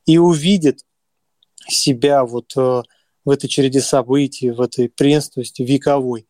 и 0.07 0.19
увидит 0.19 0.85
себя 1.69 2.25
вот 2.25 2.53
э, 2.57 2.83
в 3.25 3.31
этой 3.31 3.49
череде 3.49 3.81
событий, 3.81 4.51
в 4.51 4.61
этой 4.61 4.89
преемственности 4.89 5.63
вековой, 5.63 6.27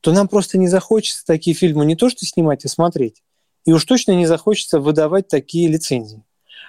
то 0.00 0.12
нам 0.12 0.28
просто 0.28 0.58
не 0.58 0.68
захочется 0.68 1.24
такие 1.26 1.54
фильмы 1.54 1.84
не 1.84 1.96
то 1.96 2.08
что 2.08 2.24
снимать, 2.24 2.64
а 2.64 2.68
смотреть. 2.68 3.22
И 3.66 3.72
уж 3.72 3.84
точно 3.84 4.12
не 4.12 4.26
захочется 4.26 4.80
выдавать 4.80 5.28
такие 5.28 5.68
лицензии. 5.68 6.24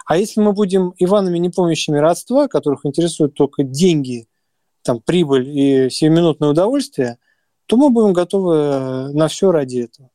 А 0.05 0.17
если 0.17 0.41
мы 0.41 0.53
будем 0.53 0.93
Иванами, 0.97 1.37
не 1.37 1.49
помнящими 1.49 1.97
родства, 1.97 2.47
которых 2.47 2.85
интересуют 2.85 3.33
только 3.33 3.63
деньги, 3.63 4.27
там, 4.83 4.99
прибыль 4.99 5.47
и 5.47 5.89
сиюминутное 5.89 6.49
удовольствие, 6.49 7.17
то 7.67 7.77
мы 7.77 7.89
будем 7.89 8.13
готовы 8.13 9.13
на 9.13 9.27
все 9.27 9.51
ради 9.51 9.79
этого. 9.79 10.09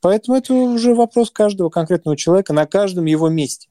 Поэтому 0.00 0.36
это 0.36 0.52
уже 0.54 0.94
вопрос 0.94 1.30
каждого 1.30 1.70
конкретного 1.70 2.16
человека 2.16 2.52
на 2.52 2.66
каждом 2.66 3.06
его 3.06 3.28
месте. 3.28 3.68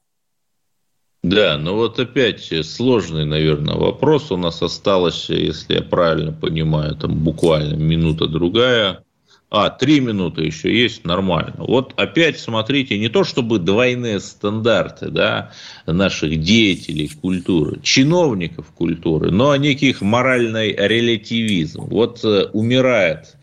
Да, 1.23 1.57
ну 1.57 1.75
вот 1.75 1.99
опять 1.99 2.51
сложный, 2.65 3.25
наверное, 3.25 3.75
вопрос. 3.75 4.31
У 4.31 4.37
нас 4.37 4.61
осталось, 4.61 5.29
если 5.29 5.75
я 5.75 5.81
правильно 5.83 6.31
понимаю, 6.31 6.95
там 6.95 7.23
буквально 7.23 7.75
минута-другая. 7.75 9.03
А, 9.53 9.69
три 9.69 9.99
минуты 9.99 10.43
еще 10.43 10.73
есть, 10.73 11.03
нормально. 11.03 11.55
Вот 11.57 11.93
опять 11.97 12.39
смотрите, 12.39 12.97
не 12.97 13.09
то 13.09 13.25
чтобы 13.25 13.59
двойные 13.59 14.21
стандарты 14.21 15.09
да, 15.09 15.51
наших 15.85 16.39
деятелей 16.39 17.09
культуры, 17.09 17.81
чиновников 17.83 18.67
культуры, 18.67 19.29
но 19.29 19.53
неких 19.57 19.99
моральный 19.99 20.73
релятивизм. 20.73 21.81
Вот 21.81 22.23
э, 22.23 22.45
умирает 22.53 23.35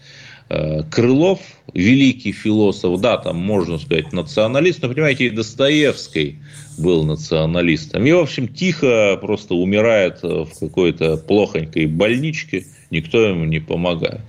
э, 0.49 0.83
Крылов, 0.85 1.41
великий 1.75 2.33
философ, 2.33 2.99
да, 3.03 3.19
там 3.19 3.37
можно 3.37 3.77
сказать 3.77 4.11
националист, 4.15 4.81
но, 4.81 4.89
понимаете, 4.89 5.27
и 5.27 5.31
Достоевский 5.31 6.39
был 6.79 7.05
националистом. 7.05 8.07
И, 8.07 8.13
в 8.13 8.21
общем, 8.21 8.49
тихо 8.49 9.19
просто 9.21 9.55
умирает 9.55 10.23
в 10.23 10.49
какой-то 10.59 11.19
плохонькой 11.19 11.85
больничке, 11.85 12.65
никто 12.91 13.21
ему 13.21 13.45
не 13.45 13.61
помогает. 13.61 14.23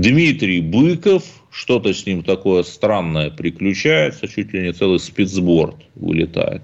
Дмитрий 0.00 0.60
Быков, 0.60 1.24
что-то 1.50 1.92
с 1.92 2.06
ним 2.06 2.22
такое 2.22 2.62
странное 2.62 3.30
приключается, 3.30 4.28
чуть 4.28 4.52
ли 4.52 4.62
не 4.62 4.72
целый 4.72 5.00
спецборд 5.00 5.74
вылетает. 5.96 6.62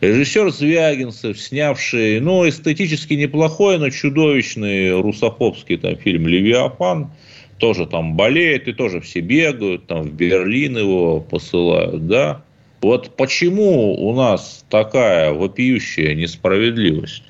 Режиссер 0.00 0.50
Звягинцев, 0.50 1.38
снявший, 1.38 2.18
ну, 2.18 2.48
эстетически 2.48 3.14
неплохой, 3.14 3.78
но 3.78 3.88
чудовищный 3.90 5.00
русофобский 5.00 5.76
там 5.76 5.94
фильм 5.96 6.26
«Левиафан», 6.26 7.12
тоже 7.58 7.86
там 7.86 8.16
болеет, 8.16 8.66
и 8.66 8.72
тоже 8.72 9.00
все 9.00 9.20
бегают, 9.20 9.86
там 9.86 10.02
в 10.02 10.12
Берлин 10.12 10.76
его 10.76 11.20
посылают, 11.20 12.08
да. 12.08 12.42
Вот 12.80 13.16
почему 13.16 13.94
у 13.94 14.12
нас 14.12 14.64
такая 14.68 15.32
вопиющая 15.32 16.16
несправедливость? 16.16 17.22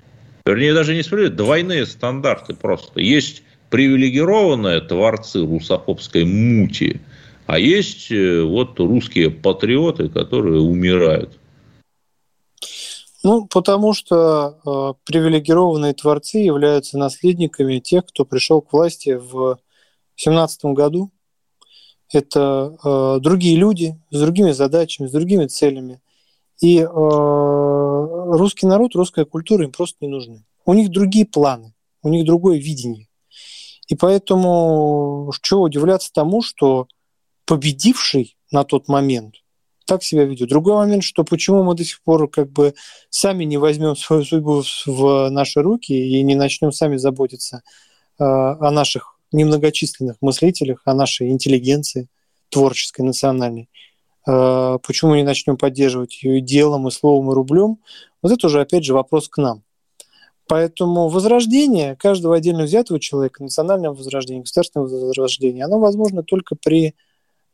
Вернее, 0.46 0.72
даже 0.72 0.94
не 0.94 1.03
справедливость, 1.03 1.36
двойные 1.36 1.84
стандарты 1.84 2.55
просто. 2.55 3.00
Есть 3.00 3.42
привилегированные 3.73 4.83
творцы 4.83 5.41
русофобской 5.41 6.27
мути, 6.27 7.01
а 7.47 7.59
есть 7.59 8.12
э, 8.12 8.43
вот 8.43 8.79
русские 8.79 9.31
патриоты, 9.31 10.11
которые 10.11 10.61
умирают. 10.61 11.39
Ну, 13.23 13.47
потому 13.47 13.95
что 13.95 14.59
э, 14.66 15.01
привилегированные 15.11 15.95
творцы 15.95 16.39
являются 16.39 16.99
наследниками 16.99 17.79
тех, 17.79 18.05
кто 18.05 18.27
пришел 18.27 18.61
к 18.61 18.75
власти 18.75 19.14
в 19.16 19.59
2017 20.16 20.64
году. 20.66 21.11
Это 22.12 22.77
э, 22.85 23.20
другие 23.23 23.57
люди 23.57 23.99
с 24.11 24.20
другими 24.20 24.51
задачами, 24.51 25.09
с 25.09 25.12
другими 25.12 25.47
целями. 25.47 26.03
И 26.61 26.81
э, 26.81 26.87
русский 26.87 28.66
народ, 28.66 28.95
русская 28.97 29.25
культура 29.25 29.64
им 29.64 29.73
просто 29.73 29.97
не 30.03 30.09
нужны. 30.09 30.45
У 30.66 30.75
них 30.75 30.91
другие 30.91 31.25
планы, 31.25 31.73
у 32.03 32.11
них 32.11 32.27
другое 32.27 32.59
видение. 32.59 33.09
И 33.93 33.95
поэтому 33.95 35.30
чего 35.43 35.64
удивляться 35.64 36.11
тому, 36.14 36.40
что 36.40 36.88
победивший 37.45 38.38
на 38.51 38.64
тот 38.64 38.88
момент 38.88 39.34
так 39.84 40.03
себя 40.03 40.24
ведет. 40.24 40.49
Другой 40.49 40.76
момент, 40.76 41.05
что 41.05 41.24
почему 41.24 41.62
мы 41.62 41.74
до 41.74 41.84
сих 41.84 42.03
пор 42.03 42.26
как 42.30 42.51
бы 42.51 42.72
сами 43.11 43.45
не 43.45 43.59
возьмем 43.59 43.95
свою 43.95 44.24
судьбу 44.24 44.62
в 44.86 45.28
наши 45.28 45.61
руки 45.61 45.93
и 45.93 46.22
не 46.22 46.34
начнем 46.34 46.72
сами 46.72 46.97
заботиться 46.97 47.64
э, 48.18 48.24
о 48.24 48.70
наших 48.70 49.18
немногочисленных 49.30 50.16
мыслителях, 50.22 50.80
о 50.86 50.95
нашей 50.95 51.28
интеллигенции 51.28 52.09
творческой, 52.49 53.03
национальной. 53.03 53.68
Э, 54.26 54.78
почему 54.82 55.16
не 55.16 55.22
начнем 55.22 55.59
поддерживать 55.59 56.22
ее 56.22 56.40
делом, 56.40 56.88
и 56.88 56.90
словом, 56.90 57.30
и 57.30 57.34
рублем? 57.34 57.76
Вот 58.22 58.32
это 58.32 58.47
уже, 58.47 58.62
опять 58.62 58.86
же, 58.86 58.95
вопрос 58.95 59.28
к 59.28 59.36
нам. 59.36 59.64
Поэтому 60.53 61.09
возрождение 61.09 61.96
каждого 61.96 62.36
отдельно 62.36 62.64
взятого 62.64 63.00
человека, 63.00 63.42
национальное 63.42 63.88
возрождение, 63.88 64.42
государственное 64.42 64.86
возрождение, 64.86 65.64
оно 65.64 65.80
возможно 65.80 66.22
только 66.22 66.57
при 66.57 66.94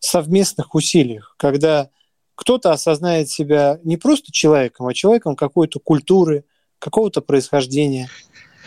совместных 0.01 0.75
усилиях, 0.75 1.37
когда 1.39 1.91
кто-то 2.35 2.73
осознает 2.73 3.31
себя 3.31 3.79
не 3.85 3.99
просто 3.99 4.33
человеком, 4.33 4.89
а 4.89 4.95
человеком 4.95 5.37
какой-то 5.37 5.79
культуры, 5.79 6.43
какого-то 6.81 7.21
происхождения. 7.21 8.09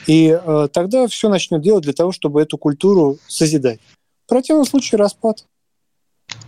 И 0.08 0.30
э, 0.30 0.70
тогда 0.72 1.08
все 1.08 1.28
начнет 1.28 1.62
делать 1.62 1.84
для 1.84 1.92
того, 1.92 2.14
чтобы 2.14 2.42
эту 2.42 2.58
культуру 2.58 3.18
созидать. 3.28 3.82
В 4.26 4.30
противном 4.30 4.64
случае 4.64 4.98
распад. 4.98 5.44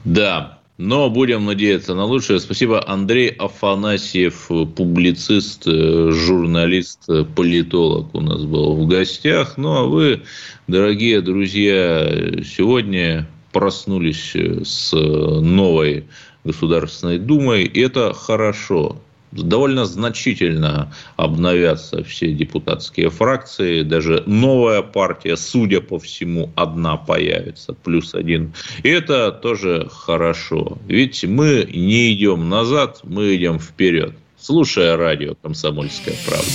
Да, 0.05 0.62
но 0.77 1.09
будем 1.09 1.45
надеяться 1.45 1.93
на 1.93 2.05
лучшее. 2.05 2.39
Спасибо, 2.39 2.83
Андрей 2.87 3.29
Афанасьев, 3.29 4.49
публицист, 4.75 5.65
журналист, 5.65 7.07
политолог 7.35 8.13
у 8.15 8.21
нас 8.21 8.43
был 8.43 8.75
в 8.75 8.87
гостях. 8.87 9.57
Ну, 9.57 9.73
а 9.73 9.83
вы, 9.83 10.23
дорогие 10.67 11.21
друзья, 11.21 12.07
сегодня 12.43 13.27
проснулись 13.51 14.35
с 14.35 14.91
новой 14.93 16.05
Государственной 16.43 17.19
Думой. 17.19 17.65
Это 17.65 18.13
хорошо. 18.13 18.97
Довольно 19.41 19.85
значительно 19.85 20.91
обновятся 21.15 22.03
все 22.03 22.31
депутатские 22.31 23.09
фракции. 23.09 23.81
Даже 23.83 24.23
новая 24.25 24.81
партия, 24.81 25.35
судя 25.37 25.81
по 25.81 25.99
всему, 25.99 26.51
одна 26.55 26.97
появится, 26.97 27.73
плюс 27.73 28.13
один. 28.13 28.53
И 28.83 28.89
это 28.89 29.31
тоже 29.31 29.89
хорошо. 29.91 30.77
Ведь 30.87 31.23
мы 31.23 31.67
не 31.73 32.13
идем 32.13 32.49
назад, 32.49 32.99
мы 33.03 33.35
идем 33.35 33.59
вперед. 33.59 34.13
Слушая 34.39 34.97
радио 34.97 35.35
«Комсомольская 35.41 36.15
правда». 36.25 36.51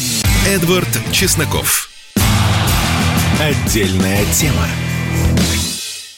Эдвард 0.47 0.89
Чесноков. 1.11 1.89
Отдельная 3.41 4.24
тема. 4.33 4.66